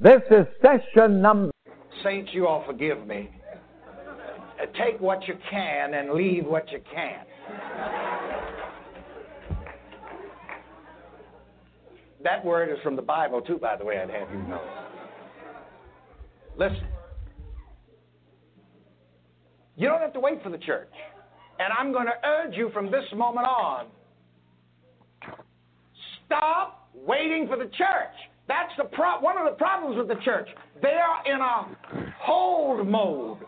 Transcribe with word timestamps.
This 0.00 0.22
is 0.30 0.46
session 0.60 1.22
number. 1.22 1.52
Saints, 2.02 2.30
you 2.32 2.46
all 2.46 2.64
forgive 2.66 3.06
me. 3.06 3.30
Uh, 4.60 4.66
Take 4.78 5.00
what 5.00 5.26
you 5.28 5.34
can 5.50 5.94
and 5.94 6.12
leave 6.12 6.44
what 6.44 6.70
you 6.72 6.80
can't. 6.92 7.28
That 12.22 12.44
word 12.44 12.70
is 12.70 12.78
from 12.82 12.96
the 12.96 13.02
Bible, 13.02 13.40
too, 13.40 13.58
by 13.58 13.76
the 13.76 13.84
way, 13.84 13.98
I'd 13.98 14.10
have 14.10 14.30
you 14.30 14.38
know. 14.48 14.62
Listen. 16.56 16.86
You 19.76 19.88
don't 19.88 20.00
have 20.00 20.12
to 20.14 20.20
wait 20.20 20.42
for 20.42 20.50
the 20.50 20.58
church. 20.58 20.92
And 21.58 21.72
I'm 21.78 21.92
going 21.92 22.06
to 22.06 22.26
urge 22.26 22.54
you 22.54 22.70
from 22.72 22.90
this 22.90 23.04
moment 23.14 23.46
on 23.46 23.86
stop 26.26 26.88
waiting 26.94 27.46
for 27.48 27.56
the 27.56 27.64
church. 27.64 28.14
That's 28.46 28.72
the 28.76 28.84
pro- 28.84 29.20
one 29.20 29.38
of 29.38 29.44
the 29.44 29.56
problems 29.56 29.96
with 29.96 30.08
the 30.08 30.22
church. 30.22 30.48
They 30.82 30.88
are 30.88 31.34
in 31.34 31.40
a 31.40 32.12
hold 32.20 32.86
mode. 32.86 33.38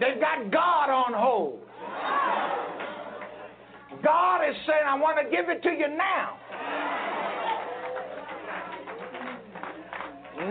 They've 0.00 0.20
got 0.20 0.50
God 0.50 0.90
on 0.90 1.12
hold. 1.14 1.60
God 4.02 4.42
is 4.48 4.56
saying, 4.66 4.82
I 4.88 4.98
want 4.98 5.18
to 5.22 5.30
give 5.30 5.48
it 5.48 5.62
to 5.62 5.70
you 5.70 5.86
now. 5.96 6.38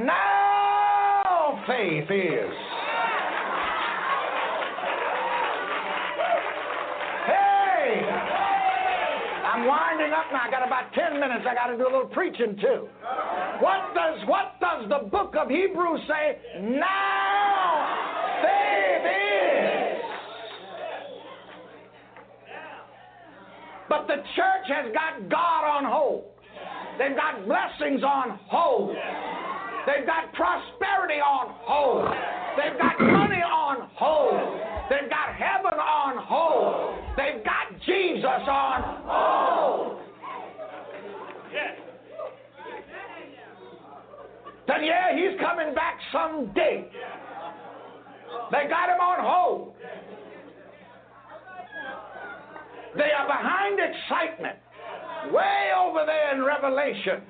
Now 0.05 1.63
faith 1.67 2.09
is. 2.09 2.70
Winding 9.67 10.14
up 10.14 10.26
now. 10.31 10.42
I 10.48 10.52
got 10.52 10.66
about 10.66 10.94
10 10.94 11.20
minutes. 11.20 11.45
I 11.48 11.54
got 11.54 11.67
to 11.67 11.78
do 11.78 11.84
a 11.84 11.92
little 11.92 12.08
preaching 12.08 12.58
too. 12.59 12.88
What 13.59 13.94
does 13.94 14.20
what 14.28 14.59
does 14.59 14.90
the 14.90 15.09
book 15.09 15.36
of 15.38 15.50
Hebrews 15.50 16.02
say? 16.08 16.38
Now 16.62 18.12
faith 18.42 19.06
is. 19.06 20.02
But 23.90 24.08
the 24.08 24.23
church 24.36 24.68
has 24.70 24.92
got 24.94 25.30
God 25.30 25.66
on 25.66 25.86
hold. 25.86 26.25
They've 26.98 27.16
got 27.16 27.46
blessings 27.46 28.03
on 28.03 28.40
hold. 28.48 28.96
They've 29.86 30.06
got 30.06 30.31
prosperity 30.34 31.20
on 31.20 31.56
hold. 31.66 32.08
They've 32.58 32.78
got 32.78 33.00
money 33.00 33.42
on 33.42 33.90
hold. 33.96 34.38
They've 34.90 35.09
got 35.09 35.34
heaven 35.36 35.80
on 35.80 36.18
hold. 36.23 37.00
They've 37.18 37.44
got 37.44 37.72
Jesus 37.86 38.44
on 38.48 38.81
hold. 39.08 39.98
Then, 44.68 44.84
yeah, 44.84 45.16
he's 45.16 45.40
coming 45.40 45.74
back 45.74 45.97
someday. 46.11 46.88
They 48.51 48.67
got 48.67 48.89
him 48.89 48.99
on 48.99 49.19
hold. 49.19 49.73
They 52.95 53.11
are 53.17 53.25
behind 53.25 53.79
excitement, 53.79 54.57
way 55.31 55.72
over 55.79 56.05
there 56.05 56.35
in 56.35 56.44
Revelation. 56.44 57.22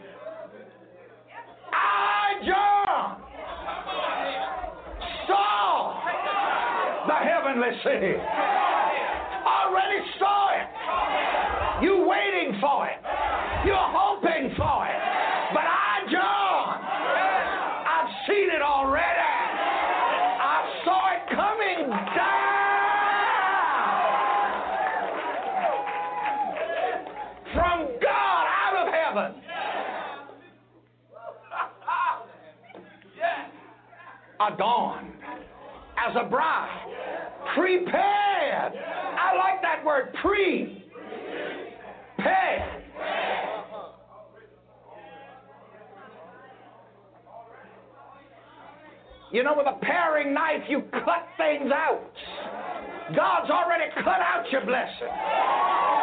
I, 1.72 2.34
John, 2.46 3.22
saw 5.28 6.02
the 7.08 7.14
heavenly 7.14 7.78
city. 7.84 8.18
Already 9.46 10.02
saw 10.18 10.50
it. 10.58 11.84
You 11.84 12.08
waiting 12.08 12.60
for 12.60 12.88
it. 12.88 12.98
You're 13.66 13.76
hoping 13.78 14.21
Adorned 34.50 35.14
as 35.98 36.16
a 36.20 36.28
bride. 36.28 36.88
Prepared. 37.56 38.74
I 38.74 39.36
like 39.38 39.62
that 39.62 39.86
word, 39.86 40.14
pre. 40.22 40.84
Prepared. 42.16 42.84
You 49.32 49.44
know, 49.44 49.54
with 49.56 49.68
a 49.68 49.80
paring 49.82 50.34
knife, 50.34 50.64
you 50.68 50.82
cut 50.92 51.28
things 51.38 51.72
out. 51.72 52.12
God's 53.16 53.50
already 53.50 53.86
cut 53.96 54.20
out 54.20 54.44
your 54.52 54.66
blessing. 54.66 56.01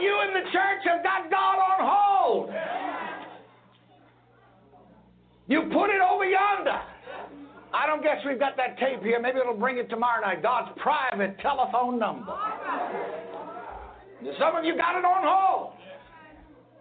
You 0.00 0.20
in 0.26 0.32
the 0.32 0.50
church 0.50 0.82
have 0.84 1.02
got 1.02 1.30
God 1.30 1.58
on 1.60 1.78
hold. 1.80 2.50
You 5.46 5.62
put 5.72 5.90
it 5.90 6.00
over 6.00 6.24
yonder. 6.24 6.80
I 7.72 7.86
don't 7.86 8.02
guess 8.02 8.18
we've 8.26 8.38
got 8.38 8.56
that 8.56 8.78
tape 8.78 9.02
here. 9.02 9.20
Maybe 9.20 9.38
it'll 9.38 9.54
bring 9.54 9.78
it 9.78 9.90
tomorrow 9.90 10.20
night. 10.22 10.42
God's 10.42 10.70
private 10.80 11.38
telephone 11.40 11.98
number. 11.98 12.32
Some 14.38 14.56
of 14.56 14.64
you 14.64 14.76
got 14.76 14.98
it 14.98 15.04
on 15.04 15.22
hold. 15.22 15.74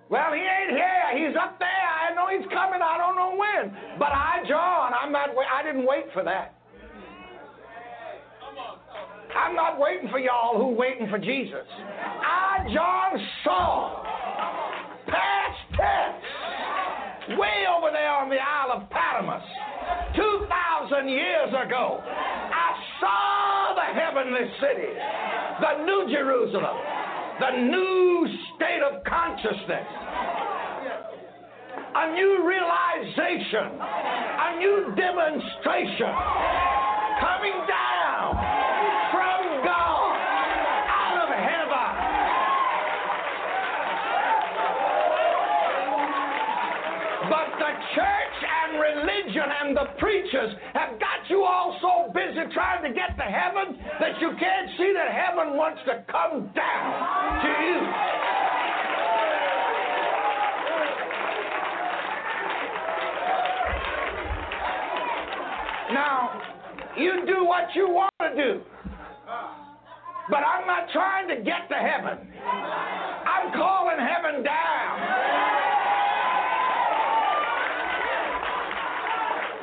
Well, 0.09 0.34
he 0.34 0.41
ain't 0.41 0.72
here. 0.72 1.28
He's 1.28 1.38
up 1.38 1.59
there. 1.59 1.69
I 1.69 2.13
know 2.16 2.28
he's 2.30 2.47
coming. 2.51 2.81
I 2.81 2.97
don't 2.97 3.16
know 3.16 3.38
when. 3.38 3.75
But 4.00 4.12
I, 4.12 4.44
John, 4.47 4.91
I'm 4.94 5.12
not. 5.12 5.30
I 5.30 5.62
didn't 5.63 5.86
wait 5.86 6.06
for 6.13 6.24
that. 6.24 6.58
I'm 9.35 9.56
not 9.56 9.79
waiting 9.79 10.09
for 10.09 10.19
y'all 10.19 10.57
who 10.57 10.75
waiting 10.75 11.07
for 11.09 11.19
Jesus. 11.19 11.66
I, 11.78 12.66
John, 12.73 13.28
saw 13.44 14.03
past 15.07 15.59
tense 15.78 17.38
way 17.38 17.66
over 17.69 17.91
there 17.91 18.09
on 18.09 18.29
the 18.29 18.38
Isle 18.41 18.81
of 18.81 18.89
Patmos 18.89 19.44
2,000 20.16 21.09
years 21.09 21.50
ago. 21.50 22.01
I 22.01 22.69
saw 23.00 23.75
the 23.75 23.88
heavenly 23.94 24.50
city, 24.59 24.94
the 25.62 25.85
New 25.85 26.09
Jerusalem, 26.09 26.78
the 27.39 27.51
new 27.69 28.28
state 28.56 28.81
of 28.81 29.03
consciousness, 29.03 29.88
a 31.95 32.13
new 32.13 32.48
realization, 32.48 33.77
a 33.77 34.57
new 34.57 34.94
demonstration 34.98 36.13
coming 37.21 37.53
down 37.68 37.88
religion 49.29 49.49
and 49.63 49.77
the 49.77 49.85
preachers 49.99 50.53
have 50.73 50.99
got 50.99 51.29
you 51.29 51.43
all 51.43 51.77
so 51.81 52.11
busy 52.13 52.53
trying 52.53 52.83
to 52.83 52.89
get 52.89 53.15
to 53.17 53.23
heaven 53.23 53.77
that 53.99 54.19
you 54.19 54.31
can't 54.39 54.69
see 54.77 54.93
that 54.93 55.11
heaven 55.11 55.55
wants 55.55 55.81
to 55.85 56.03
come 56.11 56.49
down 56.55 57.41
to 57.41 57.49
you. 57.65 57.79
Now, 65.93 66.41
you 66.97 67.25
do 67.25 67.45
what 67.45 67.75
you 67.75 67.89
want 67.89 68.13
to 68.21 68.35
do. 68.35 68.61
But 70.29 70.37
I'm 70.37 70.67
not 70.67 70.89
trying 70.93 71.27
to 71.29 71.37
get 71.37 71.67
to 71.69 71.75
heaven. 71.75 72.19
I'm 72.45 73.51
calling 73.53 73.97
heaven 73.97 74.43
down. 74.43 75.28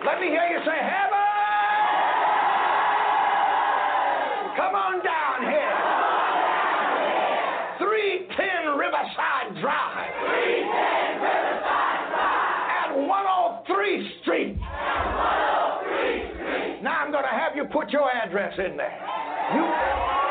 Let 0.06 0.20
me 0.20 0.28
hear 0.28 0.46
you 0.46 0.58
say, 0.64 0.78
Heaven! 0.78 1.26
Come 4.56 4.74
on 4.76 5.02
down 5.02 5.42
here. 5.42 5.76
310 7.82 8.78
Riverside 8.78 9.60
Drive. 9.60 10.14
310 10.22 11.22
Riverside 11.26 11.90
Drive. 11.98 12.06
At 12.70 12.94
103 12.94 14.10
Street. 14.22 14.54
Now 16.84 17.02
I'm 17.02 17.10
going 17.10 17.24
to 17.24 17.28
have 17.28 17.56
you 17.56 17.64
put 17.64 17.90
your 17.90 18.08
address 18.08 18.54
in 18.58 18.76
there. 18.76 18.96
You. 19.56 20.25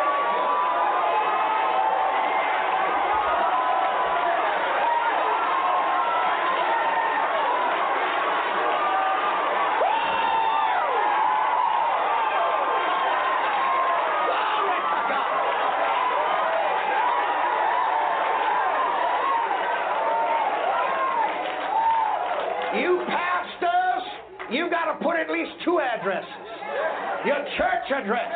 Church 27.88 28.02
address, 28.02 28.32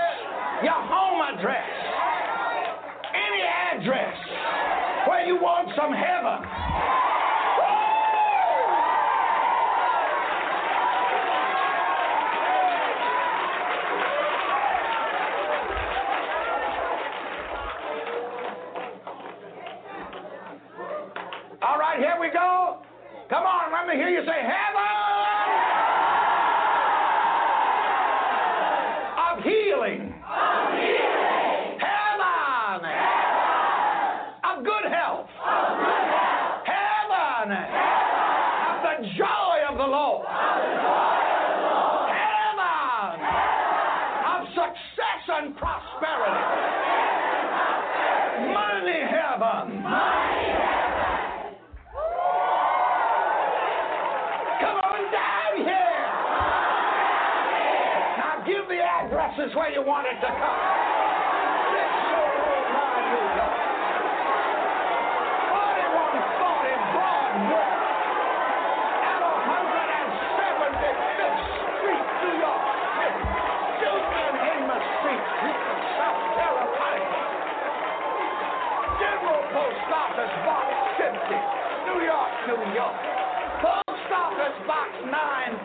your 0.64 0.74
home 0.74 1.22
address, 1.22 1.66
any 3.16 3.42
address 3.42 4.16
where 5.08 5.26
you 5.26 5.36
want 5.42 5.70
some 5.76 5.92
heaven. 5.92 6.46
All 21.62 21.80
right, 21.80 21.98
here 21.98 22.18
we 22.22 22.30
go. 22.30 22.84
Come 23.30 23.44
on, 23.44 23.72
let 23.72 23.88
me 23.88 23.96
hear 23.96 24.10
you 24.10 24.22
say 24.26 24.42
heaven 24.42 24.69
addresses 59.50 59.56
where 59.56 59.72
you 59.72 59.82
want 59.82 60.06
it 60.08 60.18
to 60.22 60.28
come. 60.28 60.60
This 61.74 61.94
old 62.14 62.70
line, 62.70 63.06
New 63.10 63.26
York. 63.34 63.58
4140 65.50 66.78
Broadway. 66.94 67.70
At 69.10 69.22
175th 69.50 71.42
Street, 71.82 72.06
New 72.24 72.36
York. 72.40 72.64
Street, 74.80 75.26
Houston, 75.42 75.80
South 75.98 76.24
Carolina. 76.38 77.20
General 79.02 79.44
Post 79.50 79.90
Office 79.92 80.36
Box 80.46 80.70
50, 81.02 81.36
New 81.90 82.00
York, 82.06 82.32
New 82.48 82.62
York. 82.78 82.96
Post 83.60 84.10
Office 84.14 84.60
Box 84.68 84.90
9000, 85.10 85.58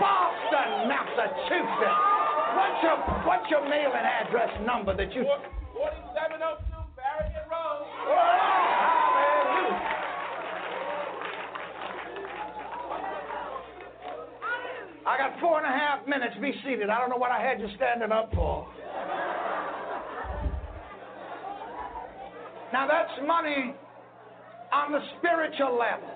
Boston, 0.00 0.88
Massachusetts. 0.88 2.13
What's 2.54 2.82
your 2.82 2.96
what's 3.26 3.50
your 3.50 3.68
mailing 3.68 4.06
address 4.06 4.50
number 4.64 4.96
that 4.96 5.12
you? 5.12 5.24
4702 5.74 6.84
Farragut 6.94 7.46
Road. 7.50 7.82
Oh, 7.82 8.14
hallelujah. 8.78 10.04
I 15.06 15.18
got 15.18 15.38
four 15.40 15.58
and 15.58 15.66
a 15.66 15.76
half 15.76 16.06
minutes. 16.06 16.36
Be 16.40 16.52
seated. 16.64 16.88
I 16.88 16.98
don't 17.00 17.10
know 17.10 17.18
what 17.18 17.30
I 17.30 17.40
had 17.40 17.60
you 17.60 17.68
standing 17.76 18.12
up 18.12 18.32
for. 18.34 18.66
Now 22.72 22.88
that's 22.88 23.26
money 23.26 23.74
on 24.72 24.92
the 24.92 25.00
spiritual 25.18 25.78
level. 25.78 26.10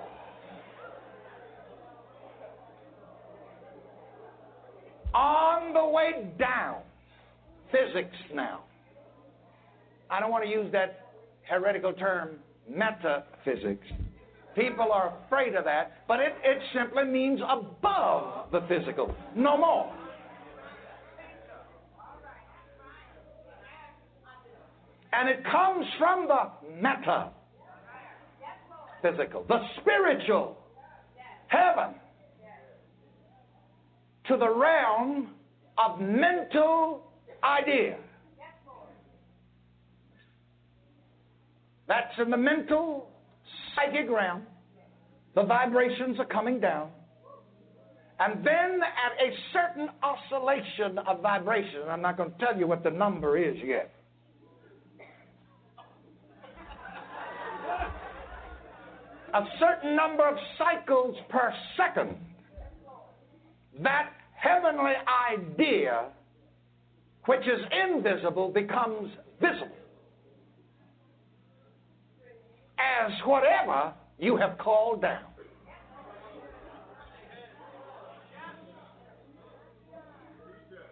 On 5.14 5.72
the 5.72 5.88
way 5.88 6.32
down, 6.38 6.82
now. 8.34 8.60
I 10.10 10.20
don't 10.20 10.30
want 10.30 10.44
to 10.44 10.50
use 10.50 10.70
that 10.72 11.08
heretical 11.42 11.92
term, 11.92 12.36
metaphysics. 12.68 13.86
People 14.54 14.90
are 14.92 15.14
afraid 15.26 15.54
of 15.54 15.64
that, 15.64 16.06
but 16.08 16.20
it, 16.20 16.34
it 16.42 16.58
simply 16.74 17.04
means 17.04 17.40
above 17.48 18.50
the 18.50 18.60
physical, 18.68 19.14
no 19.36 19.56
more. 19.56 19.92
And 25.12 25.28
it 25.28 25.42
comes 25.50 25.86
from 25.98 26.28
the 26.28 26.72
meta 26.76 27.30
physical, 29.02 29.44
the 29.48 29.60
spiritual, 29.80 30.58
heaven, 31.48 31.94
to 34.28 34.36
the 34.36 34.48
realm 34.48 35.30
of 35.78 36.00
mental 36.00 37.07
idea. 37.42 37.96
That's 41.86 42.12
in 42.20 42.30
the 42.30 42.36
mental, 42.36 43.08
psychic 43.74 44.10
realm. 44.10 44.42
The 45.34 45.42
vibrations 45.42 46.18
are 46.18 46.26
coming 46.26 46.60
down. 46.60 46.90
And 48.20 48.44
then 48.44 48.80
at 48.82 49.12
a 49.24 49.30
certain 49.52 49.88
oscillation 50.02 50.98
of 50.98 51.22
vibration, 51.22 51.82
I'm 51.88 52.02
not 52.02 52.16
going 52.16 52.32
to 52.32 52.38
tell 52.38 52.58
you 52.58 52.66
what 52.66 52.82
the 52.82 52.90
number 52.90 53.38
is 53.38 53.56
yet. 53.64 53.92
A 59.34 59.44
certain 59.60 59.94
number 59.94 60.26
of 60.26 60.36
cycles 60.56 61.14
per 61.28 61.52
second, 61.76 62.16
that 63.82 64.10
heavenly 64.34 64.94
idea, 65.30 66.06
which 67.26 67.42
is 67.42 67.60
invisible, 67.94 68.50
becomes 68.50 69.10
visible. 69.40 69.78
as 72.78 73.12
whatever 73.24 73.92
you 74.18 74.36
have 74.36 74.58
called 74.58 75.02
down. 75.02 75.24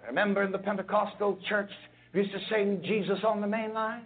Remember 0.06 0.44
in 0.44 0.52
the 0.52 0.58
Pentecostal 0.58 1.38
church, 1.48 1.70
we 2.14 2.20
used 2.20 2.32
to 2.32 2.38
sing 2.48 2.80
Jesus 2.84 3.18
on 3.26 3.40
the 3.40 3.46
main 3.46 3.74
line? 3.74 4.02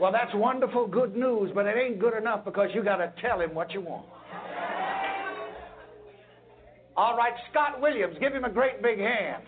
Well, 0.00 0.10
that's 0.10 0.34
wonderful, 0.34 0.86
good 0.86 1.14
news, 1.14 1.50
but 1.54 1.66
it 1.66 1.76
ain't 1.76 2.00
good 2.00 2.16
enough 2.16 2.44
because 2.44 2.70
you 2.74 2.82
got 2.82 2.96
to 2.96 3.12
tell 3.20 3.40
him 3.40 3.54
what 3.54 3.72
you 3.72 3.82
want. 3.82 4.06
All 6.96 7.16
right, 7.16 7.34
Scott 7.50 7.80
Williams, 7.80 8.16
give 8.20 8.32
him 8.32 8.44
a 8.44 8.50
great 8.50 8.82
big 8.82 8.98
hand. 8.98 9.42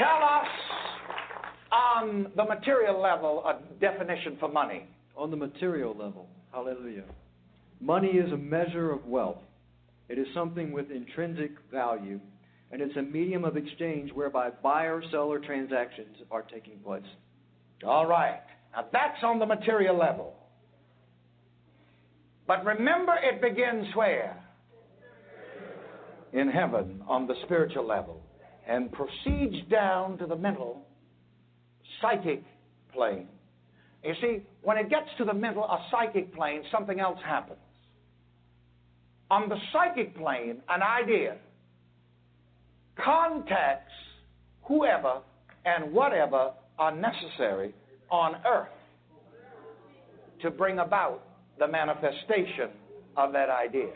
Tell 0.00 0.22
us 0.22 0.48
on 1.70 2.32
the 2.34 2.44
material 2.44 3.02
level 3.02 3.44
a 3.44 3.58
definition 3.80 4.38
for 4.40 4.48
money. 4.48 4.88
On 5.14 5.30
the 5.30 5.36
material 5.36 5.90
level, 5.90 6.26
hallelujah. 6.52 7.04
Money 7.82 8.08
is 8.08 8.32
a 8.32 8.36
measure 8.36 8.92
of 8.92 9.04
wealth. 9.04 9.42
It 10.08 10.18
is 10.18 10.26
something 10.32 10.72
with 10.72 10.90
intrinsic 10.90 11.50
value, 11.70 12.18
and 12.72 12.80
it's 12.80 12.96
a 12.96 13.02
medium 13.02 13.44
of 13.44 13.58
exchange 13.58 14.10
whereby 14.14 14.48
buyer 14.62 15.02
seller 15.10 15.38
transactions 15.38 16.16
are 16.30 16.42
taking 16.42 16.78
place. 16.78 17.02
All 17.86 18.06
right. 18.06 18.40
Now 18.72 18.86
that's 18.90 19.22
on 19.22 19.38
the 19.38 19.46
material 19.46 19.98
level. 19.98 20.32
But 22.46 22.64
remember, 22.64 23.16
it 23.22 23.42
begins 23.42 23.86
where? 23.94 24.42
In 26.32 26.48
heaven, 26.48 27.02
on 27.06 27.26
the 27.26 27.34
spiritual 27.44 27.86
level, 27.86 28.22
and 28.70 28.92
proceeds 28.92 29.56
down 29.68 30.16
to 30.18 30.26
the 30.26 30.36
mental 30.36 30.86
psychic 32.00 32.44
plane. 32.94 33.26
You 34.04 34.14
see, 34.22 34.42
when 34.62 34.78
it 34.78 34.88
gets 34.88 35.08
to 35.18 35.24
the 35.24 35.34
mental, 35.34 35.64
a 35.64 35.84
psychic 35.90 36.32
plane, 36.34 36.62
something 36.70 37.00
else 37.00 37.18
happens. 37.26 37.58
On 39.28 39.48
the 39.48 39.56
psychic 39.72 40.16
plane, 40.16 40.62
an 40.68 40.82
idea 40.82 41.36
contacts 43.04 43.92
whoever 44.62 45.20
and 45.64 45.92
whatever 45.92 46.52
are 46.78 46.94
necessary 46.94 47.74
on 48.08 48.36
earth 48.46 48.68
to 50.42 50.50
bring 50.50 50.78
about 50.78 51.22
the 51.58 51.66
manifestation 51.66 52.70
of 53.16 53.32
that 53.32 53.50
idea. 53.50 53.90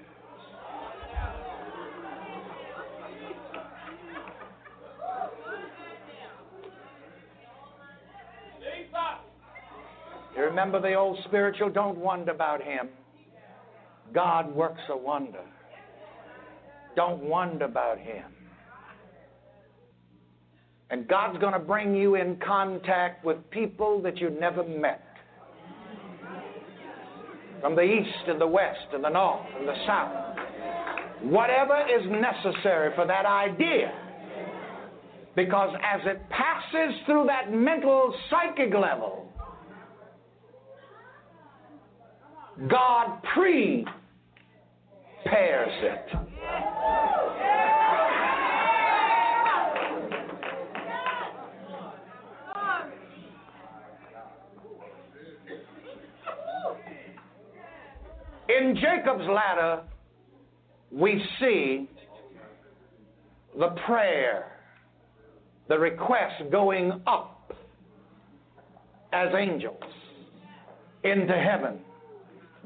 You 10.37 10.43
remember 10.43 10.81
the 10.81 10.95
old 10.95 11.19
spiritual, 11.27 11.71
don't 11.71 11.99
wonder 11.99 12.33
about 12.33 12.63
him. 12.63 12.89
God 14.13 14.55
works 14.55 14.83
a 14.89 14.97
wonder. 14.97 15.43
Don't 16.97 17.23
wonder 17.23 17.65
about 17.65 17.99
him. 17.99 18.25
And 20.91 21.09
God's 21.09 21.39
going 21.39 21.55
to 21.55 21.59
bring 21.59 21.95
you 21.95 22.17
in 22.17 22.37
contact 22.45 23.25
with 23.25 23.39
people 23.51 24.03
that 24.03 24.19
you 24.19 24.31
never 24.31 24.63
met. 24.63 25.03
From 27.61 27.75
the 27.75 27.83
east 27.83 28.29
and 28.29 28.41
the 28.41 28.47
west 28.47 28.93
and 28.93 29.03
the 29.03 29.09
north 29.09 29.47
and 29.59 29.67
the 29.67 29.75
south. 29.87 30.37
Whatever 31.23 31.81
is 31.89 32.05
necessary 32.11 32.95
for 32.95 33.07
that 33.07 33.25
idea. 33.25 33.93
Because 35.35 35.75
as 35.83 36.01
it 36.05 36.23
passes 36.29 36.95
through 37.07 37.27
that 37.27 37.53
mental 37.53 38.15
psychic 38.31 38.73
level, 38.75 39.33
God 42.69 43.21
prepares 43.35 43.87
it. 45.25 46.07
In 58.49 58.77
Jacob's 58.77 59.29
ladder, 59.29 59.83
we 60.93 61.21
see 61.41 61.89
the 63.59 63.69
prayer, 63.85 64.59
the 65.69 65.79
request 65.79 66.51
going 66.53 67.01
up 67.07 67.53
as 69.13 69.29
angels 69.37 69.83
into 71.03 71.33
heaven. 71.33 71.81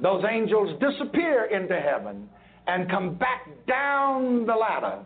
Those 0.02 0.24
angels 0.30 0.80
disappear 0.80 1.46
into 1.46 1.78
heaven 1.80 2.28
and 2.66 2.88
come 2.90 3.16
back 3.16 3.46
down 3.66 4.46
the 4.46 4.54
ladder, 4.54 5.04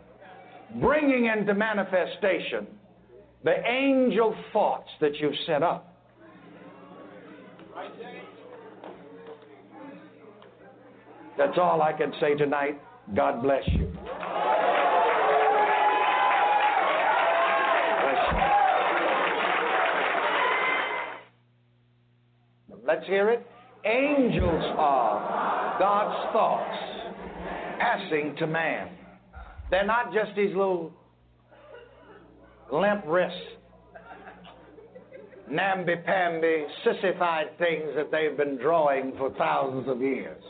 bringing 0.79 1.25
into 1.25 1.53
manifestation 1.53 2.67
the 3.43 3.55
angel 3.67 4.35
thoughts 4.51 4.89
that 5.01 5.15
you've 5.19 5.33
set 5.45 5.63
up. 5.63 5.89
That's 11.37 11.57
all 11.57 11.81
I 11.81 11.93
can 11.93 12.13
say 12.21 12.35
tonight. 12.35 12.79
God 13.15 13.41
bless 13.41 13.67
you. 13.69 13.87
Bless 13.87 14.01
you. 22.69 22.77
Let's 22.85 23.07
hear 23.07 23.29
it. 23.29 23.47
Angels 23.85 24.63
are 24.77 25.77
God's 25.77 26.31
thoughts 26.31 26.77
passing 27.79 28.35
to 28.39 28.47
man. 28.47 28.89
They're 29.69 29.85
not 29.85 30.13
just 30.13 30.31
these 30.37 30.55
little 30.55 30.93
limp 32.71 33.03
wrists, 33.05 33.37
namby-pamby, 35.49 36.65
sissified 36.85 37.57
things 37.57 37.89
that 37.95 38.09
they've 38.09 38.37
been 38.37 38.57
drawing 38.57 39.13
for 39.17 39.31
thousands 39.37 39.89
of 39.89 40.01
years. 40.01 40.41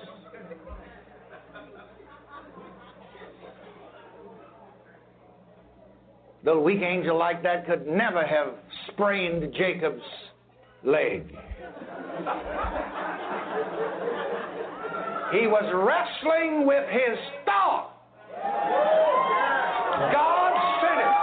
The 6.44 6.60
weak 6.60 6.82
angel 6.82 7.18
like 7.18 7.42
that 7.44 7.66
could 7.66 7.88
never 7.88 8.24
have 8.24 8.54
sprained 8.92 9.54
Jacob's 9.56 10.04
leg. 10.84 11.36
He 15.34 15.48
was 15.48 15.66
wrestling 15.74 16.66
with 16.66 16.86
his 16.90 17.18
thought. 17.46 17.90
God 20.14 20.54
sent 20.82 21.00
it. 21.02 21.14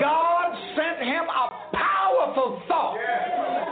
God 0.00 0.48
sent 0.76 0.98
him 1.08 1.24
a 1.24 1.48
powerful 1.76 2.62
thought. 2.68 2.96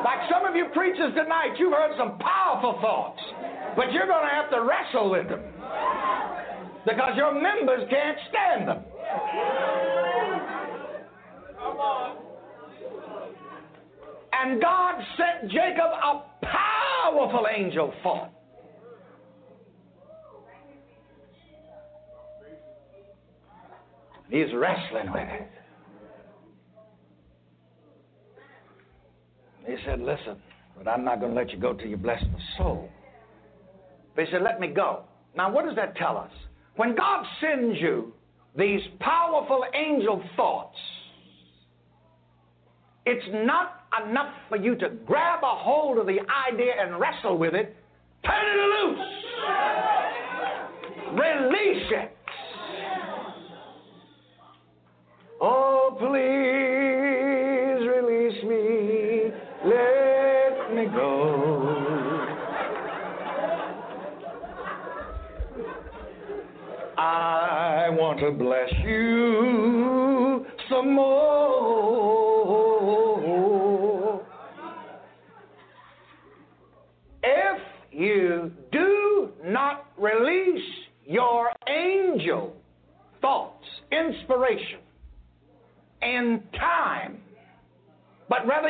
Like 0.04 0.20
some 0.30 0.44
of 0.44 0.56
you 0.56 0.66
preachers 0.74 1.14
tonight, 1.14 1.56
you've 1.58 1.72
heard 1.72 1.96
some 1.98 2.18
powerful 2.18 2.78
thoughts, 2.80 3.20
but 3.76 3.92
you're 3.92 4.06
going 4.06 4.24
to 4.24 4.34
have 4.34 4.50
to 4.50 4.62
wrestle 4.62 5.10
with 5.10 5.28
them 5.28 5.40
because 6.84 7.16
your 7.16 7.32
members 7.32 7.88
can't 7.90 8.18
stand 8.28 8.68
them. 8.68 8.84
And 14.32 14.60
God 14.60 14.94
sent 15.16 15.50
Jacob 15.50 15.90
a 15.92 16.22
powerful 16.42 17.46
angel 17.54 17.92
thought. 18.02 18.32
He's 24.30 24.46
wrestling 24.54 25.12
with 25.12 25.28
it. 25.28 25.48
He 29.66 29.76
said, 29.84 30.00
Listen, 30.00 30.36
but 30.76 30.88
I'm 30.88 31.04
not 31.04 31.20
going 31.20 31.34
to 31.34 31.38
let 31.38 31.50
you 31.50 31.58
go 31.58 31.74
till 31.74 31.86
you 31.86 31.98
bless 31.98 32.22
the 32.22 32.38
soul. 32.56 32.88
They 34.16 34.24
said, 34.32 34.42
Let 34.42 34.58
me 34.58 34.68
go. 34.68 35.02
Now, 35.36 35.52
what 35.52 35.66
does 35.66 35.76
that 35.76 35.96
tell 35.96 36.16
us? 36.16 36.30
When 36.76 36.94
God 36.94 37.24
sends 37.40 37.78
you 37.78 38.14
these 38.56 38.80
powerful 39.00 39.64
angel 39.74 40.22
thoughts, 40.34 40.78
it's 43.04 43.26
not 43.46 43.81
enough 44.00 44.32
for 44.48 44.56
you 44.56 44.74
to 44.76 44.90
grab 45.06 45.40
a 45.42 45.56
hold 45.56 45.98
of 45.98 46.06
the 46.06 46.18
idea 46.48 46.72
and 46.80 46.98
wrestle 46.98 47.36
with 47.36 47.54
it. 47.54 47.76
Turn 48.24 48.46
it 48.46 48.58
loose. 48.58 48.98
Release 51.12 51.90
it. 51.90 52.16
Oh, 55.40 55.96
please 55.98 56.22
release 57.88 58.44
me. 58.44 59.32
Let 59.64 60.74
me 60.74 60.84
go. 60.94 61.62
I 66.96 67.88
want 67.90 68.20
to 68.20 68.30
bless 68.30 68.70
you 68.84 69.21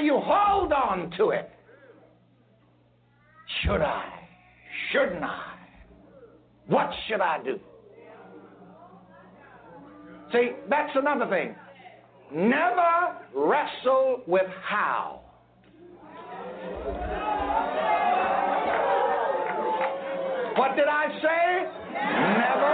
you 0.03 0.19
hold 0.23 0.73
on 0.73 1.11
to 1.19 1.31
it, 1.31 1.51
should 3.63 3.81
I? 3.81 4.05
Shouldn't 4.93 5.23
I? 5.23 5.55
What 6.67 6.91
should 7.09 7.21
I 7.21 7.43
do? 7.43 7.59
See, 10.33 10.53
that's 10.69 10.93
another 10.97 11.27
thing. 11.29 11.55
Never 12.33 13.19
wrestle 13.35 14.23
with 14.27 14.47
how. 14.65 15.21
What 20.57 20.77
did 20.77 20.87
I 20.89 21.09
say? 21.21 21.67
Never 22.39 22.73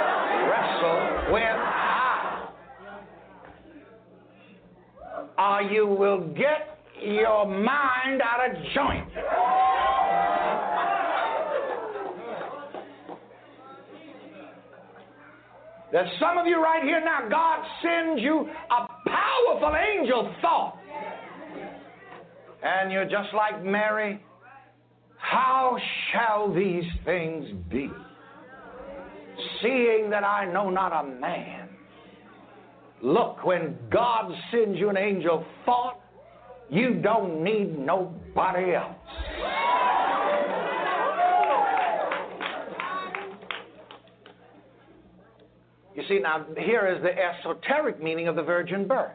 wrestle 0.51 1.33
with 1.33 1.43
how. 1.43 2.55
Or 5.39 5.63
you 5.63 5.87
will 5.87 6.21
get 6.29 6.78
your 7.03 7.47
mind 7.47 8.23
out 8.23 8.51
of 8.51 8.57
joint. 8.75 9.09
There's 15.91 16.11
some 16.21 16.37
of 16.37 16.47
you 16.47 16.63
right 16.63 16.83
here 16.83 17.03
now, 17.03 17.29
God 17.31 17.65
sends 17.83 18.21
you 18.21 18.47
a 18.71 19.09
powerful 19.09 19.75
angel 19.75 20.35
thought. 20.43 20.79
And 22.63 22.93
you're 22.93 23.05
just 23.05 23.33
like 23.35 23.65
Mary. 23.65 24.23
How 25.17 25.77
shall 26.13 26.53
these 26.53 26.85
things 27.05 27.47
be? 27.71 27.91
Seeing 29.63 30.11
that 30.11 30.25
I 30.25 30.51
know 30.53 30.69
not 30.69 30.93
a 30.93 31.09
man. 31.09 31.69
Look, 33.03 33.45
when 33.45 33.77
God 33.91 34.31
sends 34.51 34.79
you 34.79 34.91
an 34.91 34.97
angel 34.97 35.47
thought, 35.65 36.01
you 36.71 36.95
don't 36.95 37.43
need 37.43 37.79
nobody 37.79 38.75
else. 38.75 38.95
You 45.95 46.03
see, 46.09 46.21
now 46.21 46.47
here 46.57 46.87
is 46.87 47.03
the 47.03 47.11
esoteric 47.11 48.01
meaning 48.01 48.29
of 48.29 48.37
the 48.37 48.43
virgin 48.43 48.87
birth. 48.87 49.11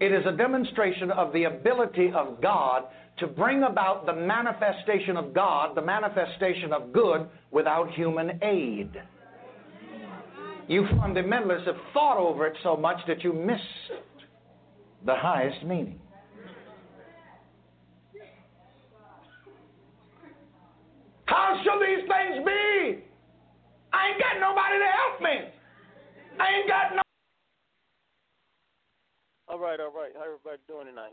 It 0.00 0.12
is 0.12 0.24
a 0.26 0.32
demonstration 0.32 1.10
of 1.10 1.32
the 1.32 1.44
ability 1.44 2.12
of 2.14 2.40
God 2.40 2.84
to 3.18 3.26
bring 3.26 3.64
about 3.64 4.06
the 4.06 4.14
manifestation 4.14 5.16
of 5.16 5.34
God, 5.34 5.76
the 5.76 5.82
manifestation 5.82 6.72
of 6.72 6.92
good, 6.92 7.28
without 7.50 7.90
human 7.90 8.38
aid. 8.42 8.90
You 10.68 10.82
fundamentalists 10.82 11.66
have 11.66 11.76
thought 11.92 12.18
over 12.18 12.46
it 12.46 12.56
so 12.62 12.76
much 12.76 12.98
that 13.08 13.24
you 13.24 13.32
missed 13.32 13.62
the 15.04 15.14
highest 15.14 15.64
meaning. 15.64 16.00
How 21.26 21.60
shall 21.62 21.78
these 21.78 22.08
things 22.08 22.44
be? 22.44 23.04
I 23.92 24.08
ain't 24.08 24.18
got 24.18 24.40
nobody 24.40 24.78
to 24.78 24.88
help 24.96 25.20
me. 25.20 25.52
I 26.40 26.48
ain't 26.48 26.68
got 26.68 26.94
no. 26.96 27.02
All 29.48 29.58
right, 29.58 29.78
all 29.80 29.92
right. 29.92 30.12
How 30.14 30.24
everybody 30.24 30.58
doing 30.66 30.86
tonight? 30.86 31.12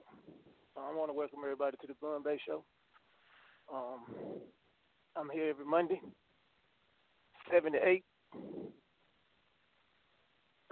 I 0.78 0.94
want 0.94 1.10
to 1.10 1.14
welcome 1.14 1.40
everybody 1.44 1.78
to 1.82 1.88
the 1.88 1.94
Bunn 2.02 2.24
Bey 2.24 2.40
Show. 2.46 2.64
Um, 3.74 4.06
I'm 5.18 5.30
here 5.30 5.50
every 5.50 5.66
Monday, 5.66 6.02
seven 7.52 7.74
to 7.74 7.88
eight. 7.88 8.04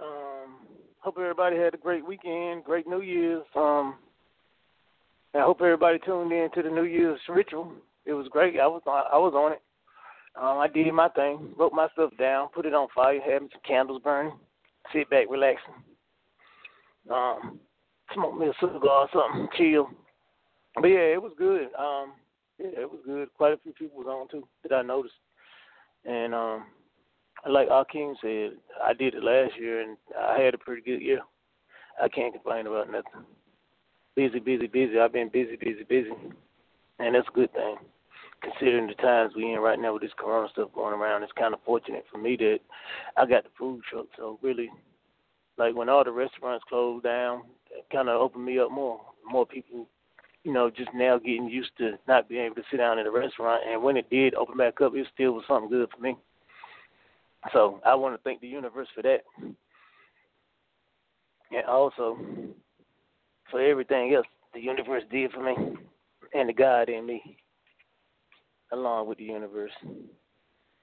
Um, 0.00 0.66
hope 1.04 1.18
everybody 1.18 1.56
had 1.56 1.74
a 1.74 1.78
great 1.78 2.06
weekend, 2.06 2.64
great 2.64 2.86
New 2.86 3.02
Year's. 3.02 3.44
Um, 3.54 3.96
I 5.34 5.40
hope 5.40 5.60
everybody 5.60 5.98
tuned 5.98 6.32
in 6.32 6.48
to 6.54 6.62
the 6.62 6.70
New 6.70 6.84
Year's 6.84 7.20
ritual. 7.28 7.72
It 8.06 8.14
was 8.14 8.26
great. 8.30 8.58
I 8.58 8.66
was 8.66 8.80
on, 8.86 9.04
I 9.12 9.18
was 9.18 9.34
on 9.34 9.52
it. 9.52 9.62
Um, 10.40 10.58
I 10.58 10.66
did 10.66 10.92
my 10.94 11.08
thing, 11.10 11.54
wrote 11.58 11.74
my 11.74 11.88
stuff 11.92 12.10
down, 12.18 12.48
put 12.54 12.64
it 12.64 12.72
on 12.72 12.88
fire, 12.94 13.20
had 13.20 13.40
some 13.40 13.60
candles 13.66 14.00
burning, 14.02 14.32
sit 14.92 15.08
back, 15.10 15.26
relaxing. 15.28 15.74
Um, 17.12 17.60
smoke 18.14 18.38
me 18.38 18.46
a 18.46 18.52
cigar 18.58 18.80
or 18.82 19.08
something, 19.12 19.48
chill. 19.58 19.90
But 20.74 20.88
yeah, 20.88 21.12
it 21.12 21.22
was 21.22 21.32
good. 21.36 21.68
Um, 21.78 22.14
yeah, 22.58 22.80
it 22.80 22.90
was 22.90 23.00
good. 23.04 23.28
Quite 23.34 23.52
a 23.52 23.58
few 23.58 23.72
people 23.72 23.98
was 23.98 24.06
on 24.08 24.28
too 24.28 24.48
that 24.62 24.74
I 24.74 24.82
noticed. 24.82 25.14
And 26.06 26.34
um 26.34 26.64
like 27.50 27.68
Akeem 27.68 28.14
said, 28.20 28.58
I 28.82 28.92
did 28.92 29.14
it 29.14 29.22
last 29.22 29.58
year 29.58 29.82
and 29.82 29.96
I 30.18 30.40
had 30.40 30.54
a 30.54 30.58
pretty 30.58 30.82
good 30.82 31.02
year. 31.02 31.20
I 32.02 32.08
can't 32.08 32.32
complain 32.32 32.66
about 32.66 32.90
nothing. 32.90 33.26
Busy, 34.16 34.38
busy, 34.38 34.66
busy. 34.66 34.98
I've 34.98 35.12
been 35.12 35.28
busy, 35.28 35.56
busy, 35.56 35.84
busy. 35.88 36.10
And 36.98 37.14
that's 37.14 37.28
a 37.28 37.34
good 37.34 37.52
thing 37.52 37.76
considering 38.44 38.86
the 38.86 38.94
times 38.94 39.32
we 39.34 39.52
in 39.52 39.60
right 39.60 39.78
now 39.78 39.92
with 39.92 40.02
this 40.02 40.12
corona 40.18 40.48
stuff 40.52 40.68
going 40.74 40.94
around, 40.94 41.22
it's 41.22 41.32
kind 41.32 41.54
of 41.54 41.60
fortunate 41.64 42.04
for 42.10 42.18
me 42.18 42.36
that 42.36 42.58
I 43.16 43.26
got 43.26 43.44
the 43.44 43.50
food 43.58 43.82
truck. 43.88 44.06
So 44.16 44.38
really, 44.42 44.70
like 45.56 45.74
when 45.74 45.88
all 45.88 46.04
the 46.04 46.12
restaurants 46.12 46.64
closed 46.68 47.04
down, 47.04 47.42
it 47.70 47.86
kind 47.92 48.08
of 48.08 48.20
opened 48.20 48.44
me 48.44 48.58
up 48.58 48.70
more. 48.70 49.00
More 49.26 49.46
people, 49.46 49.86
you 50.42 50.52
know, 50.52 50.70
just 50.70 50.90
now 50.94 51.18
getting 51.18 51.48
used 51.48 51.70
to 51.78 51.92
not 52.06 52.28
being 52.28 52.44
able 52.44 52.56
to 52.56 52.62
sit 52.70 52.76
down 52.76 52.98
in 52.98 53.06
a 53.06 53.10
restaurant. 53.10 53.62
And 53.68 53.82
when 53.82 53.96
it 53.96 54.10
did 54.10 54.34
open 54.34 54.56
back 54.56 54.80
up, 54.80 54.94
it 54.94 55.06
still 55.14 55.32
was 55.32 55.44
something 55.48 55.70
good 55.70 55.88
for 55.94 56.02
me. 56.02 56.16
So 57.52 57.80
I 57.84 57.94
want 57.94 58.14
to 58.14 58.22
thank 58.22 58.40
the 58.40 58.48
universe 58.48 58.88
for 58.94 59.02
that, 59.02 59.20
and 61.50 61.64
also 61.68 62.18
for 63.50 63.60
everything 63.60 64.14
else 64.14 64.26
the 64.54 64.60
universe 64.60 65.02
did 65.10 65.30
for 65.32 65.42
me 65.42 65.54
and 66.32 66.48
the 66.48 66.52
God 66.52 66.88
in 66.88 67.06
me 67.06 67.36
along 68.72 69.08
with 69.08 69.18
the 69.18 69.24
universe. 69.24 69.72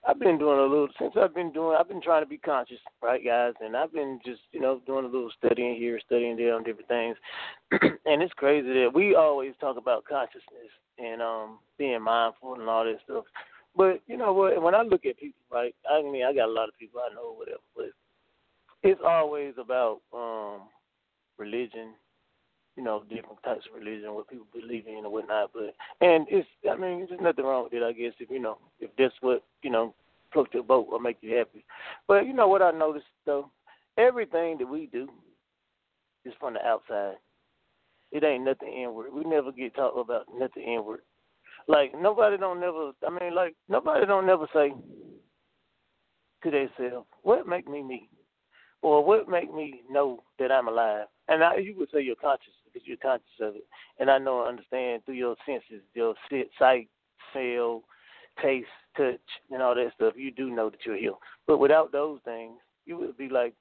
I've 0.08 0.20
been 0.20 0.40
doing 0.40 0.58
a 0.58 0.64
little 0.64 0.88
since 1.00 1.14
I've 1.16 1.36
been 1.36 1.52
doing. 1.52 1.78
I've 1.80 1.88
been 1.88 2.02
trying 2.02 2.24
to 2.24 2.30
be 2.30 2.38
conscious, 2.38 2.80
right, 3.04 3.24
guys? 3.24 3.54
And 3.62 3.78
I've 3.78 3.94
been 3.94 4.20
just 4.26 4.42
you 4.52 4.60
know 4.60 4.82
doing 4.88 5.06
a 5.06 5.08
little 5.08 5.32
studying 5.38 5.76
here, 5.76 6.00
studying 6.04 6.36
there 6.36 6.56
on 6.56 6.64
different 6.64 6.88
things. 6.88 7.18
and 8.06 8.24
it's 8.24 8.34
crazy 8.34 8.68
that 8.68 8.92
we 8.94 9.16
always 9.16 9.54
talk 9.60 9.78
about 9.78 10.06
consciousness 10.06 10.72
and 10.98 11.22
um 11.22 11.60
being 11.78 12.02
mindful 12.02 12.56
and 12.56 12.68
all 12.68 12.84
that 12.84 12.98
stuff. 13.04 13.26
But 13.76 14.02
you 14.08 14.18
know 14.18 14.34
what? 14.34 14.62
When 14.62 14.76
I 14.76 14.82
look 14.82 15.06
at 15.06 15.18
people, 15.18 15.42
right? 15.52 15.74
I 15.90 16.02
mean, 16.02 16.26
I 16.26 16.34
got 16.34 16.50
a 16.50 16.52
lot 16.52 16.68
of 16.70 16.78
people 16.78 17.00
I 17.00 17.14
know, 17.14 17.34
whatever. 17.34 17.60
But 17.76 17.92
it's 18.84 19.02
always 19.06 19.54
about 19.58 20.02
um 20.14 20.68
religion 21.38 21.94
you 22.78 22.84
know, 22.84 23.04
different 23.10 23.42
types 23.44 23.66
of 23.68 23.78
religion, 23.78 24.14
what 24.14 24.30
people 24.30 24.48
believe 24.54 24.88
in 24.88 25.04
and 25.04 25.12
whatnot. 25.12 25.52
But 25.54 25.76
and 26.00 26.26
it's 26.30 26.48
I 26.70 26.76
mean, 26.76 27.06
there's 27.08 27.22
nothing 27.22 27.46
wrong 27.46 27.66
with 27.66 27.74
it, 27.74 27.84
I 27.84 27.92
guess, 27.92 28.14
if 28.20 28.30
you 28.30 28.40
know, 28.40 28.58
if 28.80 28.90
that's 28.98 29.14
what, 29.22 29.44
you 29.62 29.70
know, 29.70 29.94
floats 30.32 30.54
your 30.54 30.64
boat 30.64 30.88
or 30.92 31.00
make 31.00 31.18
you 31.22 31.36
happy. 31.36 31.66
But 32.08 32.26
you 32.26 32.34
know 32.34 32.48
what 32.48 32.62
I 32.62 32.72
noticed 32.72 33.06
though? 33.26 33.50
Everything 33.98 34.58
that 34.58 34.68
we 34.68 34.88
do 34.88 35.10
is 36.26 36.34
from 36.40 36.54
the 36.54 36.66
outside. 36.66 37.16
It 38.12 38.24
ain't 38.24 38.46
nothing 38.46 38.74
inward. 38.74 39.14
We 39.14 39.24
never 39.24 39.52
get 39.52 39.76
talked 39.76 39.98
about 39.98 40.26
nothing 40.38 40.64
inward. 40.64 41.02
Like 41.68 41.94
nobody 41.98 42.38
don't 42.38 42.60
never 42.60 42.92
I 43.06 43.10
mean 43.10 43.36
like 43.36 43.56
nobody 43.70 44.06
don't 44.06 44.26
never 44.26 44.48
say 44.54 44.74
to 46.44 46.52
themselves, 46.52 47.08
What 47.24 47.48
make 47.48 47.68
me 47.68 47.84
me? 47.84 48.10
Or 48.82 49.04
what 49.04 49.30
make 49.30 49.54
me 49.54 49.82
know 49.90 50.24
that 50.40 50.52
I'm 50.52 50.68
alive? 50.68 51.06
And 51.28 51.44
I, 51.44 51.58
you 51.58 51.76
would 51.78 51.90
say 51.94 52.02
you're 52.02 52.16
conscious 52.16 52.54
because 52.66 52.88
you're 52.88 52.98
conscious 52.98 53.28
of 53.40 53.56
it. 53.56 53.66
And 54.00 54.10
I 54.10 54.18
know 54.18 54.40
and 54.42 54.50
understand 54.50 55.06
through 55.06 55.16
your 55.16 55.36
senses, 55.46 55.84
your 55.94 56.16
sight, 56.58 56.90
smell, 57.32 57.84
taste, 58.42 58.68
touch, 58.98 59.20
and 59.52 59.62
all 59.62 59.76
that 59.76 59.92
stuff, 59.96 60.14
you 60.18 60.32
do 60.32 60.50
know 60.50 60.70
that 60.72 60.80
you're 60.86 60.98
here. 60.98 61.14
But 61.46 61.60
without 61.60 61.92
those 61.92 62.20
things, 62.26 62.58
you 62.86 62.98
would 62.98 63.18
be 63.18 63.30
like, 63.30 63.54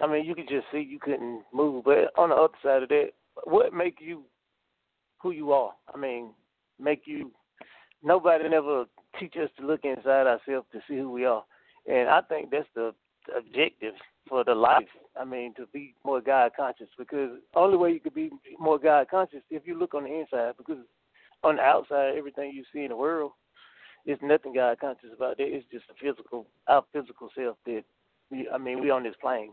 I 0.00 0.06
mean, 0.06 0.24
you 0.24 0.34
could 0.34 0.48
just 0.48 0.66
see 0.72 0.80
you 0.80 0.98
couldn't 1.00 1.42
move. 1.52 1.84
But 1.84 2.12
on 2.16 2.30
the 2.30 2.36
other 2.36 2.54
side 2.62 2.84
of 2.84 2.88
that, 2.90 3.10
what 3.44 3.72
make 3.74 3.96
you 4.00 4.22
who 5.22 5.30
you 5.30 5.52
are? 5.52 5.72
I 5.92 5.98
mean, 5.98 6.30
make 6.80 7.02
you. 7.06 7.30
Nobody 8.02 8.48
never 8.48 8.84
teach 9.18 9.34
us 9.36 9.50
to 9.58 9.66
look 9.66 9.84
inside 9.84 10.26
ourselves 10.26 10.66
to 10.72 10.80
see 10.88 10.96
who 10.96 11.10
we 11.10 11.24
are, 11.24 11.44
and 11.86 12.08
I 12.08 12.20
think 12.22 12.50
that's 12.50 12.68
the 12.74 12.92
objective 13.36 13.94
for 14.28 14.44
the 14.44 14.54
life. 14.54 14.88
I 15.20 15.24
mean, 15.24 15.54
to 15.54 15.66
be 15.72 15.94
more 16.04 16.20
God 16.20 16.52
conscious 16.56 16.88
because 16.98 17.30
only 17.54 17.76
way 17.76 17.92
you 17.92 18.00
could 18.00 18.14
be 18.14 18.30
more 18.58 18.78
God 18.78 19.08
conscious 19.10 19.42
if 19.50 19.66
you 19.66 19.78
look 19.78 19.94
on 19.94 20.04
the 20.04 20.20
inside 20.20 20.54
because 20.56 20.78
on 21.44 21.56
the 21.56 21.62
outside 21.62 22.14
everything 22.16 22.52
you 22.54 22.64
see 22.72 22.82
in 22.82 22.88
the 22.88 22.96
world 22.96 23.32
is 24.06 24.18
nothing 24.22 24.54
God 24.54 24.78
conscious 24.80 25.10
about. 25.14 25.36
That 25.36 25.46
it's 25.46 25.66
just 25.70 25.84
a 25.90 25.94
physical 25.94 26.46
our 26.66 26.84
physical 26.92 27.28
self 27.36 27.56
that 27.66 27.84
we, 28.30 28.48
I 28.52 28.58
mean 28.58 28.80
we 28.80 28.90
on 28.90 29.02
this 29.02 29.14
plane. 29.20 29.52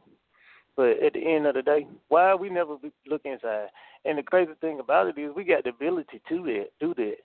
But 0.79 1.03
at 1.03 1.11
the 1.11 1.19
end 1.19 1.45
of 1.45 1.55
the 1.55 1.61
day, 1.61 1.85
why 2.07 2.33
we 2.35 2.49
never 2.49 2.77
look 3.05 3.21
inside? 3.25 3.67
And 4.05 4.17
the 4.17 4.23
crazy 4.23 4.53
thing 4.61 4.79
about 4.79 5.07
it 5.07 5.19
is 5.19 5.35
we 5.35 5.43
got 5.43 5.65
the 5.65 5.71
ability 5.71 6.21
to 6.29 6.65
do 6.79 6.93
that. 6.93 7.15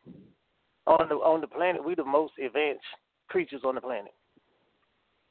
On 0.89 1.09
the 1.09 1.15
on 1.15 1.41
the 1.41 1.47
planet, 1.47 1.85
we 1.85 1.95
the 1.95 2.05
most 2.05 2.33
advanced 2.45 2.83
creatures 3.29 3.61
on 3.65 3.77
the 3.77 3.81
planet 3.81 4.13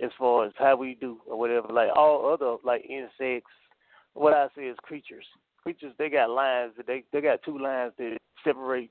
as 0.01 0.09
far 0.17 0.45
as 0.45 0.53
how 0.57 0.77
we 0.77 0.95
do 1.01 1.17
or 1.27 1.37
whatever. 1.37 1.67
Like 1.67 1.89
all 1.97 2.31
other 2.31 2.55
like 2.63 2.85
insects, 2.89 3.51
what 4.13 4.33
I 4.33 4.47
say 4.55 4.67
is 4.67 4.77
creatures. 4.83 5.25
Creatures 5.61 5.91
they 5.97 6.07
got 6.07 6.29
lines 6.29 6.71
that 6.77 6.87
they 6.87 7.03
they 7.11 7.19
got 7.19 7.43
two 7.43 7.59
lines 7.59 7.91
that 7.97 8.15
separate 8.41 8.89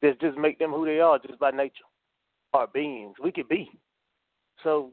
that 0.00 0.20
just 0.20 0.38
make 0.38 0.60
them 0.60 0.70
who 0.70 0.86
they 0.86 1.00
are 1.00 1.18
just 1.18 1.40
by 1.40 1.50
nature. 1.50 1.82
Our 2.54 2.68
beings. 2.68 3.16
We 3.20 3.32
could 3.32 3.48
be. 3.48 3.68
So 4.62 4.92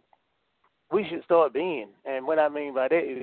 we 0.91 1.05
should 1.07 1.23
start 1.25 1.53
being. 1.53 1.89
And 2.05 2.25
what 2.25 2.39
I 2.39 2.49
mean 2.49 2.73
by 2.73 2.87
that 2.87 3.03
is 3.03 3.21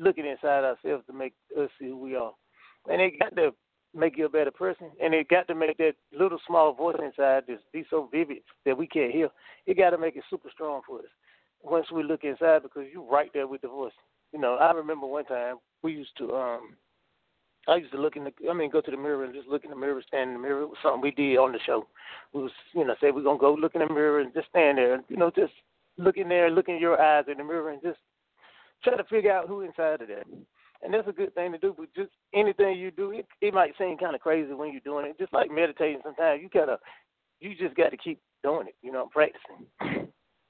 looking 0.00 0.26
inside 0.26 0.64
ourselves 0.64 1.04
to 1.06 1.12
make 1.12 1.34
us 1.56 1.68
see 1.78 1.88
who 1.88 1.98
we 1.98 2.16
are. 2.16 2.32
And 2.90 3.00
it 3.00 3.18
got 3.20 3.36
to 3.36 3.52
make 3.94 4.16
you 4.16 4.26
a 4.26 4.30
better 4.30 4.50
person. 4.50 4.90
And 5.02 5.14
it 5.14 5.28
got 5.28 5.46
to 5.48 5.54
make 5.54 5.76
that 5.78 5.94
little 6.18 6.38
small 6.46 6.72
voice 6.72 6.96
inside 7.04 7.44
just 7.46 7.62
be 7.72 7.84
so 7.90 8.08
vivid 8.10 8.38
that 8.64 8.76
we 8.76 8.86
can't 8.86 9.12
hear. 9.12 9.28
It 9.66 9.76
got 9.76 9.90
to 9.90 9.98
make 9.98 10.16
it 10.16 10.24
super 10.30 10.48
strong 10.52 10.80
for 10.86 11.00
us 11.00 11.04
once 11.62 11.86
we 11.92 12.02
look 12.02 12.24
inside 12.24 12.62
because 12.62 12.84
you're 12.92 13.02
right 13.02 13.30
there 13.34 13.46
with 13.46 13.60
the 13.60 13.68
voice. 13.68 13.92
You 14.32 14.40
know, 14.40 14.54
I 14.54 14.72
remember 14.72 15.06
one 15.06 15.24
time 15.24 15.56
we 15.82 15.92
used 15.92 16.16
to 16.18 16.34
um 16.34 16.76
I 17.68 17.76
used 17.76 17.92
to 17.92 18.00
look 18.00 18.16
in 18.16 18.24
the 18.24 18.32
I 18.48 18.54
mean 18.54 18.70
go 18.70 18.80
to 18.80 18.90
the 18.90 18.96
mirror 18.96 19.24
and 19.24 19.34
just 19.34 19.48
look 19.48 19.64
in 19.64 19.70
the 19.70 19.76
mirror, 19.76 20.02
stand 20.06 20.30
in 20.30 20.36
the 20.36 20.42
mirror. 20.42 20.62
It 20.62 20.68
was 20.68 20.78
something 20.82 21.02
we 21.02 21.10
did 21.10 21.36
on 21.36 21.52
the 21.52 21.58
show. 21.66 21.86
We 22.32 22.42
was 22.42 22.52
you 22.72 22.86
know, 22.86 22.94
say 23.00 23.10
we're 23.10 23.22
gonna 23.22 23.38
go 23.38 23.54
look 23.54 23.74
in 23.74 23.82
the 23.86 23.92
mirror 23.92 24.20
and 24.20 24.32
just 24.32 24.48
stand 24.48 24.78
there 24.78 24.94
and 24.94 25.04
you 25.08 25.16
know, 25.16 25.30
just 25.34 25.52
look 25.98 26.16
in 26.16 26.28
there, 26.28 26.50
look 26.50 26.68
in 26.68 26.78
your 26.78 27.00
eyes 27.00 27.24
in 27.30 27.38
the 27.38 27.44
mirror, 27.44 27.70
and 27.70 27.82
just 27.82 27.98
try 28.82 28.96
to 28.96 29.04
figure 29.04 29.32
out 29.32 29.48
who 29.48 29.62
inside 29.62 30.02
of 30.02 30.08
that. 30.08 30.26
And 30.82 30.94
that's 30.94 31.08
a 31.08 31.12
good 31.12 31.34
thing 31.34 31.52
to 31.52 31.58
do. 31.58 31.74
But 31.76 31.94
just 31.94 32.10
anything 32.34 32.78
you 32.78 32.90
do, 32.90 33.12
it, 33.12 33.26
it 33.40 33.52
might 33.52 33.76
seem 33.78 33.98
kind 33.98 34.14
of 34.14 34.20
crazy 34.20 34.52
when 34.52 34.72
you're 34.72 34.80
doing 34.80 35.06
it. 35.06 35.18
Just 35.18 35.32
like 35.32 35.50
meditating, 35.50 36.00
sometimes 36.02 36.40
you 36.42 36.48
gotta, 36.52 36.78
you 37.40 37.54
just 37.54 37.76
got 37.76 37.90
to 37.90 37.96
keep 37.96 38.20
doing 38.42 38.68
it. 38.68 38.74
You 38.82 38.92
know, 38.92 39.08
practicing, 39.12 40.08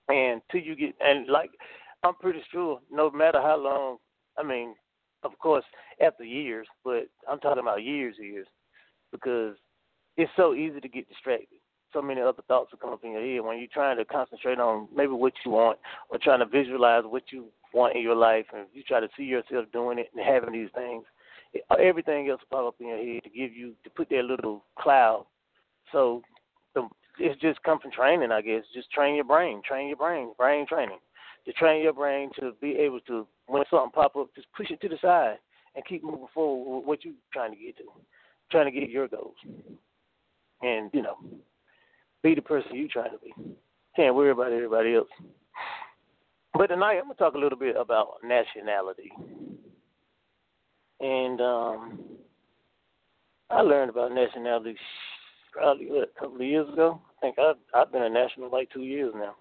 and 0.09 0.41
till 0.51 0.61
you 0.61 0.77
get 0.77 0.95
and 1.01 1.29
like 1.29 1.51
I'm 2.03 2.15
pretty 2.15 2.43
sure, 2.51 2.81
no 2.91 3.11
matter 3.11 3.41
how 3.41 3.57
long. 3.59 3.97
I 4.39 4.43
mean, 4.45 4.75
of 5.25 5.37
course, 5.39 5.65
after 6.01 6.25
years, 6.25 6.67
but 6.85 7.09
I'm 7.29 7.41
talking 7.41 7.63
about 7.63 7.83
years, 7.83 8.15
years, 8.19 8.47
because 9.13 9.57
it's 10.17 10.31
so 10.37 10.55
easy 10.55 10.81
to 10.81 10.89
get 10.89 11.09
distracted. 11.09 11.59
So 11.93 12.01
many 12.01 12.21
other 12.21 12.43
thoughts 12.47 12.71
will 12.71 12.79
come 12.79 12.93
up 12.93 13.05
in 13.05 13.13
your 13.13 13.21
head 13.21 13.41
when 13.41 13.59
you're 13.59 13.67
trying 13.73 13.97
to 13.97 14.05
concentrate 14.05 14.61
on 14.61 14.87
maybe 14.95 15.13
what 15.13 15.33
you 15.45 15.51
want 15.51 15.79
or 16.09 16.19
trying 16.19 16.39
to 16.39 16.47
visualize 16.47 17.03
what 17.05 17.25
you 17.33 17.47
want 17.73 17.97
in 17.97 18.03
your 18.03 18.17
life, 18.17 18.47
and 18.55 18.67
you 18.73 18.83
try 18.83 19.01
to 19.01 19.09
see 19.17 19.25
yourself 19.25 19.67
doing 19.73 19.99
it 19.99 20.11
and 20.15 20.25
having 20.25 20.53
these 20.53 20.71
things. 20.75 21.05
Uh, 21.71 21.75
everything 21.75 22.29
else 22.29 22.41
pop 22.51 22.67
up 22.67 22.75
in 22.81 22.89
your 22.89 22.99
head 22.99 23.23
to 23.25 23.31
give 23.31 23.53
you 23.53 23.75
to 23.85 23.91
put 23.91 24.09
that 24.11 24.25
little 24.25 24.65
cloud. 24.79 25.27
So 25.91 26.23
the, 26.75 26.89
it's 27.19 27.41
just 27.41 27.63
come 27.63 27.81
from 27.81 27.91
training, 27.91 28.31
I 28.31 28.41
guess. 28.41 28.63
Just 28.73 28.91
train 28.91 29.17
your 29.17 29.25
brain, 29.25 29.61
train 29.67 29.89
your 29.89 29.97
brain, 29.97 30.33
brain 30.39 30.67
training 30.67 30.99
to 31.47 31.53
train 31.53 31.83
your 31.83 31.93
brain 31.93 32.31
to 32.39 32.53
be 32.61 32.73
able 32.73 33.01
to 33.01 33.27
when 33.47 33.65
something 33.71 33.91
pop 33.91 34.17
up, 34.17 34.29
just 34.35 34.47
push 34.57 34.71
it 34.71 34.81
to 34.81 34.89
the 34.89 34.99
side 35.03 35.37
and 35.75 35.85
keep 35.85 36.05
moving 36.05 36.27
forward 36.33 36.79
with 36.79 36.87
what 36.87 37.05
you're 37.05 37.15
trying 37.33 37.53
to 37.53 37.57
get 37.57 37.77
to, 37.79 37.85
trying 38.51 38.73
to 38.73 38.81
get 38.81 38.91
your 38.91 39.09
goals, 39.09 39.35
and 40.63 40.91
you 40.93 41.03
know, 41.03 41.17
be 42.23 42.35
the 42.35 42.43
person 42.43 42.75
you 42.75 42.89
try 42.89 43.09
to 43.09 43.19
be. 43.19 43.33
Can't 43.97 44.15
worry 44.15 44.31
about 44.31 44.53
everybody 44.53 44.95
else. 44.95 45.09
But 46.55 46.67
tonight 46.67 46.99
I'm 46.99 47.05
gonna 47.05 47.15
talk 47.15 47.35
a 47.35 47.39
little 47.39 47.59
bit 47.59 47.77
about 47.77 48.19
nationality, 48.25 49.13
and 51.01 51.41
um, 51.41 52.01
I 53.51 53.61
learned 53.61 53.91
about 53.91 54.13
nationality 54.13 54.77
probably 55.53 55.87
what, 55.87 56.11
a 56.17 56.21
couple 56.21 56.37
of 56.37 56.43
years 56.43 56.69
ago. 56.73 57.01
I 57.17 57.21
think 57.21 57.39
I've 57.39 57.57
I've 57.75 57.93
been 57.93 58.03
a 58.03 58.11
national 58.11 58.51
like 58.51 58.69
two 58.71 58.83
years 58.83 59.15
now. 59.15 59.35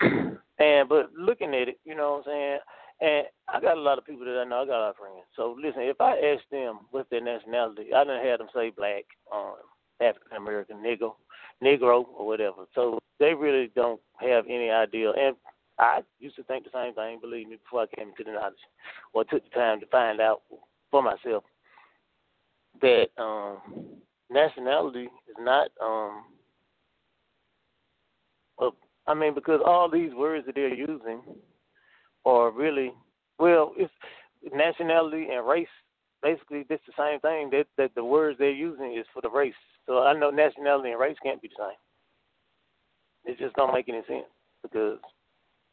and 0.58 0.88
but 0.88 1.12
looking 1.16 1.54
at 1.54 1.68
it, 1.68 1.80
you 1.84 1.94
know 1.94 2.22
what 2.24 2.32
I'm 2.32 2.32
saying. 2.32 2.58
And 2.98 3.26
I 3.48 3.60
got 3.60 3.76
a 3.76 3.80
lot 3.80 3.98
of 3.98 4.06
people 4.06 4.24
that 4.24 4.40
I 4.40 4.48
know. 4.48 4.62
I 4.62 4.66
got 4.66 4.78
a 4.78 4.84
lot 4.86 4.90
of 4.90 4.96
friends. 4.96 5.26
So 5.36 5.54
listen, 5.62 5.82
if 5.82 6.00
I 6.00 6.12
ask 6.16 6.42
them 6.50 6.80
what's 6.92 7.10
their 7.10 7.20
nationality, 7.20 7.92
I 7.94 8.04
didn't 8.04 8.24
have 8.24 8.38
them 8.38 8.48
say 8.54 8.70
black, 8.70 9.04
um, 9.32 9.56
African 10.00 10.38
American, 10.38 10.78
Negro, 10.78 11.14
Negro, 11.62 12.06
or 12.16 12.26
whatever. 12.26 12.64
So 12.74 12.98
they 13.18 13.34
really 13.34 13.70
don't 13.74 14.00
have 14.18 14.46
any 14.46 14.70
idea. 14.70 15.10
And 15.10 15.36
I 15.78 16.00
used 16.18 16.36
to 16.36 16.42
think 16.44 16.64
the 16.64 16.70
same 16.72 16.94
thing. 16.94 17.18
Believe 17.20 17.48
me, 17.48 17.56
before 17.56 17.82
I 17.82 17.96
came 17.96 18.12
to 18.16 18.24
the 18.24 18.32
knowledge, 18.32 18.54
or 19.12 19.24
took 19.24 19.44
the 19.44 19.50
time 19.50 19.80
to 19.80 19.86
find 19.86 20.20
out 20.20 20.42
for 20.90 21.02
myself 21.02 21.44
that 22.80 23.06
um, 23.18 23.58
nationality 24.30 25.04
is 25.04 25.36
not 25.38 25.68
um, 25.82 26.24
well, 28.58 28.74
I 29.06 29.14
mean, 29.14 29.34
because 29.34 29.60
all 29.64 29.90
these 29.90 30.12
words 30.14 30.46
that 30.46 30.54
they're 30.54 30.74
using 30.74 31.20
are 32.24 32.50
really 32.50 32.92
well, 33.38 33.72
it's 33.76 33.92
nationality 34.52 35.28
and 35.30 35.46
race. 35.46 35.68
Basically, 36.22 36.64
it's 36.68 36.82
the 36.86 36.92
same 36.98 37.20
thing. 37.20 37.50
That 37.50 37.66
that 37.76 37.94
the 37.94 38.04
words 38.04 38.38
they're 38.38 38.50
using 38.50 38.96
is 38.96 39.06
for 39.12 39.20
the 39.20 39.30
race. 39.30 39.54
So 39.86 40.02
I 40.02 40.18
know 40.18 40.30
nationality 40.30 40.90
and 40.90 41.00
race 41.00 41.16
can't 41.22 41.40
be 41.40 41.48
the 41.48 41.64
same. 41.64 43.32
It 43.32 43.38
just 43.38 43.54
don't 43.56 43.74
make 43.74 43.88
any 43.88 44.02
sense 44.08 44.26
because 44.62 44.98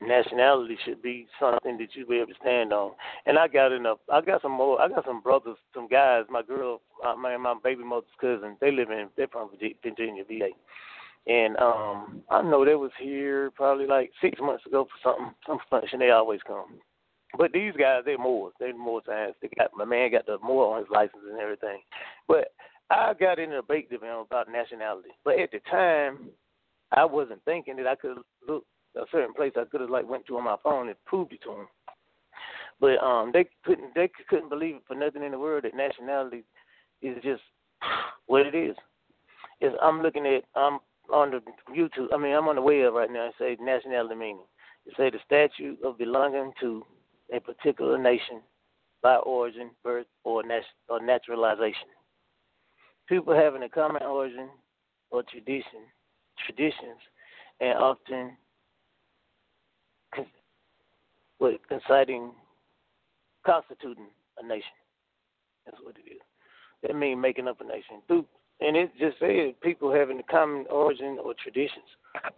nationality 0.07 0.77
should 0.85 1.01
be 1.01 1.27
something 1.39 1.77
that 1.77 1.95
you 1.95 2.05
be 2.05 2.17
able 2.17 2.27
to 2.27 2.39
stand 2.41 2.73
on. 2.73 2.91
And 3.25 3.37
I 3.37 3.47
got 3.47 3.71
enough. 3.71 3.99
I 4.11 4.21
got 4.21 4.41
some 4.41 4.51
more. 4.51 4.81
I 4.81 4.87
got 4.87 5.05
some 5.05 5.21
brothers, 5.21 5.57
some 5.73 5.87
guys. 5.87 6.25
My 6.29 6.41
girl, 6.41 6.81
my 7.17 7.37
my 7.37 7.55
baby 7.63 7.83
mother's 7.83 8.09
cousin. 8.19 8.57
They 8.61 8.71
live 8.71 8.91
in. 8.91 9.09
They're 9.17 9.27
from 9.27 9.49
Virginia, 9.51 10.23
VA. 10.27 10.49
And 11.25 11.55
um 11.57 12.21
I 12.29 12.41
know 12.41 12.65
they 12.65 12.75
was 12.75 12.91
here 12.99 13.51
probably 13.51 13.87
like 13.87 14.11
six 14.21 14.39
months 14.41 14.65
ago 14.65 14.85
for 14.85 15.09
something 15.09 15.33
some 15.47 15.59
function. 15.69 15.99
They 15.99 16.11
always 16.11 16.41
come. 16.45 16.79
But 17.37 17.51
these 17.51 17.73
guys, 17.79 18.03
they're 18.05 18.17
more. 18.17 18.51
They're 18.59 18.77
more 18.77 19.01
times. 19.01 19.35
They 19.41 19.49
got 19.57 19.71
my 19.75 19.85
man 19.85 20.11
got 20.11 20.25
the 20.25 20.37
more 20.43 20.75
on 20.75 20.81
his 20.81 20.91
license 20.91 21.23
and 21.29 21.39
everything. 21.39 21.79
But 22.27 22.53
I 22.89 23.13
got 23.19 23.39
in 23.39 23.53
a 23.53 23.55
debate 23.55 23.87
with 23.89 24.03
him 24.03 24.17
about 24.17 24.51
nationality. 24.51 25.09
But 25.23 25.39
at 25.39 25.51
the 25.51 25.59
time, 25.71 26.29
I 26.91 27.05
wasn't 27.05 27.43
thinking 27.43 27.75
that 27.77 27.87
I 27.87 27.95
could 27.95 28.17
look 28.47 28.65
a 28.95 29.06
certain 29.12 29.34
place 29.34 29.53
I 29.56 29.65
could 29.65 29.82
have 29.82 29.89
like 29.89 30.08
went 30.08 30.25
to 30.27 30.38
on 30.38 30.43
my 30.43 30.58
phone 30.63 30.88
and 30.88 31.06
proved 31.06 31.34
it 31.34 31.41
to 31.43 31.51
him. 31.51 31.67
But 32.79 32.97
um, 33.03 33.32
they 33.34 33.45
couldn't 33.63 33.95
they 33.95 34.10
couldn't 34.29 34.49
believe 34.49 34.75
it 34.75 34.84
for 34.88 34.95
nothing 34.95 35.23
in 35.23 35.32
the 35.32 35.39
world 35.39 35.63
that 35.63 35.75
nationality 35.75 36.43
is 37.01 37.15
just 37.23 37.41
what 38.27 38.45
it 38.45 38.56
is. 38.56 38.75
Is 39.62 39.73
I'm 39.82 40.01
looking 40.01 40.25
at 40.25 40.43
I'm 40.56 40.79
on 41.12 41.32
the 41.32 41.41
YouTube. 41.71 42.08
I 42.13 42.17
mean, 42.17 42.34
I'm 42.34 42.47
on 42.47 42.56
the 42.56 42.62
web 42.62 42.93
right 42.93 43.12
now. 43.12 43.27
It 43.27 43.36
say 43.39 43.58
nationality 43.60 44.15
meaning. 44.15 44.45
It 44.86 44.93
say 44.97 45.10
the 45.10 45.19
statute 45.25 45.79
of 45.84 45.97
belonging 45.97 46.51
to 46.62 46.84
a 47.34 47.39
particular 47.39 47.97
nation 47.97 48.41
by 49.01 49.15
origin, 49.17 49.71
birth, 49.84 50.08
or, 50.23 50.43
nat- 50.43 50.62
or 50.89 51.03
naturalization. 51.03 51.89
People 53.08 53.36
having 53.36 53.63
a 53.63 53.69
common 53.69 54.01
origin 54.03 54.49
or 55.12 55.23
tradition, 55.23 55.82
traditions, 56.45 56.99
and 57.60 57.77
often 57.77 58.38
what, 61.43 61.67
conciting, 61.67 62.32
constituting 63.45 64.08
a 64.41 64.47
nation. 64.47 64.77
That's 65.65 65.77
what 65.84 65.95
it 65.97 66.10
is. 66.10 66.21
That 66.82 66.95
means 66.95 67.21
making 67.21 67.47
up 67.47 67.62
a 67.62 67.63
nation 67.63 68.01
through 68.08 68.25
and 68.60 68.77
it 68.77 68.91
just 68.97 69.19
said 69.19 69.60
people 69.62 69.91
having 69.91 70.17
the 70.17 70.23
common 70.23 70.65
origin 70.69 71.17
or 71.23 71.34
traditions, 71.34 71.86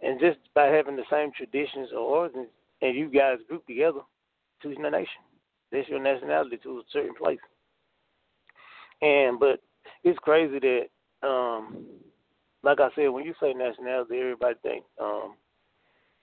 and 0.02 0.18
just 0.18 0.38
by 0.54 0.66
having 0.66 0.96
the 0.96 1.04
same 1.10 1.30
traditions 1.32 1.90
or 1.92 1.98
origins, 2.00 2.48
and 2.82 2.96
you 2.96 3.08
guys 3.08 3.38
group 3.48 3.66
together 3.66 4.00
to 4.62 4.68
a 4.68 4.90
nation. 4.90 5.22
That's 5.70 5.88
your 5.88 6.02
nationality 6.02 6.58
to 6.62 6.78
a 6.78 6.82
certain 6.92 7.14
place. 7.14 7.38
And 9.02 9.38
but 9.38 9.60
it's 10.04 10.18
crazy 10.20 10.58
that, 10.58 11.28
um, 11.28 11.84
like 12.62 12.80
I 12.80 12.88
said, 12.94 13.08
when 13.08 13.24
you 13.24 13.34
say 13.40 13.52
nationality, 13.52 14.18
everybody 14.18 14.56
think 14.62 14.84
um, 15.00 15.34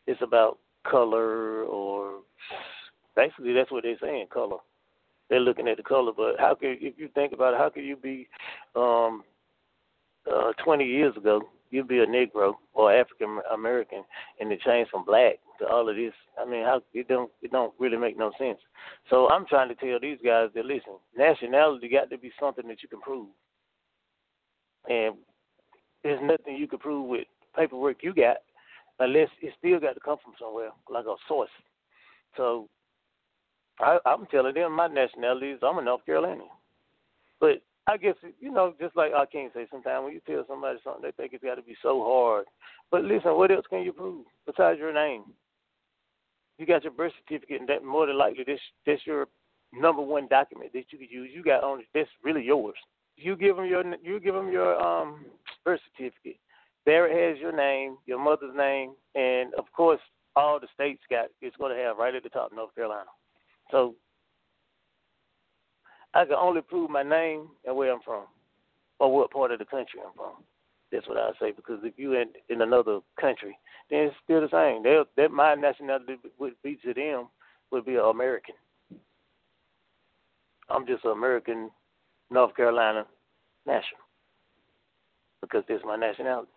it's 0.08 0.22
about 0.22 0.58
color 0.90 1.64
or 1.64 2.22
basically 3.16 3.54
that's 3.54 3.72
what 3.72 3.84
they're 3.84 3.98
saying, 4.02 4.28
color. 4.32 4.58
They're 5.30 5.40
looking 5.40 5.68
at 5.68 5.78
the 5.78 5.84
color, 5.84 6.12
but 6.16 6.36
how 6.40 6.56
could 6.56 6.78
if 6.82 6.96
you 6.98 7.10
think 7.14 7.34
about 7.34 7.54
it, 7.54 7.58
how 7.58 7.70
could 7.70 7.86
you 7.86 7.96
be 7.96 8.28
um, 8.76 9.24
uh, 10.32 10.52
20 10.64 10.86
years 10.86 11.16
ago, 11.18 11.42
you'd 11.72 11.88
be 11.88 12.00
a 12.00 12.06
Negro 12.06 12.54
or 12.74 12.94
African 12.94 13.40
American, 13.52 14.04
and 14.40 14.50
to 14.50 14.58
change 14.58 14.90
from 14.90 15.06
black 15.06 15.36
to 15.60 15.68
all 15.68 15.90
of 15.90 15.96
this, 15.96 16.14
I 16.40 16.46
mean, 16.46 16.64
how 16.64 16.82
it 16.94 17.08
don't 17.08 17.32
it 17.42 17.52
don't 17.52 17.74
really 17.80 17.98
make 17.98 18.18
no 18.18 18.32
sense. 18.38 18.60
So 19.10 19.30
I'm 19.30 19.46
trying 19.46 19.70
to 19.70 19.76
tell 19.76 20.00
these 20.00 20.20
guys 20.24 20.50
that 20.56 20.66
listen, 20.66 20.94
nationality 21.18 21.90
got 21.90 22.10
to 22.10 22.18
be 22.18 22.32
something 22.40 22.68
that 22.68 22.84
you 22.84 22.90
can 22.90 23.02
prove, 23.02 23.28
and 24.90 25.16
there's 26.04 26.22
nothing 26.22 26.58
you 26.58 26.68
can 26.68 26.80
prove 26.80 27.08
with 27.08 27.28
paperwork 27.56 27.98
you 28.02 28.14
got, 28.14 28.38
unless 29.00 29.30
it 29.42 29.54
still 29.58 29.80
got 29.80 29.94
to 29.94 30.00
come 30.00 30.18
from 30.24 30.34
somewhere, 30.40 30.70
like 30.90 31.06
a 31.06 31.16
source. 31.28 31.50
So 32.38 32.70
I, 33.80 33.98
I'm 34.06 34.26
telling 34.28 34.54
them 34.54 34.74
my 34.74 34.88
nationality 34.88 35.52
is 35.52 35.60
I'm 35.64 35.78
a 35.78 35.82
North 35.82 36.06
Carolinian, 36.06 36.50
but 37.40 37.62
I 37.88 37.98
guess 37.98 38.16
you 38.40 38.52
know, 38.52 38.74
just 38.80 38.96
like 38.96 39.12
I 39.14 39.26
can't 39.26 39.54
say, 39.54 39.68
sometimes 39.70 40.06
when 40.06 40.14
you 40.14 40.22
tell 40.26 40.46
somebody 40.48 40.80
something, 40.84 41.02
they 41.04 41.12
think 41.12 41.34
it's 41.34 41.44
got 41.44 41.56
to 41.56 41.62
be 41.62 41.76
so 41.82 42.02
hard. 42.04 42.46
But 42.92 43.04
listen, 43.04 43.36
what 43.36 43.52
else 43.52 43.66
can 43.70 43.82
you 43.82 43.92
prove 43.92 44.26
besides 44.46 44.80
your 44.80 44.94
name? 44.94 45.24
You 46.58 46.66
got 46.66 46.84
your 46.84 46.94
birth 46.94 47.12
certificate, 47.26 47.60
and 47.60 47.70
that 47.70 47.84
more 47.84 48.06
than 48.08 48.18
likely 48.18 48.44
that's 48.46 48.62
that's 48.86 49.06
your 49.06 49.28
number 49.74 50.02
one 50.02 50.28
document 50.28 50.72
that 50.74 50.86
you 50.92 51.00
could 51.00 51.12
use. 51.12 51.32
You 51.34 51.44
got 51.44 51.64
on 51.64 51.82
that's 51.94 52.10
really 52.24 52.44
yours. 52.44 52.76
You 53.18 53.36
give 53.36 53.56
them 53.56 53.66
your 53.66 53.84
you 54.02 54.20
give 54.20 54.36
them 54.36 54.52
your 54.52 54.80
um 54.82 55.26
birth 55.66 55.82
certificate. 55.92 56.40
There 56.86 57.08
it 57.08 57.32
has 57.36 57.42
your 57.42 57.56
name, 57.56 57.98
your 58.06 58.20
mother's 58.20 58.56
name, 58.56 58.94
and 59.16 59.54
of 59.56 59.66
course 59.76 60.02
all 60.36 60.60
the 60.60 60.68
states 60.74 61.02
got 61.10 61.28
it's 61.42 61.56
going 61.58 61.76
to 61.76 61.82
have 61.82 61.98
right 61.98 62.16
at 62.16 62.24
the 62.24 62.30
top 62.30 62.52
North 62.54 62.76
Carolina. 62.76 63.10
So 63.72 63.96
I 66.14 66.26
can 66.26 66.36
only 66.36 66.62
prove 66.62 66.90
my 66.90 67.04
name 67.04 67.48
and 67.66 67.76
where 67.76 67.94
I'm 67.94 68.02
from, 68.02 68.26
or 69.00 69.14
what 69.14 69.32
part 69.32 69.52
of 69.52 69.60
the 69.60 69.66
country 69.66 70.00
I'm 70.06 70.14
from. 70.16 70.44
That's 70.92 71.08
what 71.08 71.18
I 71.18 71.32
say 71.40 71.52
because 71.52 71.80
if 71.84 71.94
you 71.98 72.14
in 72.14 72.28
in 72.50 72.62
another 72.62 73.00
country, 73.20 73.58
then 73.90 74.00
it's 74.02 74.16
still 74.24 74.42
the 74.42 74.50
same. 74.52 74.84
They 74.84 75.02
that 75.18 75.32
my 75.32 75.56
nationality 75.56 76.18
would 76.38 76.54
be 76.64 76.78
to 76.84 76.94
them 76.94 77.30
would 77.72 77.86
be 77.86 77.96
an 77.96 78.02
American. 78.02 78.56
I'm 80.70 80.86
just 80.86 81.04
an 81.06 81.12
American, 81.12 81.72
North 82.30 82.56
Carolina 82.56 83.06
national 83.66 84.02
because 85.42 85.64
that's 85.68 85.84
my 85.84 85.96
nationality. 85.96 86.52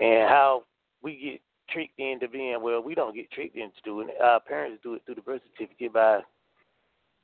And 0.00 0.28
how 0.28 0.64
we 1.02 1.16
get 1.16 1.40
tricked 1.70 1.98
into 1.98 2.28
being 2.28 2.62
well. 2.62 2.82
We 2.82 2.94
don't 2.94 3.14
get 3.14 3.30
tricked 3.30 3.56
into 3.56 3.76
doing 3.84 4.08
it. 4.08 4.20
Our 4.22 4.40
parents 4.40 4.80
do 4.82 4.94
it 4.94 5.02
through 5.04 5.16
the 5.16 5.22
birth 5.22 5.42
certificate 5.52 5.92
by 5.92 6.20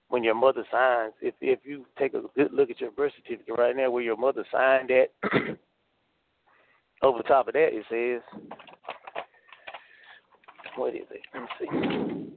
when 0.08 0.22
your 0.22 0.34
mother 0.34 0.64
signs. 0.70 1.12
If 1.20 1.34
if 1.40 1.60
you 1.64 1.86
take 1.98 2.14
a 2.14 2.22
good 2.36 2.52
look 2.52 2.70
at 2.70 2.80
your 2.80 2.90
birth 2.90 3.12
certificate 3.16 3.56
right 3.58 3.76
now, 3.76 3.90
where 3.90 4.02
your 4.02 4.16
mother 4.16 4.44
signed 4.52 4.90
that, 4.90 5.10
over 7.02 7.22
top 7.22 7.48
of 7.48 7.54
that 7.54 7.70
it 7.72 7.84
says, 7.90 8.40
what 10.76 10.94
is 10.94 11.06
it? 11.10 11.20
Let 11.32 11.42
me 11.42 11.48
see. 11.58 12.30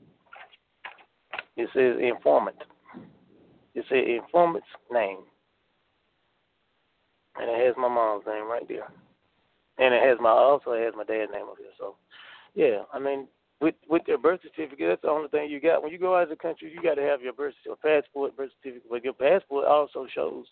It 1.58 1.70
says 1.74 1.98
informant. 2.02 2.58
It 3.74 3.86
says 3.90 4.04
informant's 4.08 4.68
name, 4.92 5.18
and 7.36 7.50
it 7.50 7.66
has 7.66 7.76
my 7.78 7.88
mom's 7.88 8.26
name 8.26 8.48
right 8.50 8.68
there 8.68 8.88
and 9.78 9.94
it 9.94 10.02
has 10.04 10.18
my 10.20 10.30
also 10.30 10.74
has 10.74 10.94
my 10.96 11.04
dad's 11.04 11.32
name 11.32 11.48
up 11.50 11.58
here. 11.58 11.74
So, 11.78 11.96
yeah, 12.56 12.84
I 12.94 13.00
mean, 13.00 13.28
with 13.62 13.76
with 13.88 14.04
your 14.08 14.18
birth 14.18 14.42
certificate, 14.44 14.88
that's 14.90 15.02
the 15.02 15.10
only 15.10 15.30
thing 15.30 15.50
you 15.50 15.60
got. 15.60 15.82
When 15.84 15.92
you 15.92 16.00
go 16.00 16.16
out 16.16 16.24
of 16.24 16.30
the 16.30 16.36
country, 16.36 16.72
you 16.74 16.82
got 16.82 16.96
to 16.96 17.02
have 17.02 17.22
your 17.22 17.34
birth 17.34 17.54
certificate, 17.64 18.06
passport, 18.06 18.38
birth 18.38 18.52
certificate. 18.62 18.90
But 18.90 19.04
your 19.04 19.14
passport 19.14 19.66
also 19.66 20.08
shows 20.14 20.46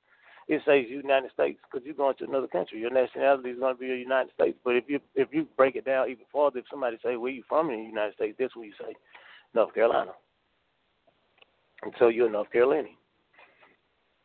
it 0.48 0.62
says 0.66 0.86
United 0.90 1.32
States 1.32 1.60
because 1.64 1.86
you're 1.86 1.96
going 1.96 2.16
to 2.18 2.26
another 2.26 2.48
country. 2.48 2.80
Your 2.80 2.92
nationality 2.92 3.50
is 3.50 3.60
going 3.60 3.76
to 3.76 3.80
be 3.80 3.88
United 3.88 4.32
States. 4.34 4.58
But 4.64 4.76
if 4.76 4.84
you 4.88 5.00
if 5.16 5.30
you 5.32 5.48
break 5.58 5.76
it 5.76 5.86
down 5.86 6.10
even 6.10 6.26
farther, 6.32 6.60
if 6.60 6.66
somebody 6.70 6.98
say 7.04 7.16
where 7.16 7.32
you 7.32 7.44
from 7.50 7.70
in 7.72 7.80
the 7.80 7.86
United 7.86 8.14
States, 8.14 8.36
that's 8.40 8.56
what 8.56 8.68
you 8.68 8.74
say, 8.80 8.94
North 9.54 9.74
Carolina. 9.74 10.12
And 11.84 11.94
so 11.98 12.10
you're 12.10 12.28
a 12.28 12.32
North 12.32 12.52
Carolinian 12.52 12.96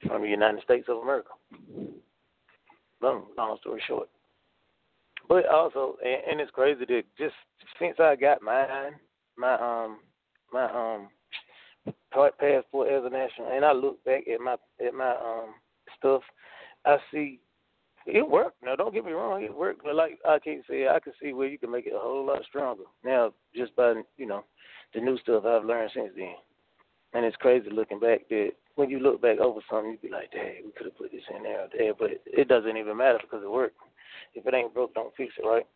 from 0.07 0.23
the 0.23 0.29
United 0.29 0.63
States 0.63 0.87
of 0.89 0.99
America. 0.99 1.31
Boom. 3.01 3.25
Long 3.37 3.57
story 3.61 3.83
short. 3.87 4.09
But 5.31 5.47
also, 5.47 5.95
and, 6.05 6.23
and 6.29 6.41
it's 6.41 6.51
crazy 6.51 6.85
that 6.87 7.05
just 7.17 7.37
since 7.79 7.95
I 8.01 8.17
got 8.17 8.43
mine, 8.43 8.97
my 9.39 9.55
um, 9.55 10.01
my 10.53 10.65
um, 10.65 11.09
passport 12.13 12.89
as 12.89 13.05
a 13.05 13.11
national, 13.11 13.53
and 13.53 13.65
I 13.65 13.71
look 13.71 14.05
back 14.05 14.25
at 14.27 14.41
my 14.41 14.57
at 14.85 14.93
my 14.93 15.13
um 15.13 15.55
stuff, 15.97 16.23
I 16.85 16.97
see 17.13 17.39
it 18.07 18.29
worked. 18.29 18.61
Now, 18.65 18.75
don't 18.75 18.93
get 18.93 19.05
me 19.05 19.13
wrong, 19.13 19.45
it 19.45 19.57
worked. 19.57 19.85
But 19.85 19.95
like 19.95 20.19
I 20.29 20.41
can't 20.41 20.65
say, 20.69 20.89
I 20.89 20.99
can 20.99 21.13
see 21.23 21.33
where 21.33 21.47
you 21.47 21.59
can 21.59 21.71
make 21.71 21.87
it 21.87 21.95
a 21.95 22.01
whole 22.01 22.27
lot 22.27 22.43
stronger 22.49 22.83
now, 23.05 23.33
just 23.55 23.77
by 23.77 23.95
you 24.17 24.27
know 24.27 24.43
the 24.95 25.01
new 25.01 25.17
stuff 25.19 25.45
I've 25.45 25.65
learned 25.65 25.93
since 25.95 26.11
then. 26.17 26.35
And 27.15 27.25
it's 27.25 27.37
crazy 27.37 27.71
looking 27.71 28.01
back 28.01 28.23
that 28.31 28.51
when 28.75 28.91
you 28.91 28.99
look 28.99 29.23
back 29.23 29.39
over 29.39 29.61
something, 29.71 29.93
you 29.93 29.99
be 29.99 30.13
like, 30.13 30.33
"Dang, 30.33 30.63
we 30.65 30.73
could 30.73 30.87
have 30.87 30.99
put 30.99 31.13
this 31.13 31.23
in 31.37 31.45
there 31.45 31.61
or 31.61 31.69
there," 31.73 31.95
but 31.95 32.11
it 32.27 32.49
doesn't 32.49 32.77
even 32.77 32.97
matter 32.97 33.21
because 33.23 33.45
it 33.45 33.51
worked. 33.51 33.79
If 34.35 34.47
it 34.47 34.55
ain't 34.55 34.75
broke, 34.75 34.95
don't 34.95 35.15
fix 35.17 35.35
it, 35.39 35.47
right? 35.47 35.67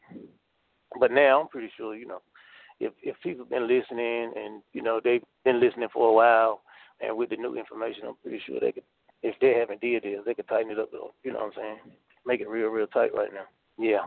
But 0.99 1.11
now 1.11 1.41
I'm 1.41 1.49
pretty 1.49 1.71
sure, 1.77 1.95
you 1.95 2.07
know, 2.07 2.21
if 2.81 2.93
if 3.03 3.17
people 3.23 3.45
been 3.45 3.69
listening 3.69 4.33
and 4.37 4.63
you 4.73 4.83
know 4.83 5.01
they've 5.03 5.23
been 5.45 5.61
listening 5.61 5.89
for 5.93 6.09
a 6.09 6.13
while, 6.13 6.63
and 7.01 7.17
with 7.17 7.31
the 7.31 7.37
new 7.37 7.57
information, 7.57 8.05
I'm 8.07 8.17
pretty 8.23 8.41
sure 8.47 8.61
they 8.61 8.73
could, 8.73 8.85
if 9.23 9.35
they 9.41 9.55
haven't 9.59 9.81
did 9.81 10.03
this, 10.03 10.21
they 10.25 10.35
could 10.35 10.49
tighten 10.49 10.71
it 10.71 10.79
up. 10.79 10.91
You 11.23 11.33
know 11.33 11.41
what 11.41 11.47
I'm 11.47 11.53
saying? 11.57 11.77
Make 12.27 12.41
it 12.41 12.49
real, 12.49 12.69
real 12.69 12.87
tight 12.87 13.15
right 13.15 13.33
now. 13.33 13.45
Yeah, 13.79 14.05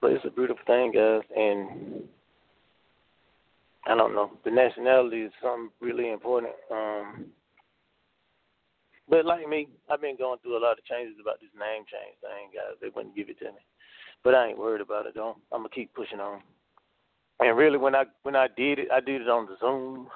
but 0.00 0.12
it's 0.12 0.24
a 0.24 0.30
beautiful 0.30 0.64
thing, 0.66 0.92
guys, 0.92 1.22
and 1.34 2.02
I 3.86 3.94
don't 3.94 4.14
know. 4.14 4.32
The 4.44 4.50
nationality 4.50 5.22
is 5.22 5.32
something 5.42 5.70
really 5.80 6.10
important. 6.10 6.52
Um, 6.70 7.26
but 9.08 9.24
like 9.24 9.48
me, 9.48 9.68
I've 9.90 10.00
been 10.00 10.16
going 10.16 10.38
through 10.40 10.58
a 10.58 10.64
lot 10.64 10.78
of 10.78 10.84
changes 10.84 11.16
about 11.20 11.40
this 11.40 11.50
name 11.58 11.84
change 11.86 12.18
thing, 12.20 12.50
guys. 12.54 12.76
They 12.80 12.88
wouldn't 12.94 13.16
give 13.16 13.28
it 13.28 13.38
to 13.40 13.46
me, 13.46 13.62
but 14.24 14.34
I 14.34 14.48
ain't 14.48 14.58
worried 14.58 14.80
about 14.80 15.06
it 15.06 15.14
though. 15.14 15.36
I'm 15.52 15.60
gonna 15.60 15.68
keep 15.68 15.94
pushing 15.94 16.20
on. 16.20 16.42
And 17.40 17.56
really, 17.56 17.78
when 17.78 17.94
I 17.94 18.04
when 18.22 18.36
I 18.36 18.48
did 18.56 18.78
it, 18.78 18.88
I 18.90 19.00
did 19.00 19.22
it 19.22 19.28
on 19.28 19.46
the 19.46 19.56
Zoom, 19.60 20.08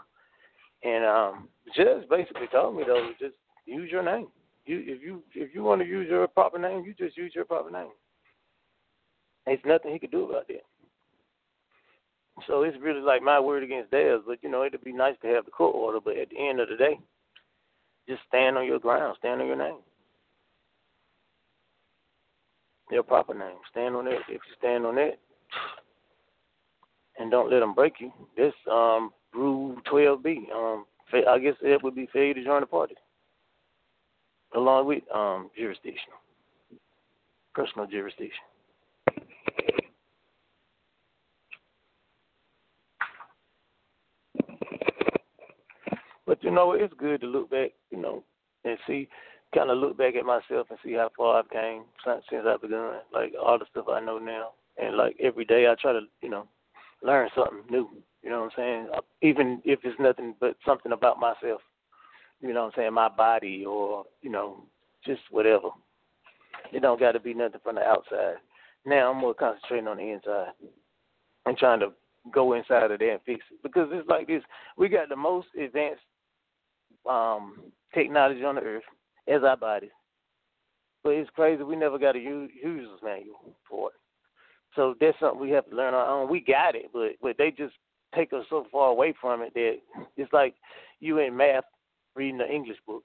and 0.82 1.04
um, 1.04 1.48
judge 1.76 2.08
basically 2.08 2.48
told 2.50 2.76
me 2.76 2.84
though, 2.86 3.10
just 3.18 3.34
use 3.66 3.90
your 3.90 4.02
name. 4.02 4.28
You 4.66 4.82
if 4.86 5.02
you 5.02 5.22
if 5.34 5.54
you 5.54 5.62
want 5.62 5.82
to 5.82 5.86
use 5.86 6.08
your 6.08 6.26
proper 6.28 6.58
name, 6.58 6.84
you 6.84 6.94
just 6.94 7.16
use 7.16 7.32
your 7.34 7.44
proper 7.44 7.70
name. 7.70 7.90
There's 9.46 9.58
nothing 9.64 9.92
he 9.92 9.98
could 9.98 10.10
do 10.10 10.28
about 10.28 10.48
that. 10.48 10.64
So 12.46 12.62
it's 12.62 12.76
really 12.80 13.00
like 13.00 13.22
my 13.22 13.38
word 13.38 13.62
against 13.62 13.90
theirs. 13.90 14.22
But 14.26 14.38
you 14.42 14.50
know, 14.50 14.64
it'd 14.64 14.82
be 14.84 14.92
nice 14.92 15.16
to 15.22 15.28
have 15.28 15.44
the 15.44 15.50
court 15.50 15.74
order, 15.74 16.00
but 16.02 16.16
at 16.16 16.30
the 16.30 16.48
end 16.48 16.60
of 16.60 16.68
the 16.68 16.76
day, 16.76 16.98
just 18.10 18.22
stand 18.28 18.58
on 18.58 18.66
your 18.66 18.80
ground. 18.80 19.16
Stand 19.20 19.40
on 19.40 19.46
your 19.46 19.56
name. 19.56 19.78
Your 22.90 23.04
proper 23.04 23.34
name. 23.34 23.58
Stand 23.70 23.94
on 23.94 24.08
it. 24.08 24.18
If 24.28 24.40
you 24.46 24.54
stand 24.58 24.84
on 24.84 24.98
it, 24.98 25.20
and 27.18 27.30
don't 27.30 27.50
let 27.50 27.60
them 27.60 27.74
break 27.74 27.94
you. 28.00 28.12
This 28.36 28.52
um, 28.70 29.10
Rule 29.32 29.76
12B. 29.90 30.50
Um, 30.52 30.86
I 31.28 31.38
guess 31.38 31.54
it 31.62 31.82
would 31.82 31.94
be 31.94 32.08
fair 32.12 32.34
to 32.34 32.44
join 32.44 32.60
the 32.60 32.66
party, 32.66 32.94
along 34.54 34.86
with 34.86 35.02
um, 35.14 35.50
jurisdiction, 35.56 36.12
personal 37.54 37.86
jurisdiction. 37.86 38.44
But 46.30 46.44
you 46.44 46.52
know, 46.52 46.74
it's 46.74 46.94
good 46.96 47.22
to 47.22 47.26
look 47.26 47.50
back, 47.50 47.72
you 47.90 48.00
know, 48.00 48.22
and 48.64 48.78
see, 48.86 49.08
kind 49.52 49.68
of 49.68 49.78
look 49.78 49.98
back 49.98 50.14
at 50.14 50.24
myself 50.24 50.68
and 50.70 50.78
see 50.80 50.92
how 50.92 51.10
far 51.16 51.40
I've 51.40 51.50
came 51.50 51.82
since, 52.04 52.22
since 52.30 52.44
I've 52.46 52.62
begun. 52.62 52.98
Like 53.12 53.32
all 53.34 53.58
the 53.58 53.64
stuff 53.68 53.86
I 53.90 53.98
know 53.98 54.18
now, 54.18 54.50
and 54.80 54.96
like 54.96 55.16
every 55.18 55.44
day 55.44 55.66
I 55.66 55.74
try 55.74 55.92
to, 55.92 56.02
you 56.22 56.30
know, 56.30 56.46
learn 57.02 57.30
something 57.34 57.64
new. 57.68 57.90
You 58.22 58.30
know 58.30 58.42
what 58.42 58.52
I'm 58.56 58.56
saying? 58.56 58.88
Uh, 58.94 59.00
even 59.22 59.60
if 59.64 59.80
it's 59.82 59.98
nothing 59.98 60.36
but 60.38 60.54
something 60.64 60.92
about 60.92 61.18
myself. 61.18 61.62
You 62.40 62.54
know 62.54 62.60
what 62.60 62.74
I'm 62.74 62.80
saying? 62.80 62.94
My 62.94 63.08
body 63.08 63.64
or 63.64 64.04
you 64.22 64.30
know, 64.30 64.62
just 65.04 65.22
whatever. 65.32 65.70
It 66.72 66.80
don't 66.80 67.00
got 67.00 67.12
to 67.12 67.20
be 67.20 67.34
nothing 67.34 67.60
from 67.64 67.74
the 67.74 67.82
outside. 67.82 68.36
Now 68.86 69.10
I'm 69.10 69.18
more 69.18 69.34
concentrating 69.34 69.88
on 69.88 69.96
the 69.96 70.12
inside 70.12 70.52
and 71.46 71.58
trying 71.58 71.80
to 71.80 71.88
go 72.32 72.52
inside 72.52 72.92
of 72.92 73.00
there 73.00 73.14
and 73.14 73.20
fix 73.26 73.44
it 73.50 73.60
because 73.64 73.88
it's 73.90 74.08
like 74.08 74.28
this. 74.28 74.44
We 74.76 74.88
got 74.88 75.08
the 75.08 75.16
most 75.16 75.48
advanced 75.60 76.02
um, 77.08 77.60
technology 77.94 78.44
on 78.44 78.56
the 78.56 78.62
earth 78.62 78.82
as 79.28 79.42
our 79.42 79.56
bodies. 79.56 79.90
But 81.02 81.10
it's 81.10 81.30
crazy 81.30 81.62
we 81.62 81.76
never 81.76 81.98
got 81.98 82.16
a 82.16 82.18
user's 82.18 83.00
manual 83.02 83.56
for 83.68 83.88
it. 83.90 83.94
So 84.76 84.94
that's 85.00 85.18
something 85.18 85.40
we 85.40 85.50
have 85.50 85.68
to 85.70 85.76
learn 85.76 85.94
on 85.94 86.00
our 86.00 86.22
own. 86.22 86.30
We 86.30 86.40
got 86.40 86.74
it, 86.74 86.90
but 86.92 87.12
but 87.20 87.36
they 87.38 87.50
just 87.50 87.74
take 88.14 88.32
us 88.32 88.44
so 88.50 88.66
far 88.70 88.90
away 88.90 89.14
from 89.20 89.42
it 89.42 89.54
that 89.54 89.78
it's 90.16 90.32
like 90.32 90.54
you 91.00 91.18
in 91.18 91.36
math 91.36 91.64
reading 92.14 92.40
an 92.40 92.50
English 92.50 92.78
book. 92.86 93.02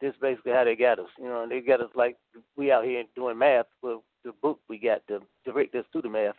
That's 0.00 0.16
basically 0.20 0.52
how 0.52 0.64
they 0.64 0.74
got 0.74 0.98
us. 0.98 1.08
You 1.18 1.26
know, 1.26 1.46
they 1.48 1.60
got 1.60 1.80
us 1.80 1.90
like 1.94 2.16
we 2.56 2.72
out 2.72 2.84
here 2.84 3.04
doing 3.14 3.38
math, 3.38 3.66
but 3.80 4.00
the 4.24 4.32
book 4.42 4.58
we 4.68 4.78
got 4.78 5.06
to 5.06 5.20
direct 5.44 5.74
us 5.74 5.84
to 5.92 6.02
the 6.02 6.08
math 6.08 6.34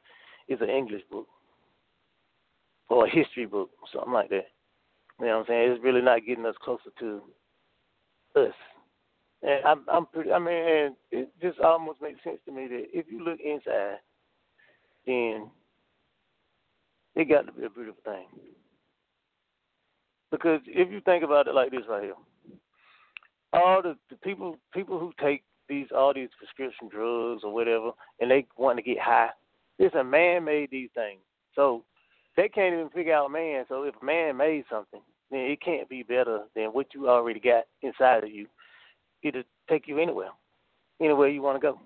is 0.47 0.59
an 0.61 0.69
English 0.69 1.03
book 1.09 1.27
or 2.89 3.05
a 3.05 3.09
history 3.09 3.45
book, 3.45 3.69
something 3.93 4.13
like 4.13 4.29
that. 4.29 4.47
You 5.19 5.27
know 5.27 5.37
what 5.37 5.39
I'm 5.41 5.45
saying? 5.47 5.71
It's 5.71 5.83
really 5.83 6.01
not 6.01 6.25
getting 6.25 6.45
us 6.45 6.55
closer 6.63 6.89
to 6.99 7.21
us. 8.35 8.53
And 9.41 9.65
I'm, 9.65 9.83
I'm 9.91 10.05
pretty. 10.07 10.31
I 10.31 10.39
mean, 10.39 10.95
it 11.11 11.29
just 11.41 11.59
almost 11.59 12.01
makes 12.01 12.23
sense 12.23 12.39
to 12.45 12.51
me 12.51 12.67
that 12.67 12.85
if 12.93 13.05
you 13.09 13.23
look 13.23 13.39
inside, 13.43 13.97
then 15.05 15.49
it 17.15 17.29
got 17.29 17.45
to 17.45 17.51
be 17.51 17.65
a 17.65 17.69
beautiful 17.69 18.01
thing. 18.05 18.25
Because 20.31 20.61
if 20.65 20.91
you 20.91 20.99
think 21.01 21.23
about 21.23 21.47
it 21.47 21.53
like 21.53 21.71
this 21.71 21.81
right 21.87 22.03
here, 22.03 22.13
all 23.51 23.81
the, 23.83 23.95
the 24.09 24.15
people 24.17 24.57
people 24.73 24.97
who 24.97 25.13
take 25.21 25.43
these 25.69 25.87
all 25.95 26.13
these 26.13 26.29
prescription 26.37 26.89
drugs 26.89 27.43
or 27.43 27.53
whatever, 27.53 27.91
and 28.19 28.31
they 28.31 28.47
want 28.57 28.77
to 28.77 28.83
get 28.83 28.99
high, 28.99 29.29
it's 29.77 29.93
a 29.95 30.03
man 30.03 30.45
made 30.45 30.71
these 30.71 30.89
things. 30.95 31.19
So 31.55 31.83
they 32.35 32.49
can't 32.49 32.73
even 32.73 32.89
figure 32.89 33.13
out 33.13 33.31
man. 33.31 33.65
So 33.69 33.83
if 33.83 33.95
a 34.01 34.05
man 34.05 34.37
made 34.37 34.65
something, 34.69 35.01
then 35.31 35.41
it 35.41 35.61
can't 35.61 35.89
be 35.89 36.03
better 36.03 36.41
than 36.55 36.67
what 36.67 36.87
you 36.93 37.09
already 37.09 37.39
got 37.39 37.65
inside 37.81 38.23
of 38.23 38.31
you. 38.31 38.47
It'll 39.21 39.43
take 39.69 39.87
you 39.87 39.99
anywhere, 39.99 40.29
anywhere 40.99 41.29
you 41.29 41.41
want 41.41 41.61
to 41.61 41.61
go. 41.61 41.79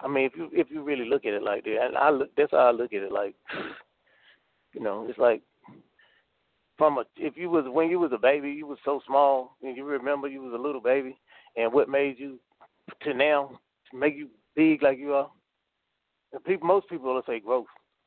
I 0.00 0.08
mean, 0.08 0.26
if 0.26 0.32
you 0.36 0.50
if 0.52 0.70
you 0.70 0.82
really 0.82 1.08
look 1.08 1.24
at 1.24 1.32
it 1.32 1.42
like 1.42 1.64
that, 1.64 1.86
and 1.86 1.96
I 1.96 2.10
look, 2.10 2.30
that's 2.36 2.50
how 2.50 2.58
I 2.58 2.70
look 2.70 2.92
at 2.92 3.02
it. 3.02 3.12
Like, 3.12 3.34
you 4.74 4.80
know, 4.82 5.06
it's 5.08 5.18
like 5.18 5.42
from 6.76 6.98
a 6.98 7.04
if 7.16 7.36
you 7.36 7.48
was 7.48 7.64
when 7.66 7.88
you 7.88 7.98
was 7.98 8.12
a 8.14 8.18
baby, 8.18 8.50
you 8.50 8.66
was 8.66 8.78
so 8.84 9.00
small, 9.06 9.56
and 9.62 9.76
you 9.76 9.84
remember 9.84 10.28
you 10.28 10.42
was 10.42 10.52
a 10.54 10.62
little 10.62 10.82
baby, 10.82 11.16
and 11.56 11.72
what 11.72 11.88
made 11.88 12.18
you 12.18 12.38
to 13.02 13.14
now 13.14 13.58
to 13.90 13.96
make 13.96 14.16
you 14.16 14.28
big 14.54 14.82
like 14.82 14.98
you 14.98 15.14
are. 15.14 15.30
People, 16.46 16.66
most 16.66 16.88
people 16.88 17.14
will 17.14 17.22
say 17.26 17.40
growth. 17.40 17.66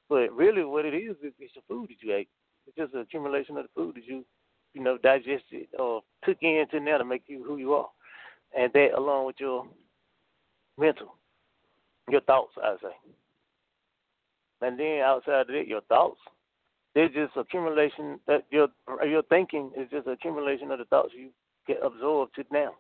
But 0.10 0.34
really, 0.34 0.66
what 0.66 0.86
it 0.86 0.96
is 0.96 1.16
is 1.24 1.34
it's 1.40 1.54
the 1.56 1.62
food 1.68 1.90
that 1.90 2.02
you 2.02 2.16
ate. 2.16 2.30
It's 2.68 2.78
just 2.78 2.94
an 2.94 3.02
accumulation 3.02 3.58
of 3.58 3.64
the 3.64 3.70
food 3.76 3.96
that 3.96 4.06
you, 4.06 4.26
you 4.74 4.82
know, 4.84 4.98
digested 4.98 5.68
or 5.78 6.02
took 6.26 6.38
into 6.42 6.80
now 6.80 6.98
to 6.98 7.06
make 7.06 7.24
you 7.28 7.44
who 7.44 7.58
you 7.58 7.74
are, 7.74 7.90
and 8.58 8.74
that 8.74 8.94
along 8.98 9.28
with 9.28 9.38
your 9.40 9.68
mental, 10.78 11.16
your 12.10 12.22
thoughts, 12.22 12.54
I 12.62 12.76
say. 12.82 12.96
and 14.62 14.80
then 14.80 15.00
outside 15.02 15.42
of 15.42 15.48
that, 15.48 15.68
your 15.68 15.82
thoughts. 15.82 16.20
They're 16.96 17.10
just 17.10 17.38
accumulation 17.38 18.20
that 18.28 18.46
your 18.52 18.70
your 19.06 19.22
thinking 19.24 19.72
is 19.78 19.90
just 19.92 20.08
accumulation 20.08 20.72
of 20.72 20.80
the 20.80 20.86
thoughts 20.86 21.14
you 21.16 21.30
get 21.68 21.78
absorbed 21.84 22.36
to 22.36 22.44
now. 22.52 22.74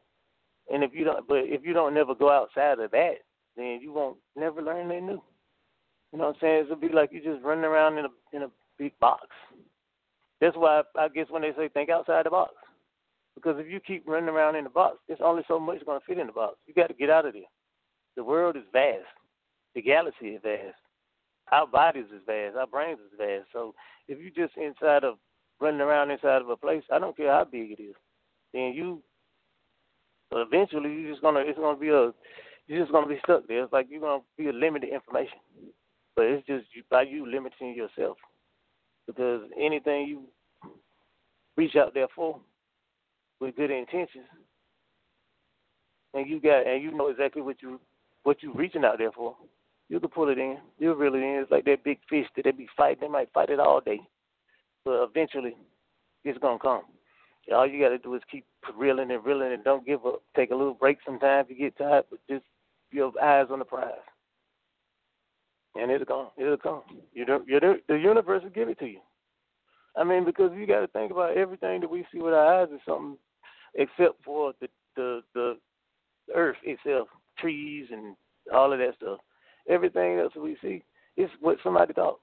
And 0.72 0.84
if 0.84 0.92
you 0.94 1.06
don't, 1.06 1.28
but 1.28 1.39
if 1.46 1.63
you 1.63 1.74
don't 1.74 1.94
never 1.94 2.15
go 2.15 2.30
outside 2.32 2.80
of 2.80 2.92
that, 2.92 3.15
then 3.56 3.80
you 3.82 3.94
won't 3.94 4.18
never 4.36 4.62
learn 4.62 4.89
anything 4.89 5.08
new. 5.08 5.24
You 6.12 6.19
know 6.19 6.28
what 6.28 6.36
I'm 6.36 6.41
saying? 6.41 6.63
It'll 6.65 6.76
be 6.76 6.89
like 6.89 7.12
you 7.12 7.22
just 7.22 7.43
running 7.43 7.65
around 7.65 7.98
in 7.98 8.06
a 8.06 8.36
in 8.36 8.43
a 8.43 8.52
big 8.78 8.98
box. 9.00 9.28
That's 10.41 10.56
why 10.56 10.84
I 10.98 11.08
guess 11.10 11.28
when 11.30 11.41
they 11.41 11.52
say 11.56 11.69
think 11.69 11.89
outside 11.89 12.26
the 12.26 12.30
box, 12.30 12.54
because 13.36 13.58
if 13.60 13.72
you 13.72 13.80
keep 13.80 14.08
running 14.08 14.30
around 14.30 14.56
in 14.56 14.63
the 14.63 14.69
box, 14.69 14.98
there's 15.08 15.19
only 15.24 15.43
so 15.48 15.60
much 15.60 15.86
going 15.86 16.00
to 16.00 16.06
fit 16.06 16.17
in 16.17 16.28
the 16.28 16.34
box. 16.34 16.58
You 16.65 16.74
got 16.74 16.88
to 16.88 16.93
get 16.93 17.10
out 17.10 17.26
of 17.26 17.34
there. 17.34 17.43
The 18.15 18.24
world 18.24 18.56
is 18.56 18.63
vast. 18.72 19.06
The 19.76 19.82
galaxy 19.82 20.30
is 20.30 20.41
vast. 20.43 20.76
Our 21.52 21.67
bodies 21.67 22.06
is 22.13 22.22
vast. 22.26 22.56
Our 22.56 22.67
brains 22.67 23.00
is 23.00 23.17
vast. 23.17 23.48
So 23.54 23.74
if 24.08 24.19
you 24.19 24.32
just 24.32 24.58
inside 24.58 25.04
of 25.04 25.15
running 25.60 25.82
around 25.82 26.12
inside 26.12 26.41
of 26.41 26.50
a 26.50 26.58
place, 26.58 26.84
I 26.91 27.00
don't 27.00 27.15
care 27.15 27.32
how 27.32 27.45
big 27.45 27.72
it 27.72 27.82
is, 27.82 27.95
then 28.54 28.74
you 28.74 29.02
eventually 30.32 30.93
you're 30.93 31.12
just 31.12 31.22
gonna 31.22 31.39
it's 31.39 31.58
gonna 31.58 31.78
be 31.78 31.89
a 31.89 32.12
you're 32.67 32.80
just 32.80 32.91
gonna 32.91 33.08
be 33.08 33.19
stuck 33.24 33.48
there. 33.48 33.63
It's 33.63 33.74
like 33.74 33.88
you're 33.89 34.02
gonna 34.02 34.24
be 34.38 34.48
a 34.48 34.54
limited 34.54 34.89
information. 34.89 35.39
But 36.19 36.25
it's 36.25 36.45
just 36.47 36.65
by 36.89 37.03
you 37.03 37.25
limiting 37.25 37.73
yourself. 37.73 38.17
Because 39.08 39.43
anything 39.58 40.05
you 40.05 40.23
reach 41.55 41.77
out 41.77 41.93
there 41.93 42.08
for 42.13 42.41
with 43.39 43.55
good 43.55 43.71
intentions 43.71 44.25
and 46.13 46.29
you 46.29 46.41
got 46.41 46.67
and 46.67 46.84
you 46.84 46.91
know 46.91 47.08
exactly 47.08 47.41
what 47.41 47.62
you 47.62 47.79
what 48.23 48.43
you 48.43 48.51
reaching 48.53 48.84
out 48.84 48.97
there 48.97 49.13
for, 49.13 49.38
you 49.88 49.97
can 50.01 50.10
pull 50.10 50.27
it 50.27 50.38
in. 50.38 50.58
You'll 50.77 50.95
reel 50.95 51.15
it 51.15 51.19
in. 51.19 51.39
It's 51.41 51.51
like 51.51 51.63
that 51.63 51.86
big 51.86 51.99
fish 52.10 52.25
that 52.36 52.43
they 52.43 52.51
be 52.51 52.67
fighting. 52.75 52.99
They 52.99 53.08
might 53.08 53.32
fight 53.32 53.49
it 53.49 53.62
all 53.62 53.79
day, 53.79 54.01
but 54.84 55.01
eventually, 55.01 55.55
it's 56.25 56.38
gonna 56.39 56.60
come. 56.60 56.82
All 57.55 57.65
you 57.65 57.82
got 57.82 57.91
to 57.91 57.97
do 57.97 58.13
is 58.15 58.21
keep 58.29 58.43
reeling 58.77 59.10
and 59.10 59.23
reeling 59.23 59.53
and 59.53 59.63
don't 59.63 59.86
give 59.86 60.05
up. 60.05 60.21
Take 60.36 60.51
a 60.51 60.55
little 60.55 60.73
break 60.73 60.97
sometimes 61.05 61.47
if 61.49 61.58
you 61.58 61.69
get 61.69 61.77
tired, 61.77 62.03
but 62.10 62.19
just 62.29 62.43
your 62.91 63.13
eyes 63.23 63.47
on 63.49 63.60
the 63.60 63.65
prize, 63.65 63.93
and 65.82 65.92
it'll 65.92 66.06
come. 66.06 66.28
It'll 66.38 66.58
come. 66.58 66.82
You 67.13 67.26
don't. 67.26 67.48
You 67.48 67.60
don't, 67.60 67.86
the 67.88 67.96
universe 67.96 68.44
will 68.44 68.50
give 68.50 68.70
it 68.70 68.80
to 68.80 68.86
you. 68.86 69.00
I 69.96 70.04
mean, 70.04 70.26
because 70.26 70.52
you 70.56 70.68
got 70.68 70.82
to 70.82 70.88
think 70.88 71.12
about 71.12 71.38
everything 71.38 71.82
that 71.82 71.89
we 71.89 72.06
see 72.12 72.20
with 72.20 72.34
our 72.34 72.62
eyes 72.62 72.70
is 72.74 72.80
something, 72.88 73.18
except 73.76 74.24
for 74.24 74.54
the 74.62 74.68
the 74.96 75.22
the 75.34 75.58
earth 76.36 76.58
itself, 76.63 77.08
trees 77.38 77.88
and 77.92 78.15
all 78.54 78.72
of 78.74 78.80
that 78.80 78.96
stuff. 78.96 79.20
Everything 79.68 80.20
else 80.20 80.34
we 80.36 80.58
see 80.62 80.84
is 81.18 81.30
what 81.39 81.58
somebody 81.63 81.94
thought. 81.94 82.20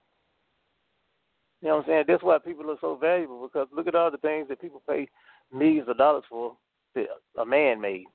You 1.63 1.69
know 1.69 1.77
what 1.77 1.85
I'm 1.85 1.89
saying? 1.89 2.05
That's 2.09 2.23
why 2.23 2.39
people 2.39 2.71
are 2.71 2.77
so 2.81 2.97
valuable 2.97 3.43
because 3.43 3.69
look 3.75 3.87
at 3.87 3.95
all 3.95 4.11
the 4.11 4.19
things 4.19 4.49
that 4.49 4.61
people 4.61 4.83
pay 4.89 5.09
millions 5.53 5.89
of 5.89 5.99
dollars 5.99 6.25
for 6.29 6.57
that 6.95 7.07
a 7.39 7.47
man 7.47 7.81
made. 7.81 8.07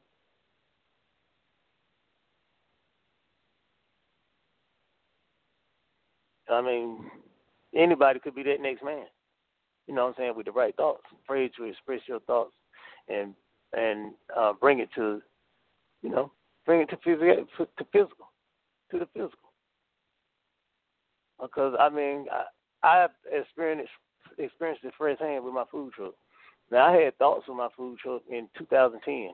I 6.52 6.62
mean, 6.62 7.10
anybody 7.76 8.20
could 8.20 8.36
be 8.36 8.44
that 8.44 8.62
next 8.62 8.84
man. 8.84 9.06
You 9.88 9.96
know 9.96 10.04
what 10.04 10.10
I'm 10.10 10.16
saying? 10.18 10.34
With 10.36 10.46
the 10.46 10.52
right 10.52 10.76
thoughts, 10.76 11.04
afraid 11.24 11.52
to 11.58 11.66
express 11.66 12.02
your 12.08 12.20
thoughts 12.22 12.54
and 13.08 13.34
and 13.74 14.12
uh, 14.38 14.54
bring 14.54 14.80
it 14.80 14.90
to, 14.96 15.22
you 16.02 16.10
know, 16.10 16.32
bring 16.66 16.82
it 16.82 16.90
to 16.90 16.98
physical, 16.98 17.46
to 17.58 17.86
physical, 17.92 18.32
to 18.92 19.00
the 19.00 19.08
physical. 19.14 19.52
Because 21.42 21.76
I 21.80 21.90
mean, 21.90 22.26
I, 22.32 22.44
I 22.88 23.08
experienced 23.32 23.90
experienced 24.38 24.84
it 24.84 24.94
firsthand 24.98 25.44
with 25.44 25.54
my 25.54 25.64
food 25.72 25.94
truck. 25.94 26.14
Now 26.72 26.88
I 26.94 26.98
had 26.98 27.18
thoughts 27.18 27.48
with 27.48 27.58
my 27.58 27.70
food 27.76 27.98
truck 28.00 28.22
in 28.30 28.48
2010. 28.58 29.32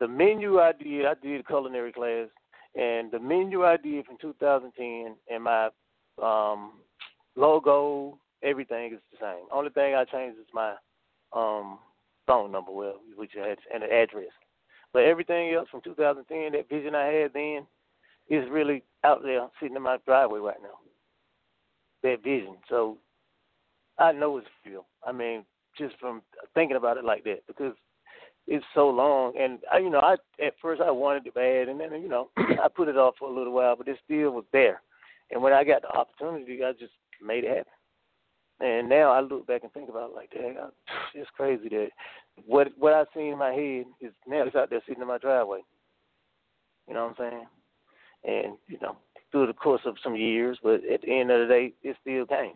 The 0.00 0.08
menu 0.08 0.60
I 0.60 0.72
did, 0.72 1.06
I 1.06 1.14
did 1.20 1.40
a 1.40 1.44
culinary 1.44 1.92
class, 1.92 2.28
and 2.74 3.10
the 3.10 3.18
menu 3.18 3.64
I 3.64 3.76
did 3.76 4.06
from 4.06 4.16
2010 4.20 5.16
and 5.28 5.44
my 5.44 5.70
um, 6.22 6.72
logo, 7.36 8.18
everything 8.42 8.92
is 8.92 9.00
the 9.12 9.18
same. 9.20 9.46
Only 9.52 9.70
thing 9.70 9.94
I 9.94 10.04
changed 10.04 10.38
is 10.38 10.46
my 10.52 10.74
um, 11.32 11.78
phone 12.26 12.52
number, 12.52 12.72
well, 12.72 12.96
which 13.16 13.32
had 13.34 13.58
and 13.72 13.82
the 13.82 13.92
address. 13.92 14.32
But 14.92 15.04
everything 15.04 15.52
else 15.52 15.68
from 15.70 15.82
2010, 15.82 16.52
that 16.52 16.68
vision 16.68 16.94
I 16.94 17.06
had 17.06 17.32
then, 17.34 17.66
is 18.30 18.48
really 18.50 18.82
out 19.04 19.22
there 19.22 19.46
sitting 19.60 19.76
in 19.76 19.82
my 19.82 19.98
driveway 20.06 20.40
right 20.40 20.62
now 20.62 20.78
that 22.02 22.22
vision. 22.22 22.56
So 22.68 22.98
I 23.98 24.12
know 24.12 24.38
it's 24.38 24.46
real. 24.64 24.86
I 25.06 25.12
mean, 25.12 25.44
just 25.76 25.96
from 25.98 26.22
thinking 26.54 26.76
about 26.76 26.96
it 26.96 27.04
like 27.04 27.24
that, 27.24 27.46
because 27.46 27.74
it's 28.46 28.64
so 28.74 28.88
long. 28.88 29.34
And 29.38 29.58
I, 29.72 29.78
you 29.78 29.90
know, 29.90 30.00
I 30.00 30.14
at 30.44 30.54
first 30.60 30.80
I 30.80 30.90
wanted 30.90 31.26
it 31.26 31.34
bad, 31.34 31.68
and 31.68 31.80
then 31.80 31.92
you 32.00 32.08
know 32.08 32.30
I 32.36 32.68
put 32.74 32.88
it 32.88 32.96
off 32.96 33.14
for 33.18 33.28
a 33.28 33.36
little 33.36 33.52
while, 33.52 33.76
but 33.76 33.88
it 33.88 33.98
still 34.04 34.30
was 34.30 34.44
there. 34.52 34.80
And 35.30 35.42
when 35.42 35.52
I 35.52 35.64
got 35.64 35.82
the 35.82 35.88
opportunity, 35.88 36.64
I 36.64 36.72
just 36.72 36.92
made 37.22 37.44
it 37.44 37.48
happen. 37.48 37.72
And 38.60 38.88
now 38.88 39.12
I 39.12 39.20
look 39.20 39.46
back 39.46 39.62
and 39.62 39.72
think 39.72 39.88
about 39.88 40.10
it 40.10 40.16
like, 40.16 40.30
dang, 40.30 40.56
I, 40.58 40.68
it's 41.14 41.30
crazy 41.36 41.68
that 41.68 41.88
what 42.46 42.68
what 42.76 42.92
I 42.92 43.04
see 43.14 43.28
in 43.28 43.38
my 43.38 43.52
head 43.52 43.84
is 44.00 44.12
now 44.26 44.42
it's 44.42 44.56
out 44.56 44.70
there 44.70 44.80
sitting 44.86 45.02
in 45.02 45.08
my 45.08 45.18
driveway. 45.18 45.60
You 46.88 46.94
know 46.94 47.06
what 47.06 47.20
I'm 47.20 47.30
saying? 47.30 47.46
And 48.24 48.56
you 48.66 48.78
know, 48.82 48.96
through 49.30 49.46
the 49.46 49.52
course 49.52 49.82
of 49.84 49.96
some 50.02 50.16
years, 50.16 50.58
but 50.62 50.80
at 50.92 51.02
the 51.02 51.20
end 51.20 51.30
of 51.30 51.46
the 51.46 51.54
day, 51.54 51.72
it 51.82 51.96
still 52.00 52.26
came. 52.26 52.54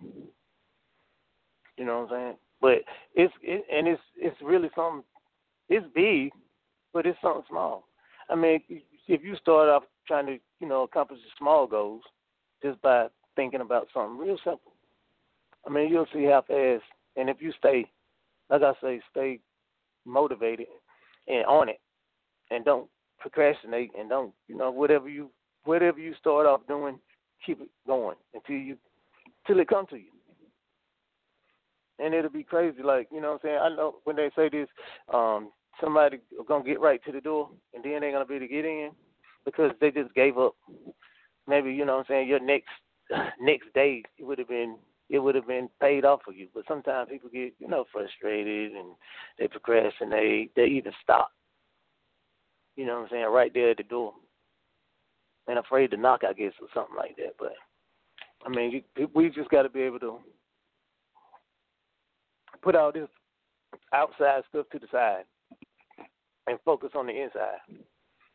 You 1.76 1.84
know 1.84 2.00
what 2.00 2.12
I'm 2.12 2.20
saying? 2.20 2.36
But 2.60 2.78
it's 3.14 3.34
it, 3.40 3.64
and 3.72 3.86
it's 3.86 4.02
it's 4.16 4.36
really 4.42 4.70
something. 4.74 5.04
It's 5.68 5.86
big, 5.94 6.32
but 6.92 7.06
it's 7.06 7.18
something 7.22 7.44
small. 7.48 7.86
I 8.28 8.34
mean, 8.34 8.60
if 9.06 9.22
you 9.22 9.36
start 9.36 9.68
off 9.68 9.84
trying 10.06 10.26
to 10.26 10.38
you 10.58 10.68
know 10.68 10.82
accomplish 10.82 11.20
the 11.20 11.30
small 11.38 11.66
goals 11.68 12.02
just 12.62 12.80
by 12.82 13.06
thinking 13.36 13.60
about 13.60 13.88
something 13.92 14.18
real 14.18 14.36
simple, 14.44 14.72
I 15.66 15.70
mean 15.70 15.90
you'll 15.90 16.06
see 16.12 16.24
how 16.24 16.42
fast. 16.46 16.84
And 17.16 17.28
if 17.28 17.36
you 17.40 17.52
stay, 17.58 17.86
like 18.50 18.62
I 18.62 18.72
say, 18.82 19.00
stay 19.10 19.40
motivated 20.04 20.66
and 21.28 21.44
on 21.46 21.68
it, 21.68 21.80
and 22.50 22.64
don't 22.64 22.88
procrastinate, 23.18 23.90
and 23.98 24.08
don't 24.08 24.32
you 24.48 24.56
know 24.56 24.70
whatever 24.70 25.08
you 25.08 25.30
whatever 25.64 25.98
you 25.98 26.14
start 26.18 26.46
off 26.46 26.66
doing, 26.66 26.98
keep 27.44 27.60
it 27.60 27.68
going 27.86 28.16
until 28.34 28.56
you 28.56 28.76
till 29.46 29.60
it 29.60 29.68
comes 29.68 29.88
to 29.90 29.96
you. 29.96 30.10
And 31.98 32.14
it'll 32.14 32.30
be 32.30 32.42
crazy, 32.42 32.82
like, 32.82 33.08
you 33.12 33.20
know 33.20 33.32
what 33.32 33.44
I'm 33.44 33.48
saying? 33.48 33.58
I 33.62 33.68
know 33.68 33.96
when 34.04 34.16
they 34.16 34.30
say 34.34 34.48
this, 34.48 34.68
um, 35.12 35.50
somebody 35.80 36.18
gonna 36.48 36.64
get 36.64 36.80
right 36.80 37.02
to 37.04 37.12
the 37.12 37.20
door 37.20 37.50
and 37.74 37.84
then 37.84 38.00
they're 38.00 38.12
gonna 38.12 38.26
be 38.26 38.38
to 38.38 38.48
get 38.48 38.64
in 38.64 38.90
because 39.44 39.72
they 39.80 39.90
just 39.90 40.12
gave 40.14 40.38
up. 40.38 40.54
Maybe, 41.46 41.72
you 41.72 41.84
know 41.84 41.94
what 41.94 42.00
I'm 42.00 42.06
saying, 42.08 42.28
your 42.28 42.40
next 42.40 42.70
next 43.40 43.72
day 43.74 44.02
it 44.18 44.24
would 44.24 44.38
have 44.38 44.48
been 44.48 44.76
it 45.10 45.18
would 45.18 45.34
have 45.34 45.46
been 45.46 45.68
paid 45.80 46.04
off 46.04 46.20
for 46.24 46.32
you. 46.32 46.48
But 46.54 46.64
sometimes 46.66 47.10
people 47.10 47.28
get, 47.30 47.52
you 47.58 47.68
know, 47.68 47.84
frustrated 47.92 48.72
and 48.72 48.94
they 49.38 49.46
procrastinate, 49.46 50.54
they 50.56 50.64
even 50.64 50.92
stop. 51.02 51.30
You 52.76 52.86
know 52.86 52.94
what 52.94 53.02
I'm 53.02 53.08
saying, 53.10 53.26
right 53.26 53.52
there 53.52 53.70
at 53.70 53.76
the 53.76 53.82
door 53.82 54.14
and 55.46 55.58
afraid 55.58 55.90
to 55.90 55.96
knock, 55.96 56.22
I 56.26 56.32
guess, 56.32 56.52
or 56.60 56.68
something 56.72 56.96
like 56.96 57.16
that. 57.16 57.34
But 57.38 57.52
I 58.46 58.48
mean, 58.48 58.82
you, 58.96 59.10
we 59.14 59.28
just 59.28 59.50
got 59.50 59.62
to 59.62 59.68
be 59.68 59.82
able 59.82 60.00
to 60.00 60.18
put 62.62 62.76
all 62.76 62.92
this 62.92 63.08
outside 63.92 64.42
stuff 64.48 64.66
to 64.72 64.78
the 64.78 64.86
side 64.90 65.24
and 66.46 66.58
focus 66.64 66.90
on 66.94 67.06
the 67.06 67.12
inside, 67.12 67.58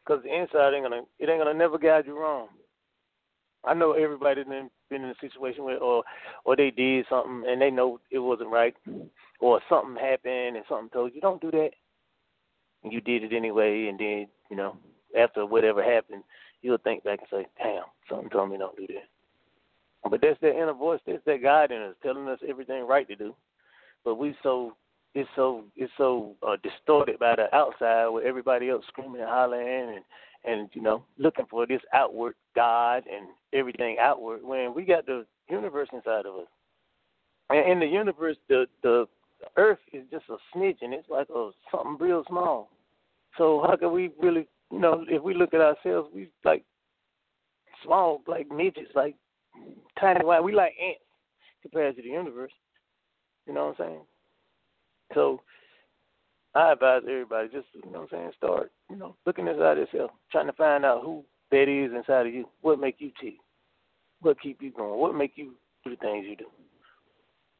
because 0.05 0.23
the 0.23 0.33
inside 0.33 0.73
ain't 0.73 0.83
gonna 0.83 1.01
it 1.19 1.29
ain't 1.29 1.39
gonna 1.39 1.53
never 1.53 1.77
guide 1.77 2.05
you 2.05 2.17
wrong. 2.17 2.49
I 3.65 3.73
know 3.73 3.93
everybody 3.93 4.43
been 4.43 4.69
been 4.89 5.03
in 5.03 5.09
a 5.09 5.15
situation 5.19 5.63
where 5.63 5.77
or 5.77 6.03
or 6.45 6.55
they 6.55 6.71
did 6.71 7.05
something 7.09 7.43
and 7.47 7.61
they 7.61 7.71
know 7.71 7.99
it 8.11 8.19
wasn't 8.19 8.49
right, 8.49 8.75
or 9.39 9.61
something 9.69 9.95
happened 9.95 10.55
and 10.55 10.65
something 10.69 10.89
told 10.89 11.13
you 11.13 11.21
don't 11.21 11.41
do 11.41 11.51
that, 11.51 11.71
and 12.83 12.93
you 12.93 13.01
did 13.01 13.23
it 13.23 13.33
anyway, 13.33 13.87
and 13.87 13.99
then 13.99 14.27
you 14.49 14.55
know 14.55 14.77
after 15.17 15.45
whatever 15.45 15.83
happened, 15.83 16.23
you'll 16.61 16.77
think 16.79 17.03
back 17.03 17.19
and 17.19 17.27
say, 17.43 17.47
damn, 17.57 17.83
something 18.09 18.29
told 18.29 18.51
me 18.51 18.57
don't 18.57 18.77
do 18.77 18.87
that. 18.87 20.09
But 20.09 20.21
that's 20.21 20.39
that 20.41 20.55
inner 20.55 20.73
voice, 20.73 20.99
that's 21.05 21.23
that 21.25 21.41
God 21.41 21.71
in 21.71 21.81
us 21.81 21.95
telling 22.01 22.27
us 22.27 22.39
everything 22.47 22.85
right 22.87 23.07
to 23.07 23.15
do. 23.15 23.35
But 24.05 24.15
we 24.15 24.35
so 24.43 24.73
it's 25.15 25.29
so 25.35 25.63
it's 25.75 25.91
so 25.97 26.35
uh, 26.47 26.57
distorted 26.61 27.19
by 27.19 27.35
the 27.35 27.53
outside 27.55 28.07
where 28.07 28.25
everybody 28.25 28.69
else 28.69 28.85
screaming 28.87 29.21
and 29.21 29.29
hollering 29.29 29.95
and 29.95 30.03
and 30.47 30.69
you 30.73 30.81
know 30.81 31.03
looking 31.17 31.45
for 31.49 31.67
this 31.67 31.81
outward 31.93 32.35
God 32.55 33.03
and 33.11 33.27
everything 33.53 33.97
outward 33.99 34.43
when 34.43 34.73
we 34.73 34.85
got 34.85 35.05
the 35.05 35.25
universe 35.49 35.89
inside 35.93 36.25
of 36.25 36.35
us. 36.35 36.47
And 37.49 37.71
in 37.71 37.79
the 37.79 37.85
universe, 37.85 38.37
the 38.49 38.65
the 38.81 39.05
earth 39.55 39.79
is 39.93 40.03
just 40.09 40.25
a 40.29 40.37
snitch, 40.53 40.79
and 40.81 40.93
it's 40.93 41.09
like 41.09 41.27
a 41.29 41.51
something 41.71 41.97
real 41.99 42.23
small. 42.27 42.69
So 43.37 43.63
how 43.67 43.75
can 43.75 43.91
we 43.91 44.09
really 44.19 44.47
you 44.71 44.79
know, 44.79 45.05
if 45.07 45.21
we 45.23 45.33
look 45.33 45.53
at 45.53 45.61
ourselves, 45.61 46.09
we 46.13 46.29
like 46.43 46.63
small, 47.83 48.21
like 48.27 48.49
midgets, 48.51 48.91
like 48.95 49.15
tiny 49.99 50.25
white. 50.25 50.43
We 50.43 50.53
like 50.53 50.73
ants 50.83 50.99
compared 51.61 51.95
to 51.95 52.01
the 52.01 52.09
universe. 52.09 52.51
You 53.45 53.53
know 53.53 53.67
what 53.67 53.79
I'm 53.79 53.87
saying? 53.87 54.01
So 55.13 55.41
I 56.57 56.71
advise 56.71 57.03
everybody 57.07 57.49
just 57.49 57.67
you 57.73 57.91
know 57.91 57.99
what 57.99 58.13
I'm 58.13 58.19
saying, 58.19 58.31
start, 58.35 58.71
you 58.89 58.95
know, 58.95 59.15
looking 59.27 59.47
inside 59.47 59.77
yourself, 59.77 60.09
trying 60.31 60.47
to 60.47 60.53
find 60.53 60.83
out 60.83 61.03
who 61.03 61.23
that 61.51 61.69
is 61.69 61.93
inside 61.93 62.25
of 62.25 62.33
you. 62.33 62.49
What 62.61 62.79
make 62.79 62.95
you 62.97 63.11
tick? 63.21 63.35
What 64.21 64.41
keep 64.41 64.63
you 64.63 64.71
going? 64.71 64.99
What 64.99 65.13
make 65.13 65.33
you 65.35 65.53
do 65.83 65.91
the 65.91 65.97
things 65.97 66.25
you 66.27 66.35
do? 66.35 66.45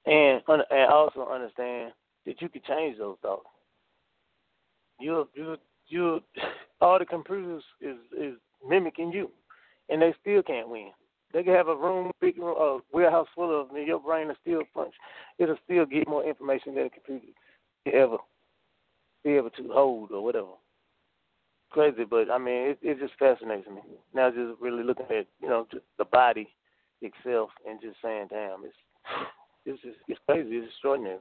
And 0.08 0.42
and 0.48 0.92
also 0.92 1.28
understand 1.32 1.94
that 2.26 2.42
you 2.42 2.50
can 2.50 2.62
change 2.68 2.98
those 2.98 3.18
thoughts. 3.22 3.46
You 5.00 5.30
you 5.36 5.58
you 5.90 6.20
all 6.82 6.98
the 6.98 7.06
computers 7.06 7.64
is 7.80 7.98
is 8.20 8.34
mimicking 8.68 9.12
you, 9.12 9.30
and 9.90 10.02
they 10.02 10.16
still 10.22 10.42
can't 10.42 10.70
win. 10.70 10.90
They 11.34 11.44
can 11.44 11.54
have 11.54 11.68
a 11.68 11.76
room, 11.76 12.10
big 12.20 12.40
room, 12.40 12.56
a 12.58 12.80
warehouse 12.92 13.28
full 13.36 13.62
of 13.62 13.68
them, 13.68 13.78
and 13.78 13.86
your 13.86 14.00
brain 14.00 14.30
will 14.30 14.36
still 14.42 14.64
punch. 14.74 14.96
It'll 15.38 15.58
still 15.66 15.86
get 15.86 16.08
more 16.08 16.28
information 16.28 16.74
than 16.74 16.88
a 16.88 16.90
computer 16.90 17.28
ever 17.94 18.18
be 19.24 19.32
able 19.32 19.50
to 19.52 19.70
hold 19.72 20.12
or 20.12 20.24
whatever. 20.24 20.48
Crazy, 21.70 22.06
but 22.06 22.32
I 22.32 22.38
mean, 22.38 22.70
it, 22.70 22.80
it 22.82 23.00
just 23.00 23.14
fascinates 23.20 23.68
me. 23.68 23.82
Now, 24.14 24.30
just 24.30 24.62
really 24.62 24.84
looking 24.84 25.06
at 25.10 25.28
you 25.42 25.50
know 25.50 25.68
the 25.98 26.06
body 26.06 26.48
itself 27.02 27.50
and 27.68 27.82
just 27.82 27.98
saying, 28.02 28.28
damn, 28.30 28.64
it's 28.64 28.76
it's 29.66 29.82
just 29.82 29.98
it's 30.08 30.20
crazy, 30.28 30.58
it's 30.58 30.68
extraordinary. 30.72 31.20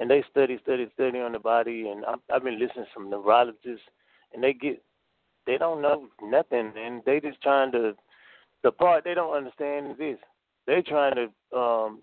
And 0.00 0.10
they 0.10 0.24
study, 0.30 0.58
study, 0.62 0.88
study 0.94 1.18
on 1.18 1.32
the 1.32 1.40
body, 1.40 1.88
and 1.88 2.04
I've, 2.04 2.18
I've 2.32 2.44
been 2.44 2.58
listening 2.58 2.84
to 2.84 2.90
some 2.94 3.10
neurologists, 3.10 3.86
and 4.32 4.42
they 4.42 4.52
get 4.52 4.82
they 5.46 5.58
don't 5.58 5.80
know 5.80 6.08
nothing, 6.22 6.72
and 6.76 7.02
they 7.06 7.20
just 7.20 7.40
trying 7.42 7.72
to. 7.72 7.94
The 8.64 8.72
part 8.72 9.04
they 9.04 9.14
don't 9.14 9.36
understand 9.36 9.92
is 9.92 9.98
this: 9.98 10.18
they 10.66 10.82
trying 10.82 11.14
to 11.14 11.58
um, 11.58 12.00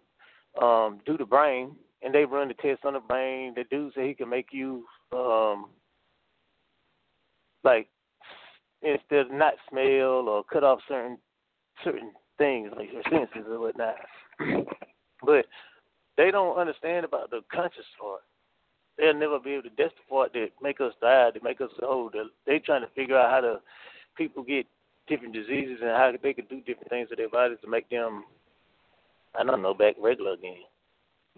um, 0.61 0.99
do 1.05 1.17
the 1.17 1.25
brain, 1.25 1.75
and 2.01 2.13
they 2.13 2.25
run 2.25 2.47
the 2.47 2.53
test 2.55 2.85
on 2.85 2.93
the 2.93 2.99
brain. 2.99 3.53
The 3.55 3.63
dude 3.65 3.93
say 3.93 4.07
he 4.07 4.13
can 4.13 4.29
make 4.29 4.47
you 4.51 4.85
um, 5.13 5.67
like 7.63 7.87
instead 8.81 9.25
of 9.25 9.31
not 9.31 9.53
smell 9.69 10.29
or 10.29 10.43
cut 10.43 10.63
off 10.63 10.79
certain 10.87 11.17
certain 11.83 12.11
things 12.37 12.71
like 12.75 12.89
your 12.91 13.03
senses 13.03 13.49
or 13.49 13.59
whatnot. 13.59 13.95
but 15.25 15.45
they 16.17 16.31
don't 16.31 16.57
understand 16.57 17.05
about 17.05 17.29
the 17.29 17.41
conscious 17.51 17.85
part. 17.99 18.21
They'll 18.97 19.13
never 19.13 19.39
be 19.39 19.51
able 19.51 19.63
to. 19.63 19.69
That's 19.77 19.93
the 19.95 20.09
part 20.09 20.33
that 20.33 20.49
make 20.61 20.79
us 20.79 20.93
die, 21.01 21.31
that 21.33 21.43
make 21.43 21.59
us 21.59 21.71
old. 21.81 22.15
They 22.45 22.59
trying 22.59 22.81
to 22.81 22.93
figure 22.95 23.17
out 23.17 23.31
how 23.31 23.41
to 23.41 23.59
people 24.15 24.43
get 24.43 24.65
different 25.07 25.33
diseases 25.33 25.79
and 25.81 25.91
how 25.91 26.11
they 26.21 26.33
can 26.33 26.45
do 26.45 26.61
different 26.61 26.89
things 26.89 27.09
to 27.09 27.15
their 27.15 27.29
bodies 27.29 27.57
to 27.61 27.69
make 27.69 27.89
them, 27.89 28.23
I 29.37 29.43
don't 29.43 29.61
know, 29.61 29.73
back 29.73 29.95
regular 29.99 30.31
again. 30.31 30.63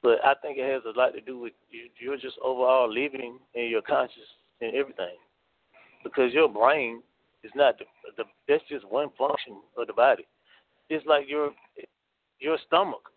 But 0.04 0.24
I 0.24 0.34
think 0.42 0.58
it 0.58 0.72
has 0.72 0.84
a 0.86 0.98
lot 0.98 1.14
to 1.14 1.22
do 1.22 1.40
with 1.40 1.54
you, 1.72 1.90
you're 2.00 2.18
just 2.18 2.38
overall 2.44 2.92
living 2.92 3.40
and 3.56 3.70
your 3.70 3.82
conscious 3.82 4.30
and 4.62 4.74
everything, 4.76 5.18
because 6.04 6.34
your 6.34 6.48
brain 6.48 7.02
is 7.44 7.52
not 7.56 7.78
the, 7.78 7.86
the 8.16 8.24
that's 8.48 8.64
just 8.70 8.86
one 8.90 9.10
function 9.18 9.58
of 9.78 9.88
the 9.88 9.94
body. 9.94 10.26
It's 10.90 11.06
like 11.06 11.28
your 11.28 11.52
your 12.40 12.58
stomach. 12.68 13.10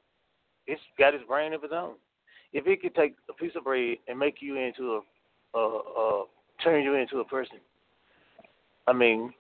It's 0.67 0.81
got 0.99 1.15
its 1.15 1.25
brain 1.27 1.53
of 1.53 1.65
its 1.65 1.73
own. 1.77 1.95
If 2.53 2.67
it 2.67 2.83
could 2.83 2.95
take 2.95 3.15
a 3.29 3.33
piece 3.33 3.53
of 3.57 3.65
bread 3.65 3.97
and 4.09 4.19
make 4.19 4.37
you 4.41 4.57
into 4.57 5.01
a, 5.55 5.59
a, 5.59 5.61
a 5.61 6.25
turn 6.63 6.83
you 6.83 6.95
into 6.95 7.21
a 7.21 7.25
person, 7.25 7.59
I 8.87 8.93
mean, 8.93 9.33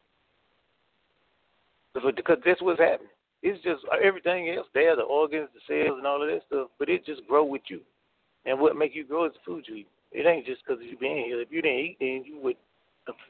because 1.94 2.38
that's 2.44 2.62
what's 2.62 2.80
happening. 2.80 3.08
It's 3.42 3.62
just 3.62 3.82
uh, 3.90 3.96
everything 4.02 4.50
else 4.50 4.66
there, 4.74 4.96
the 4.96 5.02
organs, 5.02 5.48
the 5.54 5.60
cells, 5.66 5.96
and 5.96 6.06
all 6.06 6.22
of 6.22 6.28
that 6.28 6.42
stuff. 6.46 6.68
But 6.78 6.88
it 6.88 7.06
just 7.06 7.26
grow 7.26 7.44
with 7.44 7.62
you, 7.68 7.80
and 8.44 8.60
what 8.60 8.76
make 8.76 8.94
you 8.94 9.04
grow 9.04 9.26
is 9.26 9.32
the 9.32 9.40
food 9.44 9.64
you 9.66 9.76
eat. 9.76 9.88
It 10.12 10.26
ain't 10.26 10.44
just 10.46 10.62
because 10.66 10.82
you 10.82 10.98
been 10.98 11.24
here. 11.24 11.40
If 11.40 11.48
you 11.50 11.62
didn't 11.62 11.78
eat, 11.78 11.96
then 12.00 12.24
you 12.26 12.38
would 12.42 12.56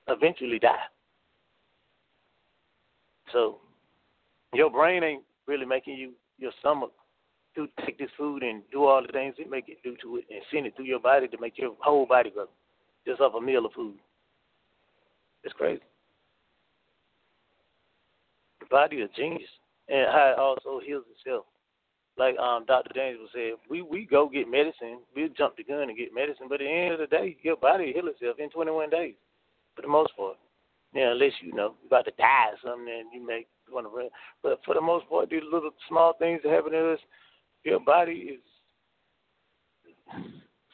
eventually 0.08 0.58
die. 0.58 0.76
So 3.32 3.58
your 4.52 4.70
brain 4.70 5.04
ain't 5.04 5.22
really 5.46 5.66
making 5.66 5.94
you 5.94 6.12
your 6.38 6.52
stomach 6.58 6.92
to 7.54 7.68
take 7.84 7.98
this 7.98 8.11
food 8.16 8.42
and 8.42 8.62
do 8.72 8.84
all 8.84 9.02
the 9.02 9.12
things 9.12 9.34
it 9.38 9.50
make 9.50 9.68
it 9.68 9.78
do 9.84 9.96
to 10.02 10.16
it 10.16 10.24
and 10.30 10.40
send 10.52 10.66
it 10.66 10.74
through 10.74 10.86
your 10.86 11.00
body 11.00 11.28
to 11.28 11.40
make 11.40 11.58
your 11.58 11.74
whole 11.80 12.06
body 12.06 12.30
grow 12.30 12.46
just 13.06 13.20
off 13.20 13.34
a 13.34 13.40
meal 13.40 13.66
of 13.66 13.72
food. 13.72 13.96
It's 15.44 15.54
crazy. 15.54 15.82
The 18.61 18.66
body 18.66 18.96
is 18.96 19.11
genius 19.16 19.48
and 19.91 20.07
how 20.11 20.32
it 20.32 20.38
also 20.38 20.80
heals 20.84 21.05
itself. 21.11 21.45
Like 22.16 22.36
um 22.38 22.64
Dr. 22.66 22.93
Daniels 22.95 23.30
said, 23.32 23.53
we 23.68 23.82
we 23.82 24.07
go 24.07 24.28
get 24.28 24.51
medicine, 24.51 25.01
we 25.14 25.28
jump 25.36 25.57
the 25.57 25.64
gun 25.64 25.88
and 25.88 25.99
get 25.99 26.14
medicine, 26.14 26.47
but 26.49 26.61
at 26.61 26.64
the 26.64 26.70
end 26.70 26.95
of 26.95 27.01
the 27.01 27.07
day, 27.07 27.36
your 27.43 27.57
body 27.57 27.86
will 27.86 27.93
heal 27.93 28.12
itself 28.12 28.36
in 28.38 28.51
21 28.51 28.91
days, 28.91 29.14
for 29.74 29.82
the 29.82 29.88
most 29.88 30.16
part. 30.16 30.36
Yeah, 30.93 31.12
unless 31.12 31.32
you 31.41 31.53
know 31.53 31.74
you're 31.80 31.86
about 31.86 32.05
to 32.07 32.12
die 32.18 32.51
or 32.51 32.59
something, 32.62 32.86
then 32.86 33.07
you 33.14 33.24
may 33.24 33.47
want 33.70 33.86
to 33.86 33.97
run. 33.97 34.09
But 34.43 34.61
for 34.64 34.74
the 34.74 34.80
most 34.80 35.09
part, 35.09 35.30
these 35.30 35.43
little 35.51 35.70
small 35.88 36.14
things 36.18 36.41
that 36.43 36.53
happen 36.53 36.72
to 36.72 36.95
us, 36.95 36.99
your 37.64 37.78
body 37.80 38.36
is 38.36 38.41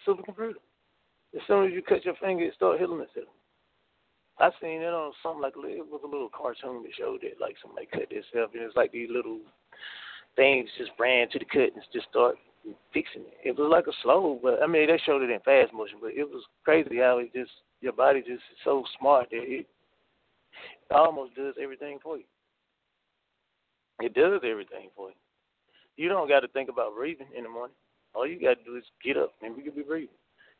supercomputer. 0.07 0.55
As 1.35 1.43
soon 1.47 1.67
as 1.67 1.73
you 1.73 1.83
cut 1.83 2.05
your 2.05 2.15
finger, 2.15 2.45
it 2.45 2.55
start 2.55 2.79
healing 2.79 3.01
itself. 3.01 3.29
I 4.39 4.51
seen 4.61 4.83
it 4.83 4.93
on 4.93 5.13
something 5.23 5.41
like 5.41 5.55
it 5.57 5.89
was 5.89 6.03
a 6.05 6.09
little 6.09 6.29
cartoon 6.29 6.83
that 6.83 6.93
showed 6.97 7.25
it, 7.25 7.39
like 7.41 7.57
somebody 7.63 7.87
cut 7.87 8.11
themselves, 8.11 8.53
and 8.55 8.63
it's 8.63 8.77
like 8.77 8.93
these 8.93 9.09
little 9.11 9.41
things 10.37 10.69
just 10.77 10.91
ran 10.99 11.31
to 11.31 11.39
the 11.39 11.47
cut 11.47 11.73
and 11.73 11.83
just 11.93 12.09
start 12.11 12.37
fixing 12.93 13.23
it. 13.23 13.49
It 13.49 13.59
was 13.59 13.71
like 13.71 13.87
a 13.87 13.97
slow, 14.03 14.39
but 14.43 14.63
I 14.63 14.67
mean 14.67 14.89
they 14.89 15.01
showed 15.05 15.23
it 15.23 15.31
in 15.31 15.41
fast 15.41 15.73
motion, 15.73 15.99
but 16.01 16.13
it 16.13 16.29
was 16.29 16.45
crazy 16.65 16.99
how 16.99 17.19
it 17.19 17.33
just 17.33 17.51
your 17.81 17.93
body 17.93 18.21
just 18.21 18.45
is 18.53 18.61
so 18.65 18.85
smart 18.99 19.29
that 19.31 19.43
it 19.43 19.67
almost 20.91 21.35
does 21.35 21.55
everything 21.61 21.99
for 22.03 22.19
you. 22.19 22.25
It 24.01 24.15
does 24.15 24.41
everything 24.45 24.91
for 24.95 25.09
you. 25.09 25.15
You 25.97 26.09
don't 26.09 26.29
got 26.29 26.41
to 26.41 26.49
think 26.49 26.69
about 26.69 26.95
breathing 26.95 27.29
in 27.37 27.45
the 27.45 27.49
morning. 27.49 27.77
All 28.15 28.27
you 28.27 28.41
got 28.41 28.59
to 28.59 28.65
do 28.65 28.77
is 28.77 28.85
get 29.03 29.17
up 29.17 29.33
and 29.43 29.57
we 29.57 29.63
can 29.63 29.75
be 29.75 29.83
breathing. 29.83 30.09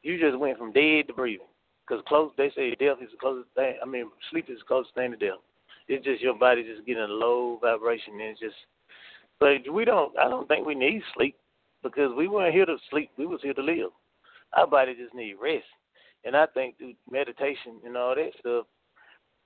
You 0.03 0.19
just 0.19 0.39
went 0.39 0.59
from 0.59 0.73
dead 0.73 1.09
to 1.09 1.15
breathing. 1.15 1.47
Because 1.87 2.03
close, 2.09 2.33
they 2.37 2.51
say 2.57 2.71
death 2.71 2.99
is 3.01 3.11
the 3.13 3.19
closest 3.21 3.55
thing. 3.55 3.75
I 3.81 3.87
mean, 3.87 4.11
sleep 4.31 4.47
is 4.49 4.59
the 4.59 4.65
closest 4.65 4.95
thing 4.95 5.13
to 5.13 5.17
death. 5.17 5.39
It's 5.89 6.05
just 6.05 6.21
your 6.21 6.35
body 6.35 6.65
just 6.65 6.87
getting 6.87 7.03
a 7.03 7.07
low 7.07 7.59
vibration, 7.61 8.15
and 8.15 8.23
it's 8.23 8.41
just. 8.41 8.57
But 9.39 9.73
we 9.73 9.85
don't. 9.85 10.17
I 10.19 10.29
don't 10.29 10.49
think 10.49 10.67
we 10.67 10.75
need 10.75 11.03
sleep 11.15 11.37
because 11.83 12.11
we 12.17 12.27
weren't 12.27 12.55
here 12.55 12.67
to 12.67 12.77
sleep. 12.91 13.11
We 13.17 13.27
was 13.27 13.41
here 13.43 13.55
to 13.55 13.63
live. 13.63 13.91
Our 14.57 14.67
body 14.67 14.95
just 14.95 15.15
need 15.15 15.35
rest, 15.41 15.67
and 16.25 16.37
I 16.37 16.47
think 16.47 16.79
through 16.79 16.95
meditation 17.11 17.79
and 17.85 17.97
all 17.97 18.15
that 18.15 18.31
stuff, 18.41 18.67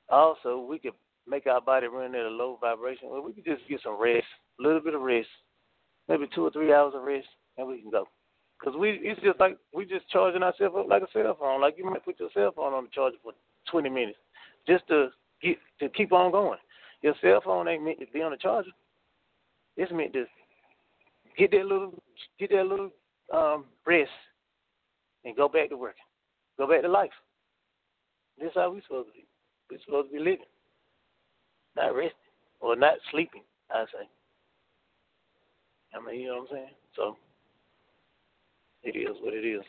also 0.09 0.61
we 0.61 0.79
could 0.79 0.93
make 1.27 1.47
our 1.47 1.61
body 1.61 1.89
run 1.89 2.15
at 2.15 2.27
a 2.27 2.29
low 2.29 2.59
vibration. 2.61 3.11
Well, 3.11 3.23
we 3.23 3.33
could 3.33 3.45
just 3.45 3.69
get 3.69 3.81
some 3.83 4.01
rest, 4.01 4.27
a 4.59 4.63
little 4.63 4.81
bit 4.81 4.95
of 4.95 5.03
rest, 5.03 5.29
maybe 6.09 6.27
two 6.35 6.45
or 6.45 6.51
three 6.51 6.73
hours 6.73 6.95
of 6.95 7.03
rest, 7.03 7.27
and 7.59 7.67
we 7.67 7.81
can 7.81 7.91
go. 7.91 8.07
Cause 8.63 8.75
we 8.79 8.91
it's 9.03 9.21
just 9.23 9.41
like 9.41 9.57
we 9.73 9.87
just 9.87 10.09
charging 10.11 10.43
ourselves 10.43 10.77
up 10.79 10.87
like 10.89 11.03
a 11.03 11.07
cell 11.13 11.35
phone. 11.39 11.63
Like 11.63 11.77
you 11.79 11.85
might 11.85 12.05
put 12.05 12.21
your 12.21 12.29
cell 12.35 12.53
phone 12.55 12.75
on 12.75 12.85
the 12.85 12.91
charger 12.91 13.17
for 13.23 13.33
20 13.71 13.89
minutes 13.89 14.19
just 14.69 14.87
to 14.89 15.09
get 15.43 15.57
to 15.79 15.89
keep 15.89 16.13
on 16.13 16.31
going. 16.31 16.59
Your 17.01 17.15
cell 17.23 17.41
phone 17.43 17.69
ain't 17.69 17.83
meant 17.83 18.01
to 18.01 18.07
be 18.13 18.21
on 18.21 18.33
the 18.33 18.37
charger. 18.37 18.71
It's 19.79 19.91
meant 19.91 20.13
to 20.13 20.27
get 21.39 21.51
that 21.53 21.65
little 21.65 21.95
get 22.39 22.51
that 22.51 22.67
little 22.67 22.91
um, 23.33 23.65
rest 23.87 24.11
and 25.25 25.35
go 25.37 25.49
back 25.49 25.71
to 25.71 25.77
working, 25.79 26.05
go 26.59 26.69
back 26.69 26.83
to 26.83 26.89
life. 26.89 27.11
This 28.39 28.51
how 28.55 28.71
we 28.71 28.83
supposed 28.83 29.09
to 29.09 29.15
be. 29.15 29.27
We're 29.71 29.79
supposed 29.85 30.09
to 30.09 30.13
be 30.13 30.19
living, 30.19 30.45
not 31.77 31.95
resting 31.95 32.13
or 32.61 32.77
not 32.77 32.95
sleeping. 33.11 33.43
I 33.71 33.85
say. 33.85 34.09
I 35.95 36.05
mean, 36.05 36.21
you 36.21 36.29
know 36.29 36.39
what 36.39 36.51
I'm 36.51 36.57
saying? 36.57 36.75
So 36.97 37.17
it 38.83 38.97
is 38.97 39.17
what 39.21 39.35
it 39.35 39.47
is. 39.47 39.63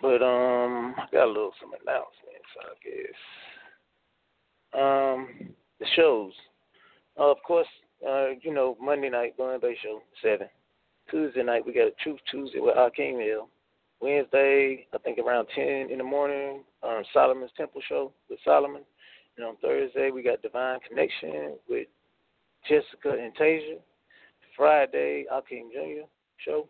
But 0.00 0.22
um, 0.22 0.94
I 0.96 1.06
got 1.12 1.26
a 1.26 1.26
little 1.26 1.52
some 1.60 1.72
announcements, 1.72 2.50
I 2.60 2.74
guess. 2.84 3.18
Um, 4.74 5.54
the 5.80 5.86
shows. 5.96 6.32
Uh, 7.18 7.30
of 7.30 7.38
course, 7.44 7.66
uh, 8.06 8.28
you 8.42 8.54
know, 8.54 8.76
Monday 8.80 9.10
night, 9.10 9.36
Bunn 9.36 9.58
Bey 9.60 9.76
Show, 9.82 10.00
7. 10.22 10.46
Tuesday 11.10 11.42
night, 11.42 11.66
we 11.66 11.72
got 11.72 11.88
a 11.88 11.92
Truth 12.02 12.20
Tuesday 12.30 12.60
with 12.60 12.76
Akeem 12.76 13.24
Hill. 13.24 13.48
Wednesday, 14.00 14.86
I 14.94 14.98
think 14.98 15.18
around 15.18 15.48
10 15.54 15.90
in 15.90 15.98
the 15.98 16.04
morning, 16.04 16.62
um, 16.84 17.02
Solomon's 17.12 17.50
Temple 17.56 17.80
Show 17.88 18.12
with 18.30 18.38
Solomon. 18.44 18.82
And 19.36 19.46
on 19.46 19.56
Thursday, 19.56 20.10
we 20.10 20.22
got 20.22 20.42
Divine 20.42 20.78
Connection 20.88 21.56
with 21.68 21.88
Jessica 22.68 23.10
and 23.10 23.34
Tasia. 23.36 23.78
Friday, 24.56 25.24
Akeem 25.32 25.72
Jr. 25.72 26.06
Show. 26.44 26.68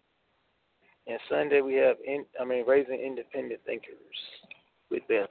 And 1.08 1.18
Sunday 1.30 1.62
we 1.62 1.74
have, 1.74 1.96
in, 2.06 2.24
I 2.40 2.44
mean, 2.44 2.66
raising 2.66 3.00
independent 3.00 3.60
thinkers 3.64 3.96
with 4.90 5.02
Beth. 5.08 5.26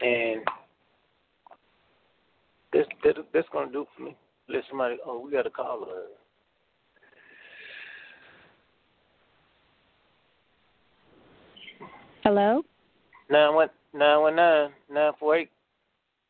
And 0.00 0.42
This 2.72 2.86
that, 3.04 3.16
that's 3.32 3.48
gonna 3.52 3.70
do 3.70 3.86
for 3.96 4.04
me. 4.04 4.16
Let 4.48 4.64
somebody. 4.68 4.96
Oh, 5.04 5.20
we 5.20 5.30
got 5.30 5.46
a 5.46 5.50
caller. 5.50 5.86
Uh, 11.80 11.86
Hello? 12.24 12.62
Nine 13.30 13.54
one 13.54 13.68
nine 13.92 14.20
one 14.20 14.36
nine 14.36 14.70
nine 14.90 15.12
four 15.18 15.36
eight. 15.36 15.50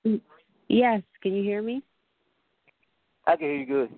Mm, 0.07 0.20
yes, 0.68 1.03
can 1.22 1.34
you 1.34 1.42
hear 1.42 1.62
me? 1.62 1.82
I 3.26 3.36
can 3.36 3.46
hear 3.46 3.57
you 3.57 3.66
good. 3.66 3.90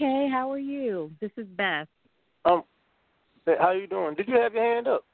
Okay, 0.00 0.28
how 0.30 0.52
are 0.52 0.58
you? 0.58 1.10
This 1.20 1.32
is 1.36 1.46
Beth. 1.56 1.88
Um, 2.44 2.62
how 3.58 3.72
you 3.72 3.88
doing? 3.88 4.14
Did 4.14 4.28
you 4.28 4.36
have 4.36 4.54
your 4.54 4.62
hand 4.62 4.86
up? 4.86 5.04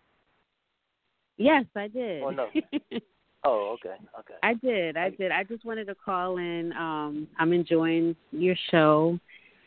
Yes, 1.39 1.65
I 1.75 1.89
did. 1.89 2.23
Oh, 2.23 2.31
no. 2.31 2.49
Oh, 3.47 3.75
okay, 3.75 3.97
okay. 4.21 4.35
I 4.43 4.55
did. 4.55 4.97
I 4.97 5.11
did. 5.11 5.31
I 5.31 5.45
just 5.45 5.67
wanted 5.67 5.87
to 5.89 5.95
call 5.95 6.39
in. 6.39 6.73
Um, 6.73 7.29
I'm 7.39 7.53
enjoying 7.53 8.17
your 8.33 8.57
show. 8.71 9.19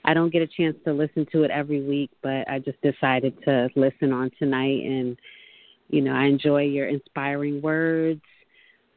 I 0.03 0.15
don't 0.15 0.34
get 0.34 0.41
a 0.41 0.47
chance 0.47 0.76
to 0.86 0.93
listen 0.93 1.28
to 1.32 1.43
it 1.43 1.51
every 1.51 1.84
week, 1.84 2.09
but 2.24 2.49
I 2.49 2.57
just 2.57 2.82
decided 2.82 3.36
to 3.43 3.70
listen 3.76 4.11
on 4.11 4.32
tonight 4.39 4.84
and 4.84 5.15
you 5.89 6.01
know, 6.01 6.11
I 6.11 6.24
enjoy 6.24 6.63
your 6.63 6.88
inspiring 6.88 7.61
words. 7.61 8.24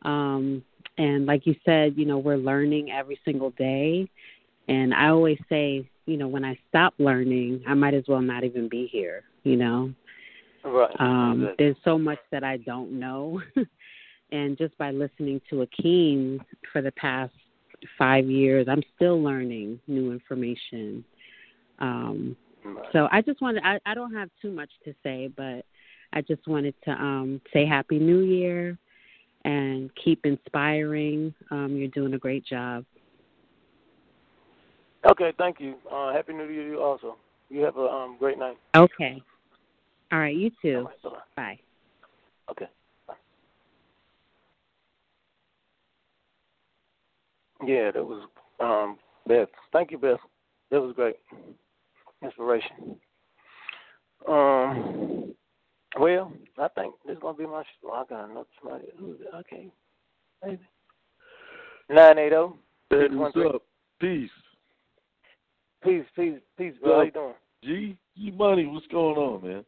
Um 0.00 0.64
and 0.96 1.26
like 1.26 1.46
you 1.46 1.56
said, 1.66 1.98
you 1.98 2.06
know, 2.06 2.16
we're 2.16 2.38
learning 2.38 2.90
every 2.90 3.20
single 3.22 3.50
day. 3.50 4.08
And 4.66 4.94
I 4.94 5.08
always 5.08 5.38
say, 5.50 5.90
you 6.10 6.16
know, 6.16 6.26
when 6.26 6.44
I 6.44 6.58
stop 6.68 6.92
learning, 6.98 7.62
I 7.68 7.74
might 7.74 7.94
as 7.94 8.04
well 8.08 8.20
not 8.20 8.42
even 8.42 8.68
be 8.68 8.88
here, 8.90 9.22
you 9.44 9.56
know. 9.56 9.92
Right. 10.64 10.94
Um, 10.98 11.54
there's 11.56 11.76
so 11.84 11.96
much 11.96 12.18
that 12.32 12.42
I 12.42 12.56
don't 12.58 12.98
know. 12.98 13.40
and 14.32 14.58
just 14.58 14.76
by 14.76 14.90
listening 14.90 15.40
to 15.50 15.64
Akeem 15.64 16.40
for 16.72 16.82
the 16.82 16.90
past 16.92 17.32
five 17.96 18.26
years, 18.26 18.66
I'm 18.68 18.82
still 18.96 19.22
learning 19.22 19.78
new 19.86 20.10
information. 20.10 21.04
Um, 21.78 22.36
so 22.92 23.08
I 23.12 23.22
just 23.22 23.40
wanted, 23.40 23.62
I, 23.64 23.78
I 23.86 23.94
don't 23.94 24.12
have 24.12 24.30
too 24.42 24.50
much 24.50 24.70
to 24.84 24.94
say, 25.04 25.30
but 25.34 25.64
I 26.12 26.22
just 26.22 26.46
wanted 26.48 26.74
to 26.86 26.90
um, 26.90 27.40
say 27.52 27.64
Happy 27.64 28.00
New 28.00 28.20
Year 28.20 28.76
and 29.44 29.90
keep 29.94 30.26
inspiring. 30.26 31.32
Um, 31.52 31.76
you're 31.76 31.88
doing 31.88 32.14
a 32.14 32.18
great 32.18 32.44
job. 32.44 32.84
Okay, 35.06 35.32
thank 35.38 35.60
you. 35.60 35.76
Uh, 35.90 36.12
Happy 36.12 36.32
New 36.32 36.48
Year 36.48 36.64
to 36.64 36.70
you 36.70 36.82
also. 36.82 37.16
You 37.48 37.62
have 37.62 37.76
a 37.76 37.86
um, 37.86 38.16
great 38.18 38.38
night. 38.38 38.58
Okay. 38.76 39.22
All 40.12 40.18
right, 40.18 40.36
you 40.36 40.50
too. 40.60 40.78
All 40.78 40.84
right, 40.84 41.02
bye-bye. 41.02 41.18
Bye. 41.36 41.58
Okay. 42.50 42.66
Bye. 43.06 43.14
Yeah, 47.64 47.90
that 47.92 48.04
was 48.04 48.28
um 48.58 48.98
Beth. 49.26 49.48
Thank 49.72 49.90
you, 49.90 49.98
Beth. 49.98 50.18
That 50.70 50.80
was 50.80 50.94
great. 50.94 51.16
Inspiration. 52.22 52.96
Um 54.28 55.34
well, 55.98 56.32
I 56.58 56.68
think 56.68 56.94
this 57.06 57.14
is 57.14 57.22
gonna 57.22 57.36
be 57.36 57.44
my 57.44 57.62
well, 57.82 57.94
I 57.94 58.04
got 58.08 58.30
another 58.30 58.46
somebody 58.60 58.86
who 58.98 59.16
okay. 59.40 59.70
Maybe. 60.44 60.60
Nine 61.88 62.18
eight 62.18 62.32
oh. 62.32 62.56
Hey, 62.90 63.06
what's 63.10 63.36
up? 63.36 63.62
Peace. 64.00 64.30
Peace, 65.82 66.04
peace, 66.14 66.40
peace, 66.58 66.74
bro. 66.82 66.96
How 66.96 67.02
you 67.02 67.10
doing? 67.10 67.34
G, 67.64 67.96
G 68.16 68.30
Money, 68.32 68.66
what's 68.66 68.86
going 68.88 69.16
on, 69.16 69.42
man? 69.46 69.64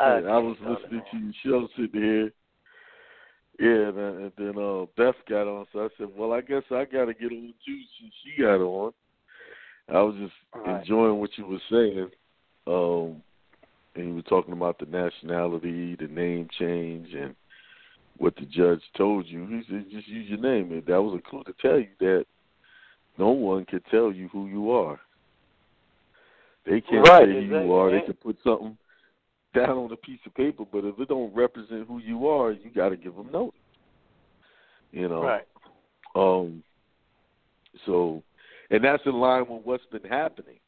I 0.00 0.38
was 0.38 0.56
listening 0.60 1.02
to 1.10 1.18
your 1.18 1.32
show 1.44 1.68
sitting 1.76 2.00
here. 2.00 2.32
Yeah, 3.58 3.88
and, 3.88 3.98
then- 3.98 4.22
and 4.22 4.32
then 4.38 4.62
uh, 4.62 4.86
Beth 4.96 5.16
got 5.28 5.46
on, 5.46 5.66
so 5.72 5.84
I 5.84 5.88
said, 5.98 6.08
"Well, 6.16 6.32
I 6.32 6.40
guess 6.40 6.62
I 6.70 6.86
got 6.86 7.06
to 7.06 7.14
get 7.14 7.30
on 7.30 7.52
too 7.66 7.80
since 8.00 8.12
she 8.24 8.42
got 8.42 8.60
on." 8.60 8.92
I 9.88 10.00
was 10.00 10.14
just 10.16 10.32
Right. 10.54 10.80
enjoying 10.80 11.18
what 11.20 11.36
you 11.36 11.46
were 11.46 11.60
saying, 11.70 12.10
um, 12.66 13.22
and 13.94 14.08
you 14.08 14.14
were 14.14 14.22
talking 14.22 14.52
about 14.52 14.78
the 14.78 14.86
nationality, 14.86 15.96
the 15.96 16.08
name 16.08 16.48
change, 16.58 17.12
and 17.12 17.34
what 18.16 18.34
the 18.36 18.46
judge 18.46 18.82
told 18.96 19.26
you. 19.26 19.46
He 19.46 19.62
said, 19.68 19.90
"Just 19.90 20.08
use 20.08 20.28
your 20.30 20.38
name," 20.38 20.72
and 20.72 20.86
that 20.86 21.02
was 21.02 21.18
a 21.18 21.22
clue 21.28 21.44
to 21.44 21.52
tell 21.60 21.78
you 21.78 21.88
that 21.98 22.26
no 23.20 23.30
one 23.30 23.66
can 23.66 23.82
tell 23.90 24.10
you 24.10 24.28
who 24.28 24.46
you 24.46 24.72
are. 24.72 24.98
They 26.64 26.80
can't 26.80 27.06
Right, 27.06 27.26
say 27.26 27.32
who 27.32 27.38
exactly. 27.38 27.66
you 27.66 27.72
are. 27.74 27.90
They 27.90 28.00
can 28.00 28.14
put 28.14 28.36
something 28.42 28.78
down 29.54 29.76
on 29.76 29.92
a 29.92 29.96
piece 29.96 30.20
of 30.26 30.34
paper, 30.34 30.64
but 30.70 30.84
if 30.84 30.98
it 30.98 31.08
don't 31.08 31.34
represent 31.34 31.86
who 31.86 31.98
you 31.98 32.26
are, 32.26 32.52
you 32.52 32.70
got 32.74 32.88
to 32.88 32.96
give 32.96 33.14
them 33.14 33.30
notice. 33.30 33.60
You 34.90 35.08
know. 35.08 35.22
Right. 35.22 35.46
Um. 36.14 36.62
So, 37.86 38.22
and 38.70 38.82
that's 38.82 39.02
in 39.06 39.12
line 39.12 39.46
with 39.48 39.62
what's 39.64 39.86
been 39.86 40.10
happening. 40.10 40.58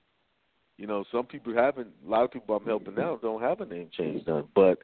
You 0.79 0.87
know, 0.87 1.05
some 1.11 1.25
people 1.25 1.55
haven't. 1.55 1.89
A 2.07 2.11
lot 2.11 2.25
of 2.25 2.33
people 2.33 2.55
I'm 2.57 2.65
helping 2.65 2.95
now 2.95 3.19
don't 3.21 3.43
have 3.43 3.61
a 3.61 3.67
name 3.67 3.89
change 3.97 4.25
done, 4.25 4.45
but 4.55 4.79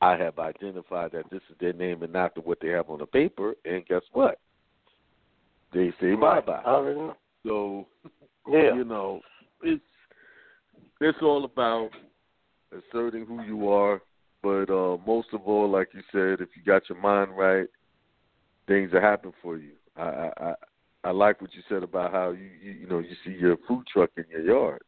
I 0.00 0.16
have 0.16 0.38
identified 0.38 1.12
that 1.12 1.30
this 1.30 1.42
is 1.50 1.56
their 1.60 1.72
name 1.72 2.02
and 2.02 2.12
not 2.12 2.34
the, 2.34 2.40
what 2.40 2.58
they 2.60 2.68
have 2.68 2.90
on 2.90 2.98
the 2.98 3.06
paper. 3.06 3.54
And 3.64 3.86
guess 3.86 4.02
what? 4.12 4.38
They 5.76 5.92
say 6.00 6.14
bye 6.14 6.40
bye. 6.40 6.62
I. 6.64 7.12
So 7.44 7.86
Yeah. 8.48 8.74
you 8.74 8.84
know, 8.84 9.20
it's 9.62 9.84
it's 11.02 11.18
all 11.20 11.44
about 11.44 11.90
asserting 12.72 13.26
who 13.26 13.42
you 13.42 13.68
are, 13.68 14.00
but 14.42 14.70
uh 14.70 14.96
most 15.06 15.28
of 15.34 15.42
all, 15.42 15.68
like 15.68 15.88
you 15.92 16.00
said, 16.10 16.40
if 16.40 16.48
you 16.56 16.62
got 16.64 16.88
your 16.88 16.98
mind 16.98 17.36
right, 17.36 17.66
things 18.66 18.92
will 18.92 19.02
happen 19.02 19.34
for 19.42 19.58
you. 19.58 19.72
I 19.96 20.02
I 20.02 20.30
I, 20.40 20.54
I 21.04 21.10
like 21.10 21.42
what 21.42 21.52
you 21.54 21.60
said 21.68 21.82
about 21.82 22.10
how 22.10 22.30
you, 22.30 22.48
you 22.62 22.72
you 22.72 22.86
know 22.86 23.00
you 23.00 23.14
see 23.22 23.32
your 23.32 23.58
food 23.68 23.86
truck 23.86 24.10
in 24.16 24.24
your 24.30 24.40
yard. 24.40 24.80